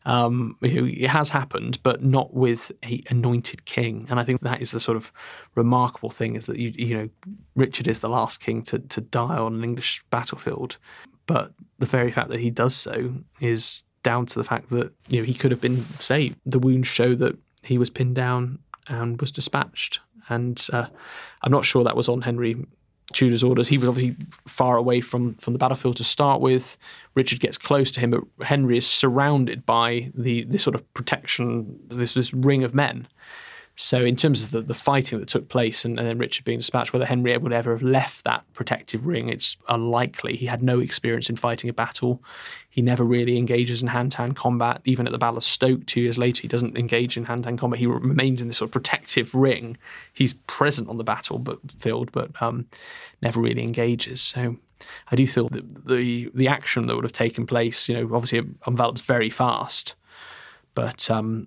Um, 0.04 0.56
it 0.60 1.08
has 1.08 1.30
happened, 1.30 1.82
but 1.82 2.04
not 2.04 2.34
with 2.34 2.70
a 2.84 3.02
anointed 3.08 3.64
king. 3.64 4.06
And 4.10 4.20
I 4.20 4.24
think 4.24 4.42
that 4.42 4.60
is 4.60 4.72
the 4.72 4.80
sort 4.80 4.96
of 4.96 5.10
remarkable 5.54 6.10
thing 6.10 6.36
is 6.36 6.46
that 6.46 6.58
you 6.58 6.72
you 6.76 6.94
know 6.96 7.08
Richard 7.56 7.88
is 7.88 8.00
the 8.00 8.10
last 8.10 8.40
king 8.40 8.62
to 8.64 8.78
to 8.78 9.00
die 9.00 9.38
on 9.38 9.54
an 9.54 9.64
English 9.64 10.04
battlefield, 10.10 10.76
but 11.26 11.52
the 11.78 11.86
very 11.86 12.10
fact 12.10 12.28
that 12.28 12.40
he 12.40 12.50
does 12.50 12.76
so 12.76 13.14
is 13.40 13.84
down 14.02 14.26
to 14.26 14.38
the 14.38 14.44
fact 14.44 14.68
that 14.70 14.92
you 15.08 15.20
know 15.20 15.24
he 15.24 15.34
could 15.34 15.50
have 15.50 15.60
been 15.60 15.84
saved. 15.98 16.36
The 16.44 16.58
wounds 16.58 16.88
show 16.88 17.14
that 17.14 17.36
he 17.64 17.78
was 17.78 17.90
pinned 17.90 18.16
down 18.16 18.58
and 18.88 19.20
was 19.20 19.30
dispatched. 19.30 20.00
And 20.32 20.66
uh, 20.72 20.86
I'm 21.42 21.52
not 21.52 21.64
sure 21.64 21.84
that 21.84 21.96
was 21.96 22.08
on 22.08 22.22
Henry 22.22 22.56
Tudor's 23.12 23.44
orders. 23.44 23.68
He 23.68 23.78
was 23.78 23.88
obviously 23.88 24.16
far 24.46 24.76
away 24.76 25.00
from 25.00 25.34
from 25.34 25.52
the 25.52 25.58
battlefield 25.58 25.96
to 25.96 26.04
start 26.04 26.40
with. 26.40 26.76
Richard 27.14 27.40
gets 27.40 27.58
close 27.58 27.90
to 27.92 28.00
him, 28.00 28.10
but 28.10 28.46
Henry 28.46 28.76
is 28.76 28.86
surrounded 28.86 29.66
by 29.66 30.10
the 30.14 30.44
this 30.44 30.62
sort 30.62 30.74
of 30.74 30.94
protection, 30.94 31.78
this 31.88 32.14
this 32.14 32.32
ring 32.32 32.64
of 32.64 32.74
men. 32.74 33.06
So, 33.76 34.04
in 34.04 34.16
terms 34.16 34.42
of 34.42 34.50
the, 34.50 34.60
the 34.60 34.74
fighting 34.74 35.18
that 35.18 35.28
took 35.28 35.48
place 35.48 35.86
and, 35.86 35.98
and 35.98 36.06
then 36.06 36.18
Richard 36.18 36.44
being 36.44 36.58
dispatched, 36.58 36.92
whether 36.92 37.06
Henry 37.06 37.36
would 37.36 37.52
ever 37.54 37.72
have 37.72 37.82
left 37.82 38.24
that 38.24 38.44
protective 38.52 39.06
ring, 39.06 39.30
it's 39.30 39.56
unlikely. 39.68 40.36
He 40.36 40.44
had 40.44 40.62
no 40.62 40.78
experience 40.78 41.30
in 41.30 41.36
fighting 41.36 41.70
a 41.70 41.72
battle. 41.72 42.22
He 42.68 42.82
never 42.82 43.02
really 43.02 43.38
engages 43.38 43.80
in 43.80 43.88
hand 43.88 44.12
to 44.12 44.18
hand 44.18 44.36
combat. 44.36 44.82
Even 44.84 45.06
at 45.06 45.12
the 45.12 45.18
Battle 45.18 45.38
of 45.38 45.44
Stoke 45.44 45.86
two 45.86 46.02
years 46.02 46.18
later, 46.18 46.42
he 46.42 46.48
doesn't 46.48 46.76
engage 46.76 47.16
in 47.16 47.24
hand 47.24 47.44
to 47.44 47.48
hand 47.48 47.58
combat. 47.58 47.80
He 47.80 47.86
remains 47.86 48.42
in 48.42 48.48
this 48.48 48.58
sort 48.58 48.68
of 48.68 48.72
protective 48.72 49.34
ring. 49.34 49.78
He's 50.12 50.34
present 50.34 50.90
on 50.90 50.98
the 50.98 51.04
battlefield, 51.04 51.44
but 51.44 51.58
field, 51.80 52.12
but 52.12 52.30
um, 52.42 52.66
never 53.22 53.40
really 53.40 53.62
engages. 53.62 54.20
So, 54.20 54.56
I 55.10 55.16
do 55.16 55.26
feel 55.26 55.48
that 55.48 55.86
the 55.86 56.30
the 56.34 56.48
action 56.48 56.86
that 56.86 56.94
would 56.94 57.04
have 57.04 57.12
taken 57.12 57.46
place, 57.46 57.88
you 57.88 57.94
know, 57.94 58.14
obviously 58.14 58.40
it 58.40 58.46
envelops 58.66 59.00
very 59.00 59.30
fast, 59.30 59.94
but 60.74 61.10
um, 61.10 61.46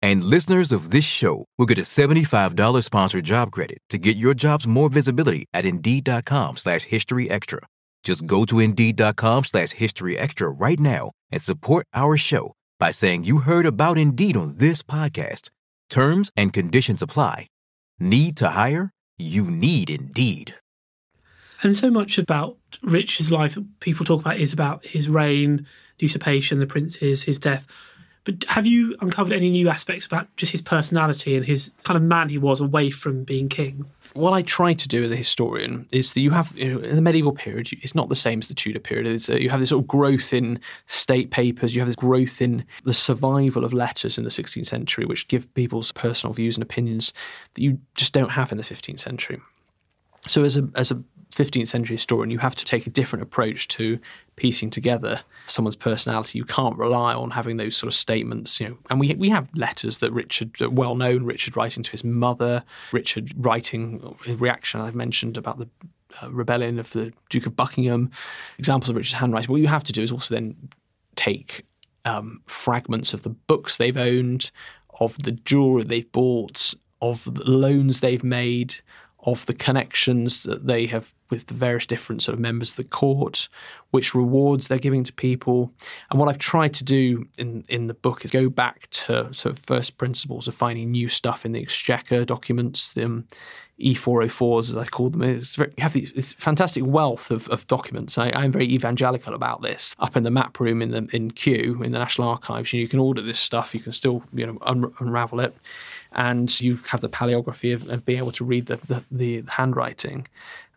And 0.00 0.24
listeners 0.24 0.70
of 0.70 0.90
this 0.90 1.04
show 1.04 1.44
will 1.58 1.66
get 1.66 1.78
a 1.78 1.82
$75 1.82 2.84
sponsored 2.84 3.24
job 3.24 3.50
credit 3.50 3.78
to 3.90 3.98
get 3.98 4.16
your 4.16 4.34
jobs 4.34 4.66
more 4.66 4.88
visibility 4.88 5.46
at 5.52 5.64
Indeed.com 5.64 6.56
slash 6.56 6.82
History 6.82 7.30
Extra. 7.30 7.60
Just 8.04 8.26
go 8.26 8.44
to 8.44 8.60
Indeed.com 8.60 9.44
slash 9.44 9.72
History 9.72 10.16
Extra 10.16 10.48
right 10.48 10.78
now 10.78 11.12
and 11.32 11.42
support 11.42 11.86
our 11.94 12.16
show 12.16 12.52
by 12.78 12.90
saying 12.92 13.24
you 13.24 13.38
heard 13.38 13.66
about 13.66 13.98
Indeed 13.98 14.36
on 14.36 14.58
this 14.58 14.82
podcast. 14.82 15.50
Terms 15.90 16.30
and 16.36 16.52
conditions 16.52 17.02
apply. 17.02 17.48
Need 17.98 18.36
to 18.36 18.50
hire? 18.50 18.92
You 19.18 19.44
need 19.44 19.90
Indeed. 19.90 20.54
And 21.62 21.74
so 21.74 21.90
much 21.90 22.18
about 22.18 22.56
Richard's 22.82 23.32
life 23.32 23.56
that 23.56 23.80
people 23.80 24.06
talk 24.06 24.20
about 24.20 24.38
is 24.38 24.52
about 24.52 24.86
his 24.86 25.08
reign, 25.08 25.66
usurpation, 25.98 26.60
the 26.60 26.66
princes, 26.66 27.24
his 27.24 27.38
death. 27.38 27.66
But 28.24 28.44
have 28.48 28.66
you 28.66 28.96
uncovered 29.00 29.32
any 29.32 29.50
new 29.50 29.68
aspects 29.68 30.06
about 30.06 30.34
just 30.36 30.52
his 30.52 30.62
personality 30.62 31.36
and 31.36 31.44
his 31.44 31.70
kind 31.84 31.96
of 31.96 32.02
man 32.02 32.28
he 32.28 32.38
was 32.38 32.60
away 32.60 32.90
from 32.90 33.24
being 33.24 33.48
king? 33.48 33.86
What 34.14 34.32
I 34.32 34.42
try 34.42 34.74
to 34.74 34.88
do 34.88 35.04
as 35.04 35.10
a 35.10 35.16
historian 35.16 35.86
is 35.90 36.14
that 36.14 36.20
you 36.20 36.30
have 36.30 36.56
you 36.56 36.74
know, 36.74 36.80
in 36.80 36.96
the 36.96 37.02
medieval 37.02 37.32
period, 37.32 37.68
it's 37.82 37.94
not 37.94 38.08
the 38.08 38.14
same 38.14 38.40
as 38.40 38.48
the 38.48 38.54
Tudor 38.54 38.80
period. 38.80 39.28
Uh, 39.28 39.36
you 39.36 39.50
have 39.50 39.60
this 39.60 39.70
sort 39.70 39.82
of 39.82 39.88
growth 39.88 40.32
in 40.32 40.60
state 40.86 41.30
papers, 41.30 41.74
you 41.74 41.80
have 41.80 41.88
this 41.88 41.96
growth 41.96 42.42
in 42.42 42.64
the 42.84 42.94
survival 42.94 43.64
of 43.64 43.72
letters 43.72 44.18
in 44.18 44.24
the 44.24 44.30
16th 44.30 44.66
century, 44.66 45.04
which 45.04 45.28
give 45.28 45.52
people's 45.54 45.92
personal 45.92 46.32
views 46.32 46.56
and 46.56 46.62
opinions 46.62 47.12
that 47.54 47.62
you 47.62 47.78
just 47.94 48.12
don't 48.12 48.30
have 48.30 48.52
in 48.52 48.58
the 48.58 48.64
15th 48.64 49.00
century. 49.00 49.40
So, 50.26 50.42
as 50.42 50.56
a 50.56 50.68
as 50.74 50.90
a 50.90 51.02
15th 51.30 51.68
century 51.68 51.96
historian, 51.96 52.30
you 52.30 52.38
have 52.38 52.54
to 52.56 52.64
take 52.64 52.86
a 52.86 52.90
different 52.90 53.22
approach 53.22 53.68
to 53.68 53.98
piecing 54.36 54.70
together 54.70 55.20
someone's 55.46 55.76
personality. 55.76 56.38
You 56.38 56.44
can't 56.44 56.76
rely 56.76 57.14
on 57.14 57.30
having 57.30 57.56
those 57.56 57.76
sort 57.76 57.88
of 57.88 57.94
statements, 57.94 58.60
you 58.60 58.68
know. 58.68 58.78
And 58.90 59.00
we 59.00 59.14
we 59.14 59.28
have 59.30 59.48
letters 59.54 59.98
that 59.98 60.12
Richard, 60.12 60.56
well 60.60 60.94
known, 60.94 61.24
Richard 61.24 61.56
writing 61.56 61.82
to 61.82 61.90
his 61.90 62.04
mother, 62.04 62.64
Richard 62.92 63.32
writing 63.36 64.16
in 64.26 64.38
reaction. 64.38 64.80
I've 64.80 64.94
mentioned 64.94 65.36
about 65.36 65.58
the 65.58 65.68
uh, 66.22 66.30
rebellion 66.30 66.78
of 66.78 66.90
the 66.92 67.12
Duke 67.28 67.46
of 67.46 67.56
Buckingham, 67.56 68.10
examples 68.58 68.88
of 68.88 68.96
Richard's 68.96 69.20
handwriting. 69.20 69.50
What 69.50 69.60
you 69.60 69.68
have 69.68 69.84
to 69.84 69.92
do 69.92 70.02
is 70.02 70.12
also 70.12 70.34
then 70.34 70.56
take 71.16 71.66
um, 72.04 72.40
fragments 72.46 73.12
of 73.12 73.22
the 73.22 73.30
books 73.30 73.76
they've 73.76 73.96
owned, 73.96 74.50
of 75.00 75.18
the 75.22 75.32
jewelry 75.32 75.84
they've 75.84 76.10
bought, 76.10 76.74
of 77.00 77.24
the 77.24 77.50
loans 77.50 78.00
they've 78.00 78.24
made, 78.24 78.76
of 79.32 79.46
the 79.46 79.54
connections 79.54 80.42
that 80.44 80.66
they 80.66 80.86
have 80.86 81.14
with 81.30 81.46
the 81.46 81.54
various 81.54 81.86
different 81.86 82.22
sort 82.22 82.34
of 82.34 82.40
members 82.40 82.70
of 82.70 82.76
the 82.76 82.84
court, 82.84 83.48
which 83.90 84.14
rewards 84.14 84.68
they're 84.68 84.78
giving 84.78 85.04
to 85.04 85.12
people. 85.12 85.70
And 86.10 86.18
what 86.18 86.28
I've 86.28 86.38
tried 86.38 86.72
to 86.74 86.84
do 86.84 87.26
in, 87.36 87.64
in 87.68 87.86
the 87.86 87.94
book 87.94 88.24
is 88.24 88.30
go 88.30 88.48
back 88.48 88.88
to 88.90 89.32
sort 89.34 89.56
of 89.56 89.58
first 89.58 89.98
principles 89.98 90.48
of 90.48 90.54
finding 90.54 90.90
new 90.90 91.08
stuff 91.08 91.44
in 91.44 91.52
the 91.52 91.60
exchequer 91.60 92.24
documents, 92.24 92.92
the 92.94 93.04
um, 93.04 93.26
E404s, 93.80 94.70
as 94.70 94.76
I 94.76 94.86
call 94.86 95.10
them. 95.10 95.22
It's 95.22 95.56
very, 95.56 95.72
this 96.14 96.32
fantastic 96.32 96.84
wealth 96.84 97.30
of, 97.30 97.48
of 97.50 97.66
documents. 97.68 98.18
I, 98.18 98.30
am 98.30 98.50
very 98.50 98.66
evangelical 98.66 99.34
about 99.34 99.62
this. 99.62 99.94
Up 100.00 100.16
in 100.16 100.24
the 100.24 100.30
map 100.30 100.58
room 100.58 100.82
in 100.82 100.90
the 100.90 101.08
in 101.12 101.30
Kew 101.30 101.80
in 101.84 101.92
the 101.92 101.98
National 101.98 102.28
Archives, 102.28 102.72
you, 102.72 102.78
know, 102.78 102.82
you 102.82 102.88
can 102.88 102.98
order 102.98 103.22
this 103.22 103.38
stuff. 103.38 103.74
You 103.74 103.80
can 103.80 103.92
still 103.92 104.24
you 104.32 104.46
know 104.46 104.58
un- 104.62 104.92
unravel 104.98 105.40
it 105.40 105.54
and 106.12 106.60
you 106.60 106.76
have 106.88 107.00
the 107.00 107.08
paleography 107.08 107.74
of, 107.74 107.88
of 107.90 108.04
being 108.04 108.18
able 108.18 108.32
to 108.32 108.44
read 108.44 108.66
the, 108.66 108.76
the, 108.88 109.04
the 109.10 109.44
handwriting, 109.48 110.26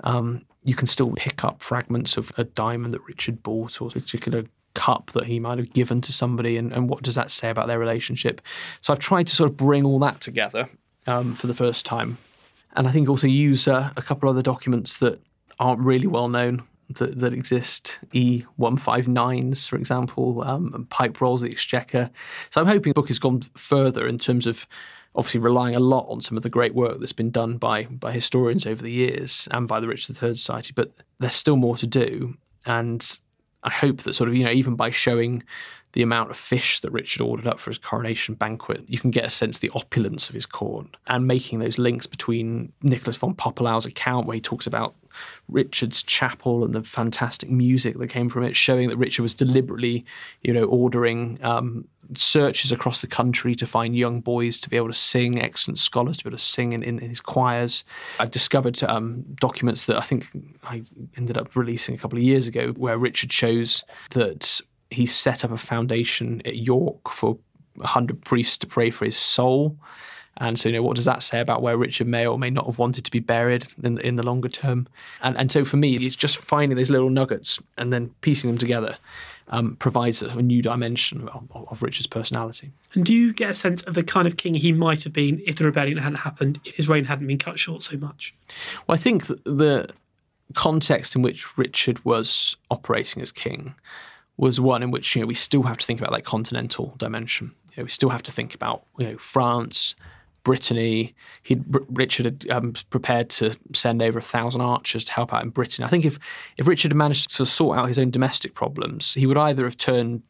um, 0.04 0.46
you 0.64 0.76
can 0.76 0.88
still 0.88 1.12
pick 1.14 1.44
up 1.44 1.62
fragments 1.62 2.18
of 2.18 2.32
a 2.38 2.44
diamond 2.44 2.94
that 2.94 3.02
Richard 3.08 3.42
bought 3.42 3.82
or 3.82 3.88
a 3.88 3.92
particular 3.92 4.44
cup 4.74 5.12
that 5.14 5.26
he 5.26 5.40
might 5.40 5.58
have 5.58 5.74
given 5.74 6.02
to 6.02 6.14
somebody, 6.14 6.58
and, 6.58 6.72
and 6.72 6.90
what 6.90 7.04
does 7.04 7.16
that 7.16 7.32
say 7.32 7.50
about 7.50 7.68
their 7.68 7.80
relationship? 7.80 8.42
So 8.82 8.94
I've 8.94 9.00
tried 9.00 9.28
to 9.28 9.36
sort 9.36 9.50
of 9.50 9.58
bring 9.58 9.86
all 9.86 10.00
that 10.00 10.22
together 10.22 10.70
um, 11.08 11.36
for 11.36 11.48
the 11.48 11.54
first 11.54 11.86
time. 11.86 12.18
And 12.76 12.88
I 12.88 12.92
think 12.92 13.10
also 13.10 13.28
use 13.28 13.68
uh, 13.68 13.92
a 13.98 14.02
couple 14.02 14.30
of 14.30 14.36
other 14.36 14.44
documents 14.44 14.98
that 14.98 15.20
aren't 15.60 15.82
really 15.82 16.08
well 16.08 16.30
known 16.30 16.64
that, 16.96 17.20
that 17.20 17.34
exist, 17.34 18.00
E159s, 18.14 19.68
for 19.68 19.76
example, 19.76 20.44
um, 20.44 20.88
pipe 20.90 21.20
rolls, 21.22 21.44
at 21.44 21.48
the 21.48 21.52
exchequer. 21.52 22.10
So 22.50 22.62
I'm 22.62 22.68
hoping 22.68 22.92
the 22.92 22.94
book 22.94 23.08
has 23.10 23.20
gone 23.20 23.42
further 23.56 24.08
in 24.08 24.18
terms 24.18 24.48
of 24.48 24.68
obviously 25.16 25.40
relying 25.40 25.76
a 25.76 25.80
lot 25.80 26.06
on 26.10 26.22
some 26.22 26.38
of 26.38 26.44
the 26.44 26.50
great 26.50 26.74
work 26.74 27.00
that's 27.00 27.14
been 27.14 27.32
done 27.32 27.58
by 27.58 27.84
by 27.86 28.12
historians 28.12 28.66
over 28.66 28.82
the 28.82 28.92
years 28.92 29.48
and 29.52 29.68
by 29.68 29.80
the 29.80 29.88
Richard 29.88 30.22
III 30.22 30.36
Society, 30.36 30.74
but 30.76 30.92
there's 31.20 31.36
still 31.36 31.58
more 31.58 31.78
to 31.78 31.88
do. 31.88 32.36
And 32.66 33.20
I 33.64 33.70
hope 33.70 33.98
that 34.04 34.14
sort 34.14 34.30
of, 34.30 34.36
you 34.36 34.44
know, 34.44 34.52
even 34.52 34.76
by 34.76 34.90
showing 34.90 35.44
the 35.94 36.02
amount 36.02 36.30
of 36.30 36.38
fish 36.38 36.80
that 36.80 36.92
Richard 36.92 37.22
ordered 37.22 37.48
up 37.48 37.60
for 37.60 37.70
his 37.70 37.78
coronation 37.78 38.36
banquet, 38.36 38.84
you 38.88 38.98
can 38.98 39.12
get 39.12 39.26
a 39.26 39.30
sense 39.30 39.58
of 39.58 39.62
the 39.62 39.72
opulence 39.76 40.30
of 40.30 40.36
his 40.36 40.46
court 40.46 40.88
and 41.08 41.28
making 41.28 41.60
those 41.60 41.78
links 41.78 42.08
between 42.08 42.72
Nicholas 42.82 43.18
von 43.18 43.36
Poppelau's 43.36 43.86
account, 43.86 44.26
where 44.26 44.36
he 44.36 44.42
talks 44.42 44.68
about 44.68 44.96
Richard's 45.48 46.04
chapel 46.04 46.64
and 46.64 46.74
the 46.74 46.84
fantastic 46.84 47.50
music 47.50 47.98
that 47.98 48.08
came 48.08 48.30
from 48.30 48.44
it, 48.44 48.56
showing 48.56 48.90
that 48.90 48.98
Richard 48.98 49.24
was 49.24 49.34
deliberately, 49.34 50.06
you 50.42 50.54
know, 50.54 50.64
ordering 50.66 51.40
um, 51.44 51.88
searches 52.18 52.72
across 52.72 53.02
the 53.02 53.08
country 53.08 53.56
to 53.56 53.66
find 53.66 53.96
young 53.96 54.20
boys 54.20 54.60
to 54.62 54.70
be 54.70 54.78
able 54.78 54.88
to 54.88 54.94
sing, 54.94 55.42
excellent 55.42 55.80
scholars 55.80 56.18
to 56.18 56.24
be 56.24 56.30
able 56.30 56.38
to 56.38 56.44
sing 56.44 56.74
in, 56.74 56.84
in, 56.84 57.00
in 57.00 57.10
his 57.10 57.22
choirs. 57.22 57.84
I've 58.20 58.32
discovered 58.32 58.82
um, 58.84 59.24
documents 59.36 59.86
that 59.86 59.98
I 59.98 60.02
think 60.02 60.28
I 60.64 60.84
ended 61.18 61.38
up 61.38 61.56
releasing 61.56 61.96
a 61.96 61.98
couple 61.98 62.18
of 62.18 62.24
years 62.24 62.48
ago 62.48 62.72
where 62.74 62.98
Richard 62.98 63.32
shows 63.32 63.84
that 64.12 64.62
he 64.90 65.06
set 65.06 65.46
up 65.46 65.52
a 65.52 65.58
foundation 65.58 66.42
at 66.46 66.58
York 66.58 67.10
for 67.10 67.38
100 67.76 68.24
priests 68.24 68.58
to 68.60 68.68
pray 68.68 68.90
for 68.90 69.06
his 69.06 69.18
soul. 69.18 69.78
And 70.38 70.58
so, 70.58 70.70
you 70.70 70.74
know, 70.74 70.82
what 70.82 70.96
does 70.96 71.06
that 71.06 71.24
say 71.24 71.40
about 71.40 71.62
where 71.62 71.78
Richard 71.78 72.08
may 72.08 72.26
or 72.26 72.40
may 72.40 72.50
not 72.50 72.66
have 72.66 72.80
wanted 72.80 73.06
to 73.06 73.12
be 73.12 73.20
buried 73.20 73.68
in 73.84 73.96
the, 73.96 74.06
in 74.06 74.16
the 74.16 74.24
longer 74.24 74.50
term? 74.50 74.88
And, 75.22 75.38
and 75.38 75.52
so 75.52 75.66
for 75.66 75.78
me, 75.78 75.96
it's 75.98 76.16
just 76.16 76.38
finding 76.38 76.78
those 76.78 76.90
little 76.90 77.10
nuggets 77.10 77.60
and 77.78 77.92
then 77.92 78.14
piecing 78.22 78.50
them 78.50 78.58
together 78.58 78.98
um, 79.50 79.76
provides 79.76 80.22
a 80.22 80.42
new 80.42 80.62
dimension 80.62 81.28
of, 81.28 81.44
of, 81.54 81.82
Richard's 81.84 82.08
personality. 82.08 82.72
And 82.94 83.06
do 83.06 83.14
you 83.14 83.34
get 83.34 83.50
a 83.50 83.54
sense 83.54 83.82
of 83.84 83.96
the 83.96 84.04
kind 84.04 84.26
of 84.26 84.38
king 84.38 84.54
he 84.54 84.72
might 84.72 85.04
have 85.04 85.12
been 85.12 85.42
if 85.46 85.58
the 85.58 85.66
rebellion 85.66 85.98
hadn't 85.98 86.20
happened, 86.20 86.62
if 86.64 86.78
his 86.78 86.88
reign 86.88 87.04
hadn't 87.04 87.28
been 87.28 87.38
cut 87.38 87.60
short 87.60 87.84
so 87.84 87.98
much? 87.98 88.34
Well, 88.88 88.96
I 88.96 88.98
think 88.98 89.28
the 89.28 89.90
context 90.56 91.16
in 91.16 91.22
which 91.22 91.58
Richard 91.58 92.04
was 92.06 92.56
operating 92.70 93.22
as 93.22 93.32
king 93.32 93.76
was 94.38 94.60
one 94.60 94.84
in 94.84 94.92
which 94.92 95.16
you 95.16 95.22
know 95.22 95.28
we 95.28 95.34
still 95.34 95.64
have 95.64 95.78
to 95.78 95.86
think 95.86 96.00
about 96.00 96.14
that 96.14 96.24
continental 96.24 96.96
dimension. 96.98 97.54
You 97.76 97.82
know, 97.82 97.84
we 97.84 97.90
still 97.90 98.10
have 98.10 98.24
to 98.24 98.32
think 98.32 98.56
about 98.56 98.86
you 98.98 99.08
know 99.08 99.18
France, 99.18 99.96
Brittany. 100.44 101.14
He 101.44 101.60
Richard 101.90 102.26
had 102.26 102.50
um, 102.50 102.74
prepared 102.90 103.30
to 103.32 103.56
send 103.74 104.02
over 104.02 104.20
a 104.20 104.24
thousand 104.24 104.62
archers 104.62 105.04
to 105.06 105.14
help 105.14 105.34
out 105.34 105.44
in 105.44 105.50
Britain. 105.50 105.84
I 105.84 105.88
think 105.88 106.06
if 106.06 106.18
if 106.58 106.68
Richard 106.68 106.92
had 106.92 106.98
managed 106.98 107.36
to 107.38 107.46
sort 107.46 107.78
out 107.78 107.88
his 107.88 108.00
own 108.00 108.12
domestic 108.12 108.54
problems, 108.54 109.14
he 109.14 109.26
would 109.26 109.38
either 109.38 109.66
have 109.66 109.78
turned 109.78 110.24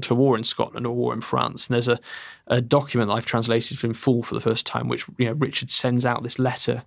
to 0.00 0.14
war 0.14 0.36
in 0.36 0.44
Scotland 0.44 0.86
or 0.86 0.94
war 0.94 1.12
in 1.12 1.20
France. 1.20 1.68
And 1.68 1.74
there's 1.74 1.88
a, 1.88 2.00
a 2.46 2.60
document 2.60 3.08
that 3.08 3.14
I've 3.14 3.26
translated 3.26 3.84
in 3.84 3.92
full 3.92 4.22
for 4.22 4.34
the 4.34 4.40
first 4.40 4.66
time, 4.66 4.88
which 4.88 5.06
you 5.18 5.26
know 5.26 5.32
Richard 5.32 5.70
sends 5.70 6.06
out 6.06 6.22
this 6.22 6.38
letter 6.38 6.82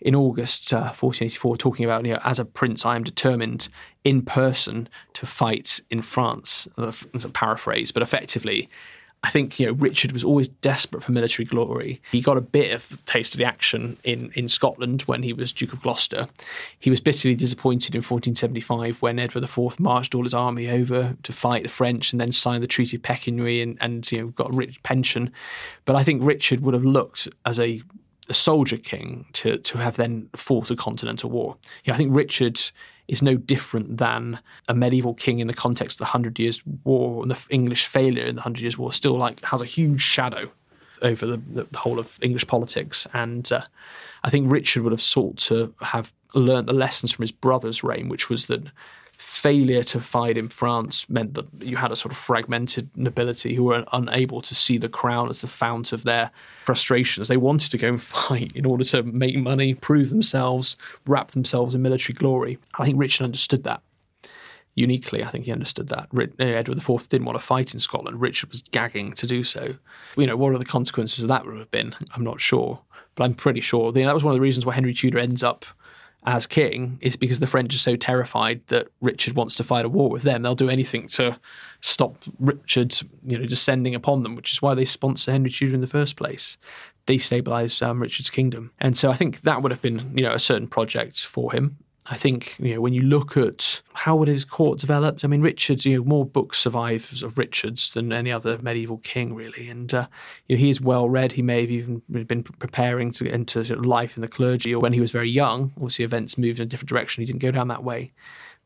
in 0.00 0.14
August 0.14 0.72
uh, 0.72 0.92
1484, 0.92 1.56
talking 1.56 1.84
about, 1.84 2.04
you 2.04 2.12
know, 2.12 2.20
as 2.24 2.38
a 2.38 2.44
prince, 2.44 2.84
I 2.84 2.96
am 2.96 3.04
determined 3.04 3.68
in 4.04 4.22
person 4.22 4.88
to 5.14 5.24
fight 5.24 5.80
in 5.90 6.02
France. 6.02 6.68
That's 6.76 7.24
a 7.24 7.30
paraphrase, 7.30 7.90
but 7.90 8.02
effectively, 8.02 8.68
I 9.24 9.30
think 9.30 9.58
you 9.58 9.66
know 9.66 9.72
Richard 9.72 10.12
was 10.12 10.22
always 10.22 10.48
desperate 10.48 11.02
for 11.02 11.12
military 11.12 11.46
glory. 11.46 12.02
He 12.12 12.20
got 12.20 12.36
a 12.36 12.42
bit 12.42 12.72
of 12.72 13.02
taste 13.06 13.32
of 13.32 13.38
the 13.38 13.46
action 13.46 13.96
in, 14.04 14.30
in 14.34 14.48
Scotland 14.48 15.00
when 15.02 15.22
he 15.22 15.32
was 15.32 15.50
Duke 15.50 15.72
of 15.72 15.80
Gloucester. 15.80 16.26
He 16.78 16.90
was 16.90 17.00
bitterly 17.00 17.34
disappointed 17.34 17.94
in 17.94 18.00
1475 18.00 19.00
when 19.00 19.18
Edward 19.18 19.44
IV 19.44 19.80
marched 19.80 20.14
all 20.14 20.24
his 20.24 20.34
army 20.34 20.68
over 20.68 21.16
to 21.22 21.32
fight 21.32 21.62
the 21.62 21.70
French 21.70 22.12
and 22.12 22.20
then 22.20 22.32
signed 22.32 22.62
the 22.62 22.66
Treaty 22.66 22.98
of 22.98 23.02
Picquigny 23.02 23.62
and, 23.62 23.78
and 23.80 24.12
you 24.12 24.18
know 24.18 24.26
got 24.28 24.52
a 24.52 24.56
rich 24.56 24.82
pension. 24.82 25.32
But 25.86 25.96
I 25.96 26.04
think 26.04 26.22
Richard 26.22 26.60
would 26.60 26.74
have 26.74 26.84
looked 26.84 27.26
as 27.46 27.58
a 27.58 27.82
a 28.28 28.34
soldier 28.34 28.76
king 28.76 29.24
to 29.32 29.56
to 29.56 29.78
have 29.78 29.96
then 29.96 30.28
fought 30.36 30.70
a 30.70 30.76
continental 30.76 31.30
war. 31.30 31.56
Yeah, 31.84 31.94
I 31.94 31.96
think 31.96 32.14
Richard 32.14 32.60
is 33.08 33.22
no 33.22 33.36
different 33.36 33.98
than 33.98 34.38
a 34.68 34.74
medieval 34.74 35.14
king 35.14 35.40
in 35.40 35.46
the 35.46 35.54
context 35.54 35.96
of 35.96 35.98
the 35.98 36.04
Hundred 36.06 36.38
Years' 36.38 36.62
War 36.84 37.22
and 37.22 37.30
the 37.30 37.38
English 37.50 37.86
failure 37.86 38.24
in 38.24 38.36
the 38.36 38.42
Hundred 38.42 38.62
Years' 38.62 38.78
War. 38.78 38.92
Still, 38.92 39.16
like 39.16 39.44
has 39.44 39.60
a 39.60 39.66
huge 39.66 40.00
shadow 40.00 40.50
over 41.02 41.26
the, 41.26 41.36
the, 41.50 41.66
the 41.70 41.78
whole 41.78 41.98
of 41.98 42.18
English 42.22 42.46
politics, 42.46 43.06
and 43.12 43.52
uh, 43.52 43.62
I 44.22 44.30
think 44.30 44.50
Richard 44.50 44.82
would 44.82 44.92
have 44.92 45.02
sought 45.02 45.36
to 45.38 45.74
have 45.80 46.12
learnt 46.34 46.66
the 46.66 46.72
lessons 46.72 47.12
from 47.12 47.22
his 47.22 47.32
brother's 47.32 47.84
reign, 47.84 48.08
which 48.08 48.28
was 48.28 48.46
that 48.46 48.62
failure 49.24 49.82
to 49.82 50.00
fight 50.00 50.36
in 50.36 50.48
France 50.48 51.08
meant 51.08 51.34
that 51.34 51.46
you 51.60 51.76
had 51.76 51.90
a 51.90 51.96
sort 51.96 52.12
of 52.12 52.18
fragmented 52.18 52.88
nobility 52.94 53.54
who 53.54 53.64
were 53.64 53.84
unable 53.92 54.42
to 54.42 54.54
see 54.54 54.76
the 54.76 54.88
crown 54.88 55.30
as 55.30 55.40
the 55.40 55.46
fount 55.46 55.92
of 55.92 56.04
their 56.04 56.30
frustrations. 56.66 57.28
They 57.28 57.38
wanted 57.38 57.70
to 57.70 57.78
go 57.78 57.88
and 57.88 58.02
fight 58.02 58.52
in 58.54 58.66
order 58.66 58.84
to 58.84 59.02
make 59.02 59.36
money, 59.36 59.74
prove 59.74 60.10
themselves, 60.10 60.76
wrap 61.06 61.30
themselves 61.30 61.74
in 61.74 61.82
military 61.82 62.14
glory. 62.14 62.58
I 62.78 62.84
think 62.84 62.98
Richard 62.98 63.24
understood 63.24 63.64
that 63.64 63.82
uniquely. 64.74 65.24
I 65.24 65.30
think 65.30 65.46
he 65.46 65.52
understood 65.52 65.88
that. 65.88 66.08
Uh, 66.14 66.44
Edward 66.44 66.78
IV 66.78 67.08
didn't 67.08 67.24
want 67.24 67.38
to 67.38 67.44
fight 67.44 67.74
in 67.74 67.80
Scotland. 67.80 68.20
Richard 68.20 68.50
was 68.50 68.62
gagging 68.62 69.14
to 69.14 69.26
do 69.26 69.42
so. 69.42 69.74
You 70.16 70.26
know, 70.26 70.36
what 70.36 70.52
are 70.52 70.58
the 70.58 70.64
consequences 70.64 71.22
of 71.22 71.28
that 71.28 71.46
would 71.46 71.58
have 71.58 71.70
been? 71.70 71.94
I'm 72.14 72.24
not 72.24 72.40
sure. 72.40 72.80
But 73.14 73.24
I'm 73.24 73.34
pretty 73.34 73.60
sure. 73.60 73.90
that 73.92 74.14
was 74.14 74.24
one 74.24 74.32
of 74.32 74.36
the 74.36 74.42
reasons 74.42 74.66
why 74.66 74.74
Henry 74.74 74.92
Tudor 74.92 75.18
ends 75.18 75.42
up 75.42 75.64
as 76.26 76.46
king 76.46 76.98
is 77.00 77.16
because 77.16 77.38
the 77.38 77.46
French 77.46 77.74
are 77.74 77.78
so 77.78 77.96
terrified 77.96 78.62
that 78.68 78.88
Richard 79.00 79.34
wants 79.34 79.54
to 79.56 79.64
fight 79.64 79.84
a 79.84 79.88
war 79.88 80.08
with 80.08 80.22
them. 80.22 80.42
They'll 80.42 80.54
do 80.54 80.70
anything 80.70 81.06
to 81.08 81.38
stop 81.80 82.16
Richard, 82.38 82.98
you 83.26 83.38
know, 83.38 83.46
descending 83.46 83.94
upon 83.94 84.22
them, 84.22 84.34
which 84.34 84.52
is 84.52 84.62
why 84.62 84.74
they 84.74 84.86
sponsor 84.86 85.32
Henry 85.32 85.50
Tudor 85.50 85.74
in 85.74 85.82
the 85.82 85.86
first 85.86 86.16
place, 86.16 86.56
destabilize 87.06 87.86
um, 87.86 88.00
Richard's 88.00 88.30
kingdom. 88.30 88.70
And 88.80 88.96
so 88.96 89.10
I 89.10 89.14
think 89.14 89.42
that 89.42 89.62
would 89.62 89.70
have 89.70 89.82
been, 89.82 90.16
you 90.16 90.24
know, 90.24 90.32
a 90.32 90.38
certain 90.38 90.66
project 90.66 91.26
for 91.26 91.52
him. 91.52 91.76
I 92.06 92.16
think 92.16 92.58
you 92.58 92.74
know 92.74 92.82
when 92.82 92.92
you 92.92 93.02
look 93.02 93.36
at 93.36 93.80
how 93.94 94.22
his 94.24 94.44
court 94.44 94.78
developed. 94.78 95.24
I 95.24 95.28
mean, 95.28 95.40
Richard, 95.40 95.84
you 95.84 95.96
know, 95.96 96.04
more 96.04 96.26
books 96.26 96.58
survive 96.58 97.22
of 97.22 97.38
Richard's 97.38 97.92
than 97.92 98.12
any 98.12 98.30
other 98.30 98.58
medieval 98.58 98.98
king, 98.98 99.34
really. 99.34 99.70
And 99.70 99.92
uh, 99.94 100.06
you 100.46 100.56
know, 100.56 100.60
he 100.60 100.68
is 100.68 100.80
well 100.80 101.08
read. 101.08 101.32
He 101.32 101.42
may 101.42 101.62
have 101.62 101.70
even 101.70 102.02
been 102.08 102.42
preparing 102.42 103.10
to 103.12 103.30
enter 103.30 103.62
life 103.76 104.16
in 104.16 104.20
the 104.20 104.28
clergy, 104.28 104.74
or 104.74 104.80
when 104.80 104.92
he 104.92 105.00
was 105.00 105.12
very 105.12 105.30
young. 105.30 105.72
Obviously, 105.76 106.04
events 106.04 106.36
moved 106.36 106.60
in 106.60 106.64
a 106.64 106.68
different 106.68 106.90
direction. 106.90 107.22
He 107.22 107.26
didn't 107.26 107.40
go 107.40 107.50
down 107.50 107.68
that 107.68 107.84
way, 107.84 108.12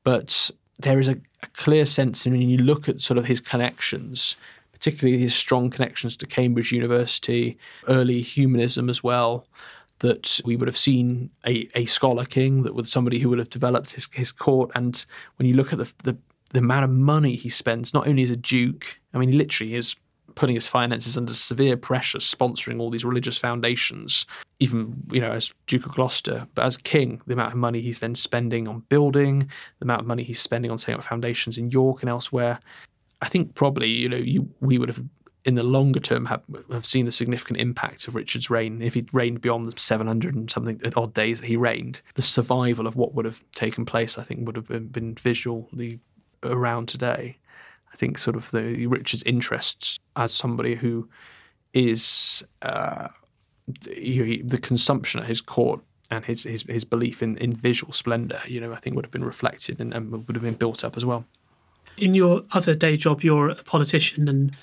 but 0.02 0.50
there 0.80 0.98
is 0.98 1.08
a, 1.08 1.16
a 1.42 1.46
clear 1.54 1.84
sense, 1.84 2.26
and 2.26 2.36
when 2.36 2.48
you 2.48 2.58
look 2.58 2.88
at 2.88 3.00
sort 3.00 3.18
of 3.18 3.24
his 3.24 3.40
connections, 3.40 4.36
particularly 4.72 5.20
his 5.20 5.34
strong 5.34 5.70
connections 5.70 6.16
to 6.16 6.26
Cambridge 6.26 6.72
University, 6.72 7.56
early 7.86 8.20
humanism 8.20 8.88
as 8.88 9.04
well 9.04 9.46
that 10.00 10.40
we 10.44 10.56
would 10.56 10.68
have 10.68 10.78
seen 10.78 11.30
a, 11.46 11.68
a 11.74 11.84
scholar 11.86 12.24
king, 12.24 12.62
that 12.62 12.74
was 12.74 12.90
somebody 12.90 13.18
who 13.18 13.28
would 13.30 13.38
have 13.38 13.50
developed 13.50 13.94
his, 13.94 14.08
his 14.12 14.32
court. 14.32 14.70
And 14.74 15.04
when 15.36 15.48
you 15.48 15.54
look 15.54 15.72
at 15.72 15.78
the, 15.78 15.92
the, 16.04 16.16
the 16.50 16.60
amount 16.60 16.84
of 16.84 16.90
money 16.90 17.34
he 17.34 17.48
spends, 17.48 17.92
not 17.92 18.06
only 18.06 18.22
as 18.22 18.30
a 18.30 18.36
duke, 18.36 18.98
I 19.12 19.18
mean, 19.18 19.36
literally 19.36 19.74
is 19.74 19.96
putting 20.38 20.54
his 20.54 20.68
finances 20.68 21.18
under 21.18 21.34
severe 21.34 21.76
pressure, 21.76 22.18
sponsoring 22.18 22.80
all 22.80 22.90
these 22.90 23.04
religious 23.04 23.36
foundations, 23.36 24.24
even 24.60 24.94
you 25.10 25.20
know 25.20 25.32
as 25.32 25.52
Duke 25.66 25.84
of 25.84 25.92
Gloucester. 25.92 26.46
But 26.54 26.64
as 26.64 26.76
king, 26.76 27.20
the 27.26 27.32
amount 27.32 27.52
of 27.52 27.58
money 27.58 27.80
he's 27.80 27.98
then 27.98 28.14
spending 28.14 28.68
on 28.68 28.84
building, 28.88 29.40
the 29.40 29.84
amount 29.84 30.02
of 30.02 30.06
money 30.06 30.22
he's 30.22 30.38
spending 30.38 30.70
on 30.70 30.78
setting 30.78 30.94
up 30.94 31.02
foundations 31.02 31.58
in 31.58 31.72
York 31.72 32.02
and 32.02 32.08
elsewhere, 32.08 32.60
I 33.20 33.28
think 33.28 33.54
probably 33.56 33.88
you 33.88 34.08
know 34.08 34.16
you 34.16 34.48
we 34.60 34.78
would 34.78 34.88
have 34.88 35.02
in 35.48 35.54
the 35.54 35.64
longer 35.64 35.98
term 35.98 36.26
have, 36.26 36.42
have 36.70 36.84
seen 36.84 37.06
the 37.06 37.10
significant 37.10 37.58
impact 37.58 38.06
of 38.06 38.14
Richard's 38.14 38.50
reign. 38.50 38.82
If 38.82 38.92
he'd 38.92 39.12
reigned 39.14 39.40
beyond 39.40 39.64
the 39.64 39.80
700 39.80 40.34
and 40.34 40.50
something 40.50 40.78
odd 40.94 41.14
days 41.14 41.40
that 41.40 41.46
he 41.46 41.56
reigned, 41.56 42.02
the 42.16 42.22
survival 42.22 42.86
of 42.86 42.96
what 42.96 43.14
would 43.14 43.24
have 43.24 43.42
taken 43.54 43.86
place, 43.86 44.18
I 44.18 44.24
think, 44.24 44.44
would 44.44 44.56
have 44.56 44.92
been, 44.92 45.14
visually 45.14 46.00
around 46.42 46.88
today. 46.88 47.38
I 47.90 47.96
think 47.96 48.18
sort 48.18 48.36
of 48.36 48.50
the 48.50 48.86
Richard's 48.86 49.22
interests 49.22 49.98
as 50.16 50.34
somebody 50.34 50.74
who 50.74 51.08
is 51.72 52.44
uh, 52.60 53.08
he, 53.90 54.42
the 54.44 54.58
consumption 54.58 55.20
at 55.20 55.26
his 55.26 55.40
court 55.40 55.80
and 56.10 56.26
his, 56.26 56.42
his, 56.42 56.62
his 56.64 56.84
belief 56.84 57.22
in, 57.22 57.38
in 57.38 57.54
visual 57.54 57.94
splendour, 57.94 58.40
you 58.46 58.60
know, 58.60 58.74
I 58.74 58.80
think 58.80 58.96
would 58.96 59.06
have 59.06 59.12
been 59.12 59.24
reflected 59.24 59.80
and, 59.80 59.94
and 59.94 60.12
would 60.12 60.36
have 60.36 60.44
been 60.44 60.54
built 60.54 60.84
up 60.84 60.98
as 60.98 61.06
well. 61.06 61.24
In 61.96 62.12
your 62.12 62.42
other 62.52 62.74
day 62.74 62.98
job, 62.98 63.22
you're 63.22 63.48
a 63.48 63.54
politician 63.54 64.28
and 64.28 64.54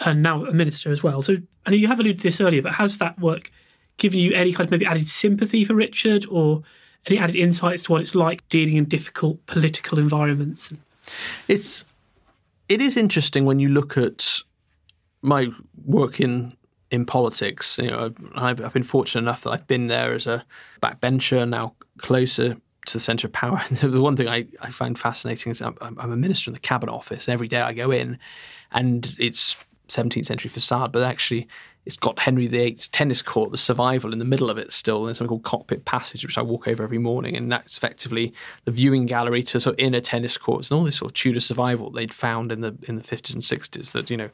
and 0.00 0.22
now 0.22 0.44
a 0.44 0.52
minister 0.52 0.90
as 0.90 1.02
well. 1.02 1.22
So, 1.22 1.36
I 1.66 1.70
know 1.70 1.76
you 1.76 1.88
have 1.88 2.00
alluded 2.00 2.18
to 2.18 2.22
this 2.24 2.40
earlier, 2.40 2.62
but 2.62 2.74
has 2.74 2.98
that 2.98 3.18
work 3.18 3.50
given 3.96 4.18
you 4.18 4.32
any 4.32 4.52
kind 4.52 4.66
of 4.66 4.70
maybe 4.70 4.86
added 4.86 5.06
sympathy 5.06 5.64
for 5.64 5.74
Richard 5.74 6.26
or 6.30 6.62
any 7.06 7.18
added 7.18 7.36
insights 7.36 7.82
to 7.84 7.92
what 7.92 8.00
it's 8.00 8.14
like 8.14 8.46
dealing 8.48 8.76
in 8.76 8.84
difficult 8.84 9.44
political 9.46 9.98
environments? 9.98 10.72
It's 11.48 11.84
it 12.68 12.80
is 12.80 12.96
interesting 12.96 13.44
when 13.44 13.60
you 13.60 13.68
look 13.68 13.96
at 13.96 14.42
my 15.22 15.48
work 15.84 16.20
in 16.20 16.56
in 16.90 17.04
politics. 17.04 17.78
You 17.78 17.90
know, 17.90 18.12
I've, 18.34 18.60
I've 18.60 18.72
been 18.72 18.82
fortunate 18.82 19.22
enough 19.22 19.42
that 19.42 19.50
I've 19.50 19.66
been 19.66 19.88
there 19.88 20.14
as 20.14 20.26
a 20.26 20.44
backbencher, 20.82 21.48
now 21.48 21.74
closer 21.98 22.56
to 22.86 22.92
the 22.92 23.00
centre 23.00 23.26
of 23.26 23.32
power. 23.32 23.62
the 23.70 24.00
one 24.00 24.16
thing 24.16 24.28
I, 24.28 24.46
I 24.60 24.70
find 24.70 24.98
fascinating 24.98 25.50
is 25.50 25.60
I'm, 25.60 25.76
I'm, 25.80 26.12
a 26.12 26.16
minister 26.16 26.50
in 26.50 26.54
the 26.54 26.60
cabinet 26.60 26.92
office. 26.92 27.28
Every 27.28 27.48
day 27.48 27.60
I 27.60 27.72
go 27.72 27.90
in, 27.90 28.18
and 28.72 29.14
it's 29.18 29.56
17th 29.88 30.26
century 30.26 30.48
facade, 30.48 30.92
but 30.92 31.02
actually 31.02 31.48
it's 31.86 31.96
got 31.96 32.18
Henry 32.18 32.46
VIII's 32.46 32.88
tennis 32.88 33.20
court, 33.20 33.50
the 33.50 33.58
survival 33.58 34.12
in 34.12 34.18
the 34.18 34.24
middle 34.24 34.48
of 34.48 34.56
it 34.56 34.72
still, 34.72 35.06
and 35.06 35.14
something 35.14 35.28
called 35.28 35.42
Cockpit 35.42 35.84
Passage, 35.84 36.24
which 36.24 36.38
I 36.38 36.42
walk 36.42 36.66
over 36.66 36.82
every 36.82 36.98
morning, 36.98 37.36
and 37.36 37.52
that's 37.52 37.76
effectively 37.76 38.32
the 38.64 38.70
viewing 38.70 39.04
gallery 39.04 39.42
to 39.44 39.60
sort 39.60 39.74
of 39.74 39.80
inner 39.80 40.00
tennis 40.00 40.38
courts 40.38 40.70
and 40.70 40.78
all 40.78 40.84
this 40.84 40.96
sort 40.96 41.10
of 41.10 41.14
Tudor 41.14 41.40
survival 41.40 41.90
they'd 41.90 42.14
found 42.14 42.52
in 42.52 42.62
the 42.62 42.74
in 42.88 42.96
the 42.96 43.02
50s 43.02 43.34
and 43.34 43.42
60s 43.42 43.92
that 43.92 44.08
you 44.08 44.16
know 44.16 44.30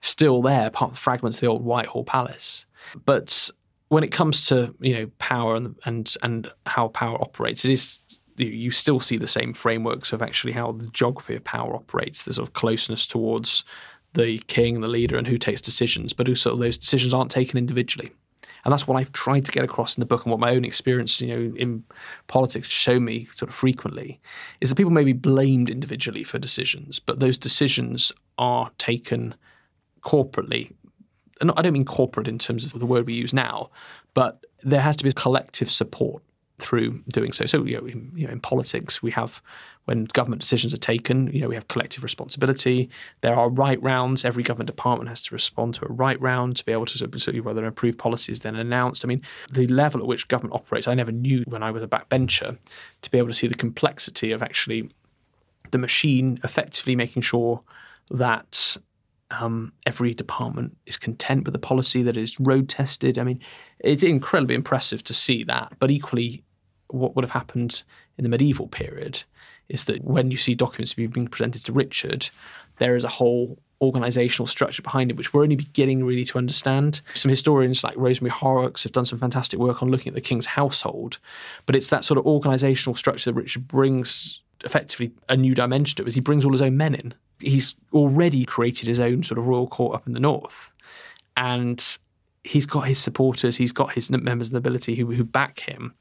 still 0.00 0.40
there, 0.40 0.70
part 0.70 0.92
of 0.92 0.96
the 0.96 1.00
fragments 1.00 1.36
of 1.36 1.40
the 1.42 1.48
old 1.48 1.64
Whitehall 1.64 2.04
Palace. 2.04 2.64
But 3.04 3.50
when 3.88 4.02
it 4.02 4.10
comes 4.10 4.46
to 4.46 4.74
you 4.80 4.94
know 4.94 5.10
power 5.18 5.54
and 5.54 5.76
and 5.84 6.14
and 6.22 6.50
how 6.64 6.88
power 6.88 7.20
operates, 7.20 7.64
it 7.64 7.72
is 7.72 7.98
you 8.38 8.70
still 8.70 9.00
see 9.00 9.16
the 9.16 9.26
same 9.26 9.54
frameworks 9.54 10.12
of 10.12 10.20
actually 10.20 10.52
how 10.52 10.72
the 10.72 10.86
geography 10.88 11.36
of 11.36 11.44
power 11.44 11.74
operates, 11.74 12.24
the 12.24 12.34
sort 12.34 12.48
of 12.48 12.54
closeness 12.54 13.06
towards 13.06 13.64
the 14.16 14.38
king, 14.46 14.80
the 14.80 14.88
leader, 14.88 15.16
and 15.16 15.26
who 15.26 15.38
takes 15.38 15.60
decisions, 15.60 16.12
but 16.12 16.28
also 16.28 16.56
those 16.56 16.78
decisions 16.78 17.14
aren't 17.14 17.30
taken 17.30 17.58
individually. 17.58 18.10
And 18.64 18.72
that's 18.72 18.88
what 18.88 18.96
I've 18.96 19.12
tried 19.12 19.44
to 19.44 19.52
get 19.52 19.64
across 19.64 19.96
in 19.96 20.00
the 20.00 20.06
book 20.06 20.24
and 20.24 20.30
what 20.32 20.40
my 20.40 20.50
own 20.50 20.64
experience, 20.64 21.20
you 21.20 21.28
know, 21.28 21.56
in 21.56 21.84
politics 22.26 22.66
show 22.66 22.98
me 22.98 23.28
sort 23.34 23.48
of 23.48 23.54
frequently 23.54 24.20
is 24.60 24.70
that 24.70 24.76
people 24.76 24.90
may 24.90 25.04
be 25.04 25.12
blamed 25.12 25.70
individually 25.70 26.24
for 26.24 26.40
decisions, 26.40 26.98
but 26.98 27.20
those 27.20 27.38
decisions 27.38 28.10
are 28.38 28.70
taken 28.78 29.36
corporately 30.02 30.72
I 31.40 31.62
don't 31.62 31.72
mean 31.72 31.84
corporate 31.84 32.28
in 32.28 32.38
terms 32.38 32.64
of 32.64 32.78
the 32.78 32.86
word 32.86 33.06
we 33.06 33.14
use 33.14 33.34
now, 33.34 33.70
but 34.14 34.44
there 34.62 34.80
has 34.80 34.96
to 34.96 35.04
be 35.04 35.12
collective 35.12 35.70
support 35.70 36.22
through 36.58 37.02
doing 37.08 37.32
so. 37.32 37.44
So, 37.46 37.64
you 37.64 37.78
know, 37.78 37.86
in, 37.86 38.10
you 38.14 38.26
know, 38.26 38.32
in 38.32 38.40
politics, 38.40 39.02
we 39.02 39.10
have 39.10 39.42
when 39.86 40.04
government 40.04 40.40
decisions 40.40 40.74
are 40.74 40.78
taken, 40.78 41.28
you 41.32 41.40
know, 41.40 41.48
we 41.48 41.54
have 41.54 41.68
collective 41.68 42.02
responsibility. 42.02 42.90
There 43.22 43.34
are 43.34 43.48
write 43.48 43.82
rounds. 43.82 44.24
Every 44.24 44.42
government 44.42 44.66
department 44.66 45.08
has 45.08 45.22
to 45.22 45.34
respond 45.34 45.74
to 45.76 45.86
a 45.86 45.92
write 45.92 46.20
round 46.20 46.56
to 46.56 46.64
be 46.64 46.72
able 46.72 46.86
to 46.86 47.04
of 47.04 47.44
whether 47.44 47.62
an 47.62 47.68
approved 47.68 47.98
policy 47.98 48.32
is 48.32 48.40
then 48.40 48.56
announced. 48.56 49.04
I 49.04 49.08
mean, 49.08 49.22
the 49.50 49.66
level 49.68 50.00
at 50.00 50.06
which 50.06 50.28
government 50.28 50.54
operates, 50.54 50.88
I 50.88 50.94
never 50.94 51.12
knew 51.12 51.44
when 51.46 51.62
I 51.62 51.70
was 51.70 51.82
a 51.82 51.88
backbencher 51.88 52.58
to 53.02 53.10
be 53.10 53.18
able 53.18 53.28
to 53.28 53.34
see 53.34 53.46
the 53.46 53.54
complexity 53.54 54.32
of 54.32 54.42
actually 54.42 54.90
the 55.70 55.78
machine 55.78 56.38
effectively 56.44 56.96
making 56.96 57.22
sure 57.22 57.62
that 58.10 58.76
um, 59.30 59.72
every 59.86 60.14
department 60.14 60.76
is 60.86 60.96
content 60.96 61.44
with 61.44 61.52
the 61.52 61.58
policy 61.58 62.02
that 62.02 62.16
is 62.16 62.38
road 62.38 62.68
tested. 62.68 63.18
I 63.18 63.24
mean, 63.24 63.40
it's 63.80 64.02
incredibly 64.02 64.54
impressive 64.54 65.02
to 65.04 65.14
see 65.14 65.44
that. 65.44 65.72
But 65.78 65.90
equally, 65.90 66.44
what 66.88 67.16
would 67.16 67.24
have 67.24 67.32
happened 67.32 67.82
in 68.18 68.22
the 68.22 68.28
medieval 68.28 68.68
period 68.68 69.22
is 69.68 69.84
that 69.84 70.04
when 70.04 70.30
you 70.30 70.36
see 70.36 70.54
documents 70.54 70.94
being 70.94 71.28
presented 71.28 71.64
to 71.64 71.72
Richard, 71.72 72.28
there 72.78 72.96
is 72.96 73.04
a 73.04 73.08
whole 73.08 73.58
organizational 73.82 74.46
structure 74.46 74.82
behind 74.82 75.10
it, 75.10 75.16
which 75.16 75.34
we're 75.34 75.42
only 75.42 75.56
beginning 75.56 76.04
really 76.04 76.24
to 76.24 76.38
understand. 76.38 77.02
Some 77.14 77.28
historians 77.28 77.84
like 77.84 77.94
Rosemary 77.96 78.32
Horrox 78.32 78.82
have 78.84 78.92
done 78.92 79.04
some 79.04 79.18
fantastic 79.18 79.58
work 79.60 79.82
on 79.82 79.90
looking 79.90 80.08
at 80.08 80.14
the 80.14 80.20
king's 80.20 80.46
household, 80.46 81.18
but 81.66 81.76
it's 81.76 81.90
that 81.90 82.04
sort 82.04 82.16
of 82.18 82.26
organizational 82.26 82.94
structure 82.94 83.30
that 83.30 83.38
Richard 83.38 83.68
brings 83.68 84.40
effectively 84.64 85.12
a 85.28 85.36
new 85.36 85.54
dimension 85.54 85.96
to 85.96 86.02
it, 86.02 86.08
as 86.08 86.14
he 86.14 86.20
brings 86.20 86.44
all 86.44 86.52
his 86.52 86.62
own 86.62 86.76
men 86.76 86.94
in 86.94 87.14
he's 87.40 87.74
already 87.92 88.44
created 88.44 88.88
his 88.88 89.00
own 89.00 89.22
sort 89.22 89.38
of 89.38 89.46
royal 89.46 89.66
court 89.66 89.94
up 89.94 90.06
in 90.06 90.12
the 90.12 90.20
north, 90.20 90.70
and 91.36 91.98
he's 92.44 92.66
got 92.66 92.82
his 92.82 92.98
supporters, 92.98 93.56
he's 93.56 93.72
got 93.72 93.92
his 93.92 94.10
members 94.10 94.48
of 94.48 94.52
the 94.52 94.56
nobility 94.58 94.94
who 94.94 95.06
who 95.12 95.24
back 95.24 95.60
him, 95.60 95.94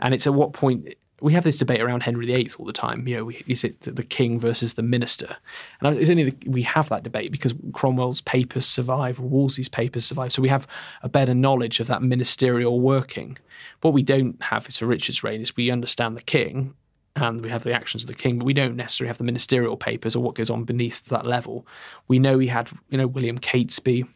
and 0.00 0.14
it's 0.14 0.26
at 0.26 0.34
what 0.34 0.52
point 0.52 0.94
we 1.20 1.32
have 1.32 1.44
this 1.44 1.58
debate 1.58 1.80
around 1.80 2.02
Henry 2.02 2.26
VIII 2.26 2.50
all 2.58 2.66
the 2.66 2.72
time. 2.72 3.06
You 3.06 3.16
know, 3.16 3.30
is 3.46 3.64
it 3.64 3.80
the 3.82 4.02
king 4.02 4.38
versus 4.40 4.74
the 4.74 4.82
minister? 4.82 5.36
And 5.80 5.96
it's 5.96 6.10
only 6.10 6.30
the, 6.30 6.48
we 6.48 6.62
have 6.62 6.88
that 6.88 7.02
debate 7.02 7.32
because 7.32 7.54
Cromwell's 7.72 8.20
papers 8.20 8.66
survive, 8.66 9.18
Wolsey's 9.20 9.68
papers 9.68 10.04
survive, 10.04 10.32
so 10.32 10.42
we 10.42 10.48
have 10.48 10.66
a 11.02 11.08
better 11.08 11.34
knowledge 11.34 11.80
of 11.80 11.86
that 11.86 12.02
ministerial 12.02 12.80
working. 12.80 13.38
What 13.80 13.94
we 13.94 14.02
don't 14.02 14.42
have 14.42 14.68
is 14.68 14.76
for 14.76 14.86
Richard's 14.86 15.22
reign 15.22 15.40
is 15.40 15.56
we 15.56 15.70
understand 15.70 16.16
the 16.16 16.22
king 16.22 16.74
and 17.16 17.42
we 17.42 17.48
have 17.48 17.62
the 17.62 17.72
actions 17.72 18.02
of 18.02 18.08
the 18.08 18.14
king, 18.14 18.38
but 18.38 18.44
we 18.44 18.54
don't 18.54 18.76
necessarily 18.76 19.08
have 19.08 19.18
the 19.18 19.24
ministerial 19.24 19.76
papers 19.76 20.16
or 20.16 20.22
what 20.22 20.34
goes 20.34 20.50
on 20.50 20.64
beneath 20.64 21.04
that 21.06 21.26
level. 21.26 21.66
We 22.08 22.18
know 22.18 22.38
he 22.38 22.48
had, 22.48 22.70
you 22.88 22.98
know, 22.98 23.06
William 23.06 23.38
Catesby, 23.38 24.08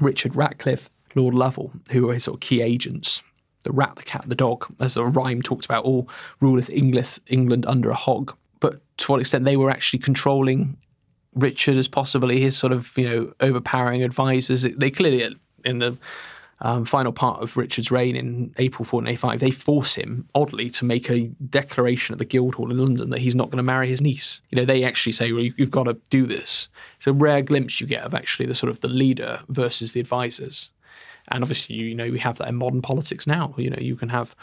Richard 0.00 0.34
Ratcliffe, 0.34 0.88
Lord 1.14 1.34
Lovell, 1.34 1.72
who 1.90 2.06
were 2.06 2.14
his 2.14 2.24
sort 2.24 2.36
of 2.36 2.40
key 2.40 2.62
agents. 2.62 3.22
The 3.62 3.72
rat, 3.72 3.96
the 3.96 4.02
cat, 4.02 4.24
the 4.26 4.34
dog, 4.34 4.66
as 4.80 4.96
a 4.96 5.04
rhyme 5.04 5.42
talks 5.42 5.64
about, 5.64 5.84
all 5.84 6.08
ruleth 6.40 6.70
England, 6.70 7.18
England 7.28 7.66
under 7.66 7.90
a 7.90 7.94
hog. 7.94 8.36
But 8.60 8.80
to 8.98 9.12
what 9.12 9.20
extent 9.20 9.44
they 9.44 9.56
were 9.56 9.70
actually 9.70 10.00
controlling 10.00 10.76
Richard 11.34 11.76
as 11.76 11.88
possibly 11.88 12.40
his 12.40 12.56
sort 12.56 12.72
of, 12.72 12.96
you 12.96 13.08
know, 13.08 13.32
overpowering 13.40 14.02
advisors. 14.02 14.62
They 14.62 14.90
clearly, 14.90 15.34
in 15.64 15.78
the 15.78 15.96
um, 16.60 16.84
final 16.84 17.12
part 17.12 17.42
of 17.42 17.56
Richard's 17.56 17.90
reign 17.90 18.16
in 18.16 18.54
April 18.58 18.84
1485, 18.84 19.40
they 19.40 19.50
force 19.50 19.94
him, 19.94 20.28
oddly, 20.34 20.68
to 20.70 20.84
make 20.84 21.10
a 21.10 21.28
declaration 21.48 22.12
at 22.12 22.18
the 22.18 22.24
Guildhall 22.24 22.70
in 22.70 22.78
London 22.78 23.10
that 23.10 23.20
he's 23.20 23.34
not 23.34 23.46
going 23.46 23.56
to 23.56 23.62
marry 23.62 23.88
his 23.88 24.00
niece. 24.00 24.42
You 24.50 24.56
know, 24.56 24.64
they 24.64 24.84
actually 24.84 25.12
say, 25.12 25.32
well, 25.32 25.42
you've 25.42 25.70
got 25.70 25.84
to 25.84 25.96
do 26.10 26.26
this. 26.26 26.68
It's 26.98 27.06
a 27.06 27.12
rare 27.12 27.42
glimpse 27.42 27.80
you 27.80 27.86
get 27.86 28.04
of 28.04 28.14
actually 28.14 28.46
the 28.46 28.54
sort 28.54 28.70
of 28.70 28.80
the 28.80 28.88
leader 28.88 29.40
versus 29.48 29.92
the 29.92 30.00
advisors. 30.00 30.70
And 31.28 31.42
obviously, 31.42 31.76
you 31.76 31.94
know, 31.94 32.10
we 32.10 32.18
have 32.18 32.38
that 32.38 32.48
in 32.48 32.56
modern 32.56 32.82
politics 32.82 33.26
now. 33.26 33.54
You 33.56 33.70
know, 33.70 33.78
you 33.78 33.96
can 33.96 34.08
have 34.08 34.34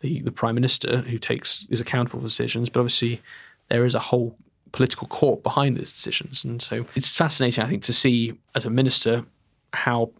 the, 0.00 0.22
the 0.22 0.30
prime 0.32 0.54
minister 0.54 0.98
who 0.98 1.18
takes 1.18 1.66
is 1.70 1.80
accountable 1.80 2.20
for 2.20 2.26
decisions, 2.26 2.68
but 2.68 2.80
obviously 2.80 3.20
there 3.68 3.84
is 3.84 3.94
a 3.94 4.00
whole 4.00 4.36
political 4.72 5.08
court 5.08 5.42
behind 5.42 5.76
those 5.76 5.92
decisions. 5.92 6.44
And 6.44 6.62
so 6.62 6.86
it's 6.94 7.14
fascinating, 7.14 7.64
I 7.64 7.68
think, 7.68 7.82
to 7.84 7.92
see 7.92 8.38
as 8.54 8.64
a 8.64 8.70
minister 8.70 9.24
how 9.72 10.10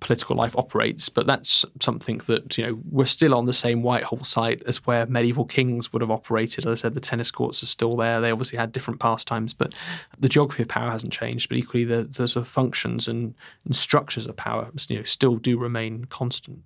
political 0.00 0.36
life 0.36 0.56
operates, 0.56 1.08
but 1.08 1.26
that's 1.26 1.64
something 1.80 2.18
that 2.26 2.58
you 2.58 2.64
know 2.64 2.80
we're 2.90 3.04
still 3.04 3.34
on 3.34 3.46
the 3.46 3.52
same 3.52 3.82
Whitehall 3.82 4.24
site 4.24 4.62
as 4.66 4.84
where 4.86 5.06
medieval 5.06 5.44
kings 5.44 5.92
would 5.92 6.02
have 6.02 6.10
operated. 6.10 6.66
As 6.66 6.80
I 6.80 6.82
said, 6.82 6.94
the 6.94 7.00
tennis 7.00 7.30
courts 7.30 7.62
are 7.62 7.66
still 7.66 7.96
there. 7.96 8.20
They 8.20 8.30
obviously 8.30 8.58
had 8.58 8.72
different 8.72 9.00
pastimes, 9.00 9.54
but 9.54 9.72
the 10.18 10.28
geography 10.28 10.62
of 10.62 10.68
power 10.68 10.90
hasn't 10.90 11.12
changed. 11.12 11.48
But 11.48 11.58
equally, 11.58 11.84
the, 11.84 12.04
the 12.04 12.28
sort 12.28 12.44
of 12.44 12.48
functions 12.48 13.08
and, 13.08 13.34
and 13.64 13.74
structures 13.74 14.26
of 14.26 14.36
power, 14.36 14.70
you 14.88 14.98
know, 14.98 15.04
still 15.04 15.36
do 15.36 15.58
remain 15.58 16.04
constant. 16.06 16.62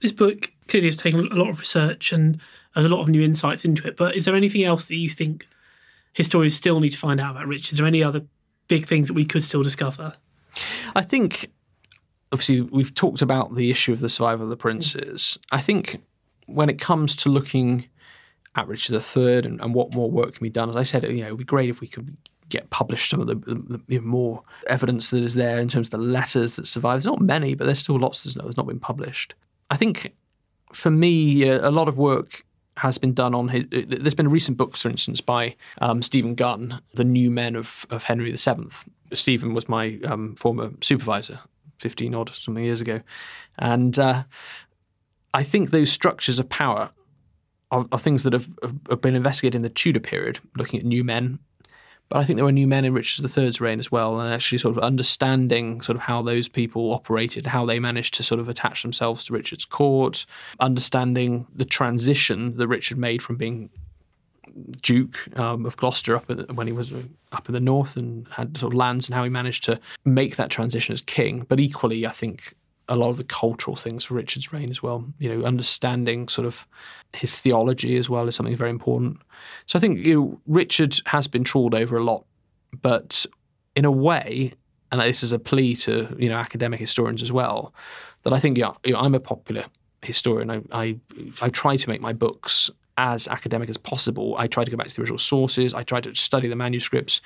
This 0.00 0.12
book 0.12 0.52
clearly 0.68 0.88
has 0.88 0.96
taken 0.96 1.20
a 1.20 1.34
lot 1.34 1.48
of 1.48 1.58
research 1.58 2.12
and 2.12 2.40
has 2.74 2.84
a 2.84 2.88
lot 2.88 3.00
of 3.00 3.08
new 3.08 3.22
insights 3.22 3.64
into 3.64 3.86
it. 3.88 3.96
But 3.96 4.14
is 4.14 4.26
there 4.26 4.36
anything 4.36 4.62
else 4.64 4.88
that 4.88 4.96
you 4.96 5.08
think 5.08 5.48
historians 6.12 6.54
still 6.54 6.80
need 6.80 6.90
to 6.90 6.98
find 6.98 7.20
out 7.20 7.32
about 7.32 7.46
Richard? 7.46 7.72
Is 7.72 7.78
there 7.78 7.86
any 7.86 8.02
other 8.02 8.22
big 8.68 8.86
things 8.86 9.08
that 9.08 9.14
we 9.14 9.24
could 9.24 9.42
still 9.42 9.62
discover? 9.62 10.14
I 10.94 11.02
think 11.02 11.50
obviously 12.32 12.60
we've 12.60 12.94
talked 12.94 13.22
about 13.22 13.54
the 13.54 13.70
issue 13.70 13.92
of 13.92 14.00
the 14.00 14.08
survival 14.08 14.44
of 14.44 14.50
the 14.50 14.56
princes. 14.56 15.38
I 15.52 15.60
think 15.60 16.02
when 16.46 16.68
it 16.68 16.80
comes 16.80 17.16
to 17.16 17.28
looking 17.28 17.86
at 18.54 18.66
Richard 18.68 18.94
III 18.94 19.38
and, 19.38 19.60
and 19.60 19.74
what 19.74 19.94
more 19.94 20.10
work 20.10 20.34
can 20.34 20.42
be 20.42 20.50
done, 20.50 20.68
as 20.68 20.76
I 20.76 20.82
said, 20.82 21.04
you 21.04 21.22
know, 21.22 21.28
it 21.28 21.30
would 21.30 21.38
be 21.38 21.44
great 21.44 21.70
if 21.70 21.80
we 21.80 21.86
could 21.86 22.16
get 22.48 22.70
published 22.70 23.10
some 23.10 23.20
of 23.20 23.26
the, 23.26 23.34
the, 23.34 23.80
the, 23.88 23.98
more 23.98 24.42
evidence 24.68 25.10
that 25.10 25.22
is 25.22 25.34
there 25.34 25.58
in 25.58 25.68
terms 25.68 25.88
of 25.88 25.90
the 25.92 25.98
letters 25.98 26.56
that 26.56 26.66
survive. 26.66 26.94
There's 26.94 27.06
not 27.06 27.20
many, 27.20 27.54
but 27.54 27.64
there's 27.64 27.80
still 27.80 27.98
lots 27.98 28.22
that's 28.22 28.36
not 28.56 28.66
been 28.66 28.78
published. 28.78 29.34
I 29.70 29.76
think 29.76 30.14
for 30.72 30.90
me, 30.90 31.48
uh, 31.48 31.68
a 31.68 31.72
lot 31.72 31.88
of 31.88 31.98
work 31.98 32.44
has 32.76 32.98
been 32.98 33.14
done 33.14 33.34
on 33.34 33.48
his. 33.48 33.64
Uh, 33.64 33.82
there's 33.88 34.14
been 34.14 34.30
recent 34.30 34.56
books, 34.56 34.82
for 34.82 34.88
instance, 34.88 35.20
by 35.20 35.56
um, 35.78 36.02
Stephen 36.02 36.34
Gunn, 36.36 36.80
The 36.94 37.04
New 37.04 37.30
Men 37.30 37.56
of, 37.56 37.84
of 37.90 38.04
Henry 38.04 38.30
VII. 38.30 38.68
Stephen 39.12 39.52
was 39.52 39.68
my 39.68 39.98
um, 40.04 40.36
former 40.36 40.70
supervisor 40.80 41.40
15 41.78 42.14
odd 42.14 42.30
something 42.30 42.64
years 42.64 42.80
ago. 42.80 43.00
And 43.58 43.98
uh, 43.98 44.24
I 45.34 45.42
think 45.42 45.70
those 45.70 45.90
structures 45.90 46.38
of 46.38 46.48
power 46.48 46.90
are, 47.70 47.86
are 47.92 47.98
things 47.98 48.22
that 48.22 48.32
have, 48.32 48.48
have, 48.90 49.00
been 49.00 49.14
investigated 49.14 49.56
in 49.56 49.62
the 49.62 49.68
Tudor 49.68 50.00
period, 50.00 50.38
looking 50.56 50.78
at 50.78 50.86
new 50.86 51.04
men. 51.04 51.38
But 52.08 52.18
I 52.18 52.24
think 52.24 52.36
there 52.36 52.44
were 52.44 52.52
new 52.52 52.68
men 52.68 52.84
in 52.84 52.94
Richard 52.94 53.24
III's 53.24 53.60
reign 53.60 53.80
as 53.80 53.90
well, 53.90 54.20
and 54.20 54.32
actually 54.32 54.58
sort 54.58 54.76
of 54.76 54.82
understanding 54.82 55.80
sort 55.80 55.96
of 55.96 56.02
how 56.02 56.22
those 56.22 56.48
people 56.48 56.92
operated, 56.92 57.46
how 57.46 57.66
they 57.66 57.80
managed 57.80 58.14
to 58.14 58.22
sort 58.22 58.40
of 58.40 58.48
attach 58.48 58.82
themselves 58.82 59.24
to 59.24 59.32
Richard's 59.32 59.64
court, 59.64 60.24
understanding 60.60 61.46
the 61.52 61.64
transition 61.64 62.56
that 62.58 62.68
Richard 62.68 62.96
made 62.96 63.22
from 63.22 63.36
being 63.36 63.70
Duke 64.82 65.28
um, 65.38 65.66
of 65.66 65.76
Gloucester 65.76 66.16
up 66.16 66.28
when 66.52 66.66
he 66.66 66.72
was 66.72 66.92
up 67.32 67.48
in 67.48 67.52
the 67.52 67.60
north 67.60 67.96
and 67.96 68.26
had 68.28 68.56
sort 68.56 68.72
of 68.72 68.76
lands 68.76 69.06
and 69.06 69.14
how 69.14 69.24
he 69.24 69.30
managed 69.30 69.64
to 69.64 69.78
make 70.04 70.36
that 70.36 70.50
transition 70.50 70.92
as 70.92 71.02
king. 71.02 71.44
But 71.48 71.60
equally, 71.60 72.06
I 72.06 72.10
think 72.10 72.54
a 72.88 72.96
lot 72.96 73.10
of 73.10 73.16
the 73.16 73.24
cultural 73.24 73.76
things 73.76 74.04
for 74.04 74.14
Richard's 74.14 74.52
reign 74.52 74.70
as 74.70 74.82
well. 74.82 75.04
You 75.18 75.34
know, 75.34 75.46
understanding 75.46 76.28
sort 76.28 76.46
of 76.46 76.66
his 77.12 77.36
theology 77.36 77.96
as 77.96 78.08
well 78.08 78.28
is 78.28 78.36
something 78.36 78.56
very 78.56 78.70
important. 78.70 79.18
So 79.66 79.78
I 79.78 79.80
think 79.80 80.06
you 80.06 80.14
know 80.14 80.40
Richard 80.46 80.96
has 81.06 81.26
been 81.26 81.44
trawled 81.44 81.74
over 81.74 81.96
a 81.96 82.04
lot, 82.04 82.24
but 82.80 83.26
in 83.74 83.84
a 83.84 83.90
way, 83.90 84.52
and 84.92 85.00
this 85.00 85.22
is 85.22 85.32
a 85.32 85.38
plea 85.38 85.74
to 85.76 86.14
you 86.18 86.28
know 86.28 86.36
academic 86.36 86.80
historians 86.80 87.22
as 87.22 87.32
well, 87.32 87.74
that 88.22 88.32
I 88.32 88.38
think 88.38 88.56
yeah, 88.58 88.72
you 88.84 88.92
know, 88.92 89.00
I'm 89.00 89.14
a 89.14 89.20
popular 89.20 89.66
historian. 90.06 90.50
I, 90.50 90.60
I 90.72 90.96
I 91.40 91.48
try 91.48 91.76
to 91.76 91.88
make 91.88 92.00
my 92.00 92.12
books 92.12 92.70
as 92.98 93.28
academic 93.28 93.68
as 93.68 93.76
possible. 93.76 94.34
I 94.38 94.46
try 94.46 94.64
to 94.64 94.70
go 94.70 94.76
back 94.76 94.88
to 94.88 94.94
the 94.94 95.02
original 95.02 95.18
sources. 95.18 95.74
I 95.74 95.82
try 95.82 96.00
to 96.00 96.14
study 96.14 96.48
the 96.48 96.56
manuscripts. 96.56 97.20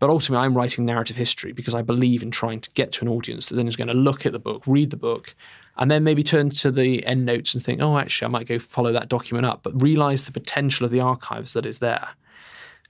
But 0.00 0.10
ultimately, 0.10 0.44
I'm 0.44 0.56
writing 0.56 0.84
narrative 0.84 1.16
history 1.16 1.52
because 1.52 1.74
I 1.74 1.82
believe 1.82 2.24
in 2.24 2.32
trying 2.32 2.60
to 2.60 2.70
get 2.72 2.90
to 2.92 3.04
an 3.04 3.08
audience 3.08 3.46
that 3.46 3.54
then 3.54 3.68
is 3.68 3.76
going 3.76 3.88
to 3.88 3.94
look 3.94 4.26
at 4.26 4.32
the 4.32 4.40
book, 4.40 4.64
read 4.66 4.90
the 4.90 4.96
book, 4.96 5.34
and 5.76 5.90
then 5.90 6.02
maybe 6.02 6.24
turn 6.24 6.50
to 6.50 6.72
the 6.72 7.06
end 7.06 7.24
notes 7.24 7.54
and 7.54 7.62
think, 7.62 7.80
oh, 7.80 7.96
actually, 7.96 8.26
I 8.26 8.30
might 8.30 8.48
go 8.48 8.58
follow 8.58 8.92
that 8.92 9.08
document 9.08 9.46
up, 9.46 9.62
but 9.62 9.80
realize 9.80 10.24
the 10.24 10.32
potential 10.32 10.84
of 10.84 10.90
the 10.90 11.00
archives 11.00 11.52
that 11.52 11.66
is 11.66 11.78
there. 11.78 12.08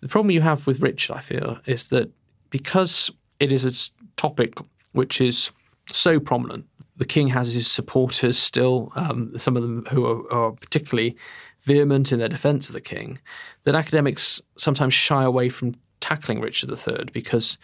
The 0.00 0.08
problem 0.08 0.30
you 0.30 0.40
have 0.40 0.66
with 0.66 0.80
Richard, 0.80 1.14
I 1.14 1.20
feel, 1.20 1.58
is 1.66 1.88
that 1.88 2.10
because 2.48 3.10
it 3.40 3.52
is 3.52 3.64
a 3.66 3.92
topic 4.16 4.54
which 4.92 5.20
is 5.20 5.52
so 5.92 6.18
prominent, 6.18 6.64
the 7.02 7.08
king 7.08 7.26
has 7.26 7.52
his 7.52 7.66
supporters 7.66 8.38
still, 8.38 8.92
um, 8.94 9.36
some 9.36 9.56
of 9.56 9.62
them 9.64 9.84
who 9.90 10.06
are, 10.06 10.32
are 10.32 10.52
particularly 10.52 11.16
vehement 11.62 12.12
in 12.12 12.20
their 12.20 12.28
defense 12.28 12.68
of 12.68 12.74
the 12.74 12.80
king, 12.80 13.18
that 13.64 13.74
academics 13.74 14.40
sometimes 14.56 14.94
shy 14.94 15.24
away 15.24 15.48
from 15.48 15.74
tackling 15.98 16.40
Richard 16.40 16.70
III 16.70 17.06
because 17.12 17.58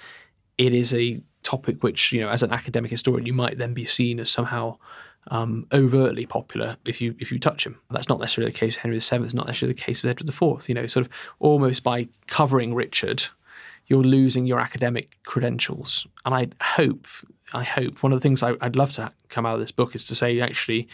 it 0.59 0.75
is 0.75 0.93
a 0.93 1.23
topic 1.45 1.85
which, 1.85 2.11
you 2.11 2.21
know, 2.21 2.31
as 2.31 2.43
an 2.43 2.51
academic 2.51 2.91
historian, 2.91 3.27
you 3.27 3.33
might 3.33 3.59
then 3.59 3.75
be 3.75 3.85
seen 3.85 4.19
as 4.19 4.29
somehow 4.29 4.77
um, 5.29 5.69
overtly 5.73 6.27
popular 6.27 6.77
if 6.85 7.01
you 7.01 7.15
if 7.21 7.31
you 7.31 7.39
touch 7.39 7.65
him. 7.65 7.79
That's 7.93 8.09
not 8.09 8.19
necessarily 8.19 8.51
the 8.51 8.59
case 8.59 8.75
with 8.75 8.83
Henry 8.83 8.99
VII. 8.99 9.25
It's 9.25 9.35
not 9.35 9.47
necessarily 9.47 9.75
the 9.75 9.81
case 9.81 10.03
with 10.03 10.11
Edward 10.11 10.31
IV. 10.31 10.69
You 10.69 10.75
know, 10.75 10.89
sort 10.89 11.07
of 11.07 11.13
almost 11.39 11.85
by 11.85 12.09
covering 12.27 12.75
Richard, 12.75 13.23
you're 13.87 14.03
losing 14.03 14.47
your 14.47 14.59
academic 14.59 15.17
credentials. 15.27 16.09
And 16.25 16.35
I 16.35 16.49
hope, 16.61 17.07
I 17.53 17.65
hope 17.65 18.03
one 18.03 18.13
of 18.13 18.21
the 18.21 18.23
things 18.23 18.43
I, 18.43 18.53
would 18.53 18.77
love 18.77 18.93
to 18.95 19.13
come 19.29 19.47
out 19.47 19.55
of 19.55 19.61
this 19.61 19.73
book 19.73 19.95
is 19.95 20.07
to 20.09 20.15
say, 20.15 20.41
actually, 20.41 20.89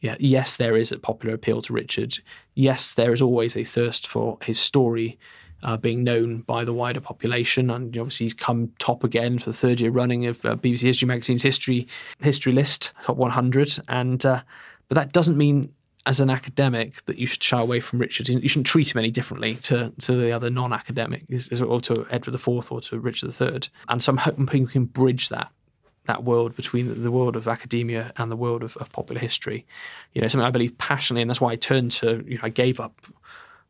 yeah, 0.00 0.16
yes, 0.18 0.56
there 0.56 0.76
is 0.76 0.92
a 0.92 0.98
popular 0.98 1.34
appeal 1.34 1.60
to 1.62 1.72
Richard. 1.72 2.18
Yes, 2.54 2.94
there 2.94 3.12
is 3.12 3.20
always 3.20 3.56
a 3.56 3.64
thirst 3.64 4.06
for 4.06 4.38
his 4.42 4.58
story 4.58 5.18
uh, 5.62 5.76
being 5.76 6.04
known 6.04 6.42
by 6.42 6.64
the 6.64 6.72
wider 6.72 7.00
population. 7.00 7.70
And 7.70 7.96
obviously, 7.96 8.24
he's 8.24 8.34
come 8.34 8.72
top 8.78 9.04
again 9.04 9.38
for 9.38 9.50
the 9.50 9.56
third 9.56 9.80
year 9.80 9.90
running 9.90 10.26
of 10.26 10.44
uh, 10.44 10.56
BBC 10.56 10.82
History 10.82 11.06
Magazine's 11.06 11.42
history 11.42 11.88
history 12.20 12.52
list, 12.52 12.92
top 13.02 13.16
100. 13.16 13.78
And 13.88 14.24
uh, 14.24 14.42
but 14.88 14.94
that 14.94 15.12
doesn't 15.12 15.36
mean 15.36 15.72
as 16.06 16.20
an 16.20 16.30
academic 16.30 17.04
that 17.04 17.18
you 17.18 17.26
should 17.26 17.42
shy 17.42 17.60
away 17.60 17.80
from 17.80 17.98
Richard. 17.98 18.28
You 18.30 18.48
shouldn't 18.48 18.66
treat 18.66 18.94
him 18.94 18.98
any 18.98 19.10
differently 19.10 19.56
to, 19.56 19.92
to 19.98 20.12
the 20.16 20.32
other 20.32 20.48
non-academic, 20.48 21.26
or 21.60 21.82
to 21.82 22.06
Edward 22.10 22.34
IV 22.34 22.72
or 22.72 22.80
to 22.80 22.98
Richard 22.98 23.38
III. 23.38 23.60
And 23.88 24.02
so 24.02 24.12
I'm 24.12 24.16
hoping 24.16 24.46
we 24.64 24.70
can 24.70 24.86
bridge 24.86 25.28
that 25.28 25.50
that 26.08 26.24
world 26.24 26.56
between 26.56 27.02
the 27.02 27.10
world 27.10 27.36
of 27.36 27.46
academia 27.46 28.12
and 28.16 28.32
the 28.32 28.36
world 28.36 28.62
of, 28.64 28.76
of 28.78 28.90
popular 28.90 29.20
history. 29.20 29.66
You 30.14 30.22
know, 30.22 30.26
something 30.26 30.46
I 30.46 30.50
believe 30.50 30.76
passionately, 30.78 31.22
and 31.22 31.30
that's 31.30 31.40
why 31.40 31.52
I 31.52 31.56
turned 31.56 31.92
to. 31.92 32.24
You 32.26 32.36
know, 32.36 32.42
I 32.42 32.48
gave 32.48 32.80
up 32.80 33.06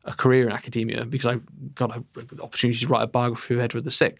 a 0.05 0.15
career 0.15 0.47
in 0.47 0.53
academia 0.53 1.05
because 1.05 1.27
I 1.27 1.41
got 1.75 1.95
an 1.95 2.05
opportunity 2.41 2.79
to 2.79 2.89
write 2.89 3.03
a 3.03 3.09
biography 3.09 3.55
of 3.55 3.61
Edward 3.61 3.85
VI, 3.85 4.15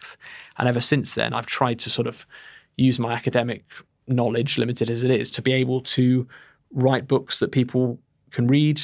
and 0.57 0.67
ever 0.67 0.81
since 0.81 1.15
then 1.15 1.33
I've 1.33 1.45
tried 1.47 1.79
to 1.79 1.89
sort 1.89 2.07
of 2.07 2.27
use 2.75 2.99
my 2.99 3.13
academic 3.13 3.63
knowledge, 4.07 4.57
limited 4.57 4.91
as 4.91 5.03
it 5.03 5.11
is, 5.11 5.31
to 5.31 5.41
be 5.41 5.53
able 5.53 5.81
to 5.81 6.27
write 6.73 7.07
books 7.07 7.39
that 7.39 7.51
people 7.51 7.99
can 8.31 8.47
read, 8.47 8.81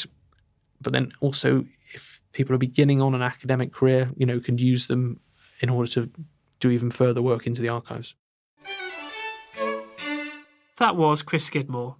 but 0.81 0.93
then 0.93 1.11
also 1.19 1.65
if 1.93 2.21
people 2.31 2.55
are 2.55 2.59
beginning 2.59 3.01
on 3.01 3.13
an 3.13 3.21
academic 3.21 3.73
career, 3.73 4.09
you 4.17 4.25
know, 4.25 4.39
can 4.39 4.57
use 4.57 4.87
them 4.87 5.19
in 5.59 5.69
order 5.69 5.91
to 5.91 6.09
do 6.59 6.69
even 6.69 6.89
further 6.89 7.21
work 7.21 7.45
into 7.45 7.61
the 7.61 7.69
archives. 7.69 8.15
That 10.77 10.95
was 10.95 11.21
Chris 11.21 11.45
Skidmore. 11.45 11.95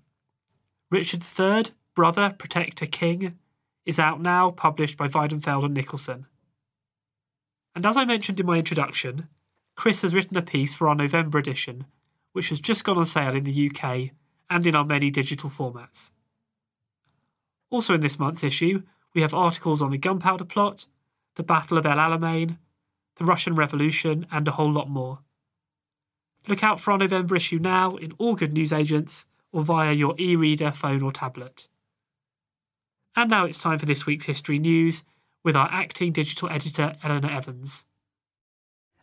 Richard 0.92 1.24
III, 1.24 1.74
Brother, 1.96 2.36
Protector, 2.38 2.86
King, 2.86 3.38
is 3.86 4.00
out 4.00 4.22
now, 4.22 4.52
published 4.52 4.98
by 4.98 5.08
Weidenfeld 5.08 5.64
and 5.64 5.76
Nicolson. 5.76 6.26
And 7.74 7.86
as 7.86 7.96
I 7.96 8.06
mentioned 8.06 8.40
in 8.40 8.46
my 8.46 8.58
introduction, 8.58 9.28
Chris 9.76 10.02
has 10.02 10.14
written 10.14 10.38
a 10.38 10.42
piece 10.42 10.74
for 10.74 10.90
our 10.90 10.96
November 10.96 11.38
edition, 11.38 11.86
which 12.34 12.50
has 12.50 12.60
just 12.60 12.84
gone 12.84 12.98
on 12.98 13.06
sale 13.06 13.36
in 13.36 13.46
the 13.46 13.70
UK 13.70 14.12
and 14.50 14.68
in 14.68 14.76
our 14.76 14.86
many 14.86 15.10
digital 15.10 15.50
formats. 15.50 16.12
Also, 17.70 17.94
in 17.94 18.02
this 18.02 18.20
month's 18.20 18.44
issue, 18.44 18.84
we 19.14 19.22
have 19.22 19.34
articles 19.34 19.82
on 19.82 19.92
the 19.92 19.98
gunpowder 19.98 20.46
plot, 20.46 20.86
the 21.36 21.44
Battle 21.44 21.78
of 21.78 21.86
El 21.86 21.98
Alamein, 21.98 22.58
the 23.16 23.26
Russian 23.26 23.56
Revolution, 23.56 24.26
and 24.32 24.48
a 24.48 24.52
whole 24.52 24.72
lot 24.72 24.90
more. 24.90 25.20
Look 26.48 26.64
out 26.64 26.80
for 26.80 26.92
our 26.92 26.98
November 26.98 27.36
issue 27.36 27.60
now 27.60 27.96
in 27.96 28.12
all 28.18 28.36
good 28.36 28.54
newsagents 28.54 29.26
or 29.52 29.64
via 29.64 29.94
your 29.94 30.16
e 30.20 30.36
reader, 30.36 30.72
phone, 30.72 31.02
or 31.02 31.12
tablet. 31.12 31.68
And 33.16 33.30
now 33.30 33.46
it's 33.46 33.62
time 33.62 33.80
for 33.80 33.86
this 33.86 34.06
week's 34.06 34.26
history 34.26 34.60
news 34.60 35.04
with 35.44 35.56
our 35.56 35.70
acting 35.72 36.12
digital 36.12 36.50
editor, 36.50 36.94
Elinor 37.04 37.32
Evans. 37.32 37.86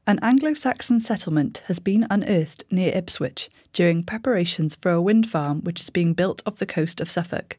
An 0.07 0.19
Anglo 0.21 0.53
Saxon 0.55 1.01
settlement 1.01 1.63
has 1.67 1.79
been 1.79 2.07
unearthed 2.11 2.65
near 2.71 2.93
Ipswich 2.93 3.49
during 3.73 4.03
preparations 4.03 4.77
for 4.77 4.91
a 4.91 5.01
wind 5.01 5.31
farm 5.31 5.61
which 5.63 5.81
is 5.81 5.91
being 5.91 6.13
built 6.13 6.43
off 6.45 6.57
the 6.57 6.67
coast 6.67 7.01
of 7.01 7.11
Suffolk. 7.11 7.57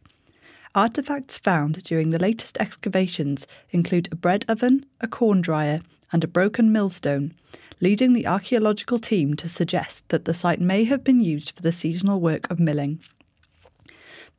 Artefacts 0.75 1.39
found 1.39 1.83
during 1.83 2.09
the 2.09 2.19
latest 2.19 2.57
excavations 2.57 3.47
include 3.71 4.09
a 4.11 4.15
bread 4.15 4.43
oven, 4.49 4.85
a 4.99 5.07
corn 5.07 5.39
dryer, 5.39 5.79
and 6.11 6.23
a 6.23 6.27
broken 6.27 6.71
millstone, 6.71 7.33
leading 7.79 8.13
the 8.13 8.27
archaeological 8.27 8.99
team 8.99 9.35
to 9.35 9.49
suggest 9.49 10.07
that 10.09 10.25
the 10.25 10.33
site 10.33 10.61
may 10.61 10.83
have 10.83 11.03
been 11.03 11.21
used 11.21 11.51
for 11.51 11.61
the 11.61 11.71
seasonal 11.71 12.19
work 12.19 12.49
of 12.49 12.59
milling. 12.59 12.99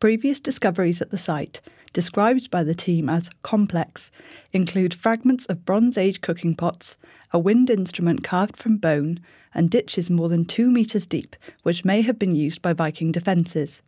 Previous 0.01 0.41
discoveries 0.41 1.01
at 1.01 1.11
the 1.11 1.19
site, 1.19 1.61
described 1.93 2.51
by 2.51 2.63
the 2.63 2.75
team 2.75 3.09
as 3.09 3.31
complex, 3.43 4.11
include 4.53 4.93
fragments 4.93 5.47
of 5.47 5.65
Bronze 5.65 5.97
Age 5.97 6.21
cooking 6.21 6.55
pots, 6.55 6.97
a 7.33 7.39
wind 7.39 7.71
instrument 7.71 8.23
carved 8.25 8.57
from 8.57 8.77
bone, 8.77 9.21
and 9.55 9.71
ditches 9.71 10.11
more 10.11 10.29
than 10.29 10.45
two 10.45 10.71
metres 10.71 11.07
deep, 11.07 11.37
which 11.63 11.85
may 11.85 12.03
have 12.03 12.19
been 12.19 12.35
used 12.35 12.61
by 12.61 12.73
Viking 12.73 13.13
defences. 13.13 13.83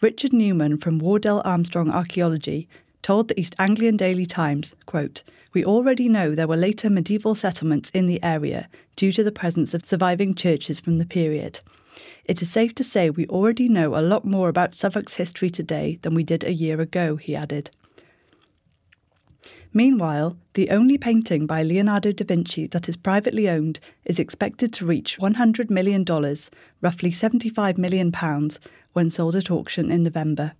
Richard 0.00 0.32
Newman 0.32 0.78
from 0.78 1.00
Wardell 1.00 1.42
Armstrong 1.44 1.90
Archaeology 1.90 2.68
told 3.02 3.28
the 3.28 3.38
East 3.38 3.54
Anglian 3.58 3.96
Daily 3.96 4.26
Times, 4.26 4.74
quote, 4.86 5.22
We 5.52 5.64
already 5.64 6.08
know 6.08 6.34
there 6.34 6.48
were 6.48 6.56
later 6.56 6.90
medieval 6.90 7.34
settlements 7.34 7.90
in 7.90 8.06
the 8.06 8.22
area 8.22 8.68
due 8.96 9.12
to 9.12 9.24
the 9.24 9.32
presence 9.32 9.74
of 9.74 9.84
surviving 9.84 10.34
churches 10.34 10.80
from 10.80 10.98
the 10.98 11.06
period. 11.06 11.60
It 12.24 12.42
is 12.42 12.50
safe 12.50 12.74
to 12.76 12.84
say 12.84 13.10
we 13.10 13.26
already 13.26 13.68
know 13.68 13.96
a 13.96 14.02
lot 14.02 14.24
more 14.24 14.48
about 14.48 14.74
Suffolk's 14.74 15.14
history 15.14 15.50
today 15.50 15.98
than 16.02 16.14
we 16.14 16.22
did 16.22 16.44
a 16.44 16.52
year 16.52 16.80
ago, 16.80 17.16
he 17.16 17.34
added. 17.34 17.70
Meanwhile, 19.72 20.36
the 20.54 20.70
only 20.70 20.96
painting 20.96 21.46
by 21.46 21.62
Leonardo 21.62 22.12
da 22.12 22.24
Vinci 22.24 22.66
that 22.68 22.88
is 22.88 22.96
privately 22.96 23.48
owned 23.48 23.80
is 24.04 24.18
expected 24.18 24.72
to 24.74 24.86
reach 24.86 25.18
$100 25.18 25.70
million, 25.70 26.04
roughly 26.80 27.10
£75 27.10 27.78
million, 27.78 28.12
when 28.92 29.10
sold 29.10 29.36
at 29.36 29.50
auction 29.50 29.90
in 29.90 30.02
November. 30.02 30.52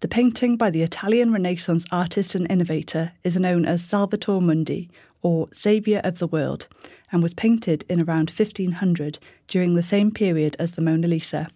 The 0.00 0.08
painting 0.08 0.56
by 0.56 0.70
the 0.70 0.82
Italian 0.82 1.32
Renaissance 1.32 1.84
artist 1.90 2.34
and 2.34 2.50
innovator 2.50 3.12
is 3.22 3.36
known 3.36 3.64
as 3.64 3.82
Salvator 3.82 4.40
Mundi, 4.40 4.90
or 5.22 5.48
Saviour 5.52 6.00
of 6.04 6.18
the 6.18 6.26
World, 6.26 6.68
and 7.10 7.22
was 7.22 7.32
painted 7.32 7.84
in 7.88 8.00
around 8.00 8.30
1500 8.30 9.18
during 9.48 9.74
the 9.74 9.82
same 9.82 10.10
period 10.10 10.56
as 10.58 10.72
the 10.72 10.82
Mona 10.82 11.08
Lisa. 11.08 11.48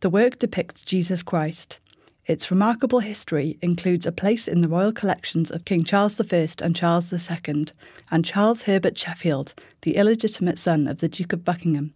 The 0.00 0.10
work 0.10 0.38
depicts 0.38 0.82
Jesus 0.82 1.22
Christ. 1.22 1.78
Its 2.26 2.50
remarkable 2.50 3.00
history 3.00 3.58
includes 3.60 4.06
a 4.06 4.12
place 4.12 4.48
in 4.48 4.60
the 4.60 4.68
royal 4.68 4.92
collections 4.92 5.50
of 5.50 5.64
King 5.64 5.84
Charles 5.84 6.20
I 6.20 6.48
and 6.62 6.74
Charles 6.74 7.12
II, 7.12 7.66
and 8.10 8.24
Charles 8.24 8.62
Herbert 8.62 8.98
Sheffield, 8.98 9.54
the 9.82 9.96
illegitimate 9.96 10.58
son 10.58 10.88
of 10.88 10.98
the 10.98 11.08
Duke 11.08 11.32
of 11.32 11.44
Buckingham. 11.44 11.94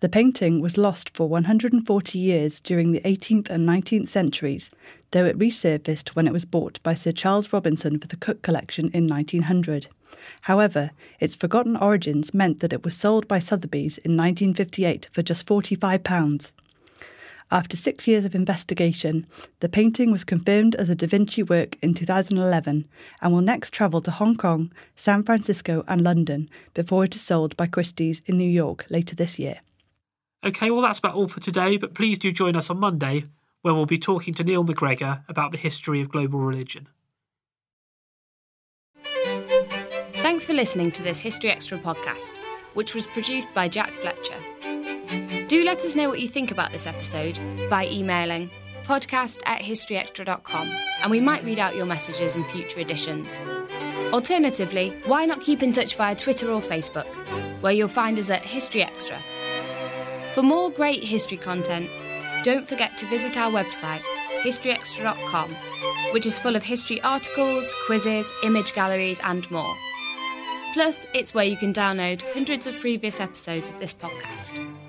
The 0.00 0.08
painting 0.08 0.62
was 0.62 0.78
lost 0.78 1.14
for 1.14 1.28
140 1.28 2.18
years 2.18 2.58
during 2.58 2.92
the 2.92 3.02
18th 3.02 3.50
and 3.50 3.68
19th 3.68 4.08
centuries, 4.08 4.70
though 5.10 5.26
it 5.26 5.38
resurfaced 5.38 6.10
when 6.10 6.26
it 6.26 6.32
was 6.32 6.46
bought 6.46 6.82
by 6.82 6.94
Sir 6.94 7.12
Charles 7.12 7.52
Robinson 7.52 7.98
for 7.98 8.06
the 8.06 8.16
Cook 8.16 8.40
Collection 8.40 8.88
in 8.94 9.06
1900. 9.06 9.88
However, 10.42 10.92
its 11.18 11.36
forgotten 11.36 11.76
origins 11.76 12.32
meant 12.32 12.60
that 12.60 12.72
it 12.72 12.82
was 12.82 12.96
sold 12.96 13.28
by 13.28 13.40
Sotheby's 13.40 13.98
in 13.98 14.16
1958 14.16 15.10
for 15.12 15.22
just 15.22 15.46
£45. 15.46 16.52
After 17.50 17.76
six 17.76 18.08
years 18.08 18.24
of 18.24 18.34
investigation, 18.34 19.26
the 19.58 19.68
painting 19.68 20.10
was 20.10 20.24
confirmed 20.24 20.76
as 20.76 20.88
a 20.88 20.94
Da 20.94 21.08
Vinci 21.08 21.42
work 21.42 21.76
in 21.82 21.92
2011 21.92 22.88
and 23.20 23.32
will 23.34 23.42
next 23.42 23.74
travel 23.74 24.00
to 24.00 24.10
Hong 24.12 24.36
Kong, 24.36 24.72
San 24.96 25.24
Francisco, 25.24 25.84
and 25.86 26.00
London 26.00 26.48
before 26.72 27.04
it 27.04 27.14
is 27.14 27.20
sold 27.20 27.54
by 27.58 27.66
Christie's 27.66 28.22
in 28.24 28.38
New 28.38 28.48
York 28.48 28.86
later 28.88 29.14
this 29.14 29.38
year. 29.38 29.60
Okay, 30.44 30.70
well, 30.70 30.80
that's 30.80 30.98
about 30.98 31.14
all 31.14 31.28
for 31.28 31.40
today, 31.40 31.76
but 31.76 31.94
please 31.94 32.18
do 32.18 32.32
join 32.32 32.56
us 32.56 32.70
on 32.70 32.78
Monday 32.78 33.24
when 33.62 33.74
we'll 33.74 33.86
be 33.86 33.98
talking 33.98 34.32
to 34.34 34.44
Neil 34.44 34.64
MacGregor 34.64 35.22
about 35.28 35.52
the 35.52 35.58
history 35.58 36.00
of 36.00 36.08
global 36.08 36.40
religion. 36.40 36.88
Thanks 40.22 40.46
for 40.46 40.54
listening 40.54 40.92
to 40.92 41.02
this 41.02 41.20
History 41.20 41.50
Extra 41.50 41.78
podcast, 41.78 42.34
which 42.74 42.94
was 42.94 43.06
produced 43.06 43.52
by 43.52 43.68
Jack 43.68 43.90
Fletcher. 43.90 44.36
Do 45.48 45.64
let 45.64 45.84
us 45.84 45.96
know 45.96 46.08
what 46.08 46.20
you 46.20 46.28
think 46.28 46.50
about 46.50 46.72
this 46.72 46.86
episode 46.86 47.38
by 47.68 47.86
emailing 47.88 48.50
podcast 48.84 49.40
at 49.46 49.60
historyextra.com 49.60 50.68
and 51.02 51.10
we 51.10 51.20
might 51.20 51.44
read 51.44 51.58
out 51.58 51.76
your 51.76 51.86
messages 51.86 52.34
in 52.34 52.44
future 52.44 52.80
editions. 52.80 53.38
Alternatively, 54.12 54.90
why 55.06 55.26
not 55.26 55.40
keep 55.40 55.62
in 55.62 55.72
touch 55.72 55.96
via 55.96 56.14
Twitter 56.16 56.50
or 56.50 56.60
Facebook, 56.60 57.06
where 57.60 57.72
you'll 57.72 57.88
find 57.88 58.18
us 58.18 58.30
at 58.30 58.42
History 58.42 58.82
Extra. 58.82 59.18
For 60.34 60.42
more 60.42 60.70
great 60.70 61.02
history 61.02 61.36
content, 61.36 61.90
don't 62.44 62.66
forget 62.66 62.96
to 62.98 63.06
visit 63.06 63.36
our 63.36 63.50
website, 63.50 64.00
historyextra.com, 64.42 65.50
which 66.12 66.24
is 66.24 66.38
full 66.38 66.56
of 66.56 66.62
history 66.62 67.00
articles, 67.02 67.74
quizzes, 67.86 68.30
image 68.44 68.72
galleries, 68.72 69.20
and 69.24 69.50
more. 69.50 69.74
Plus, 70.72 71.04
it's 71.14 71.34
where 71.34 71.44
you 71.44 71.56
can 71.56 71.74
download 71.74 72.22
hundreds 72.32 72.66
of 72.68 72.78
previous 72.78 73.18
episodes 73.18 73.68
of 73.68 73.78
this 73.80 73.92
podcast. 73.92 74.79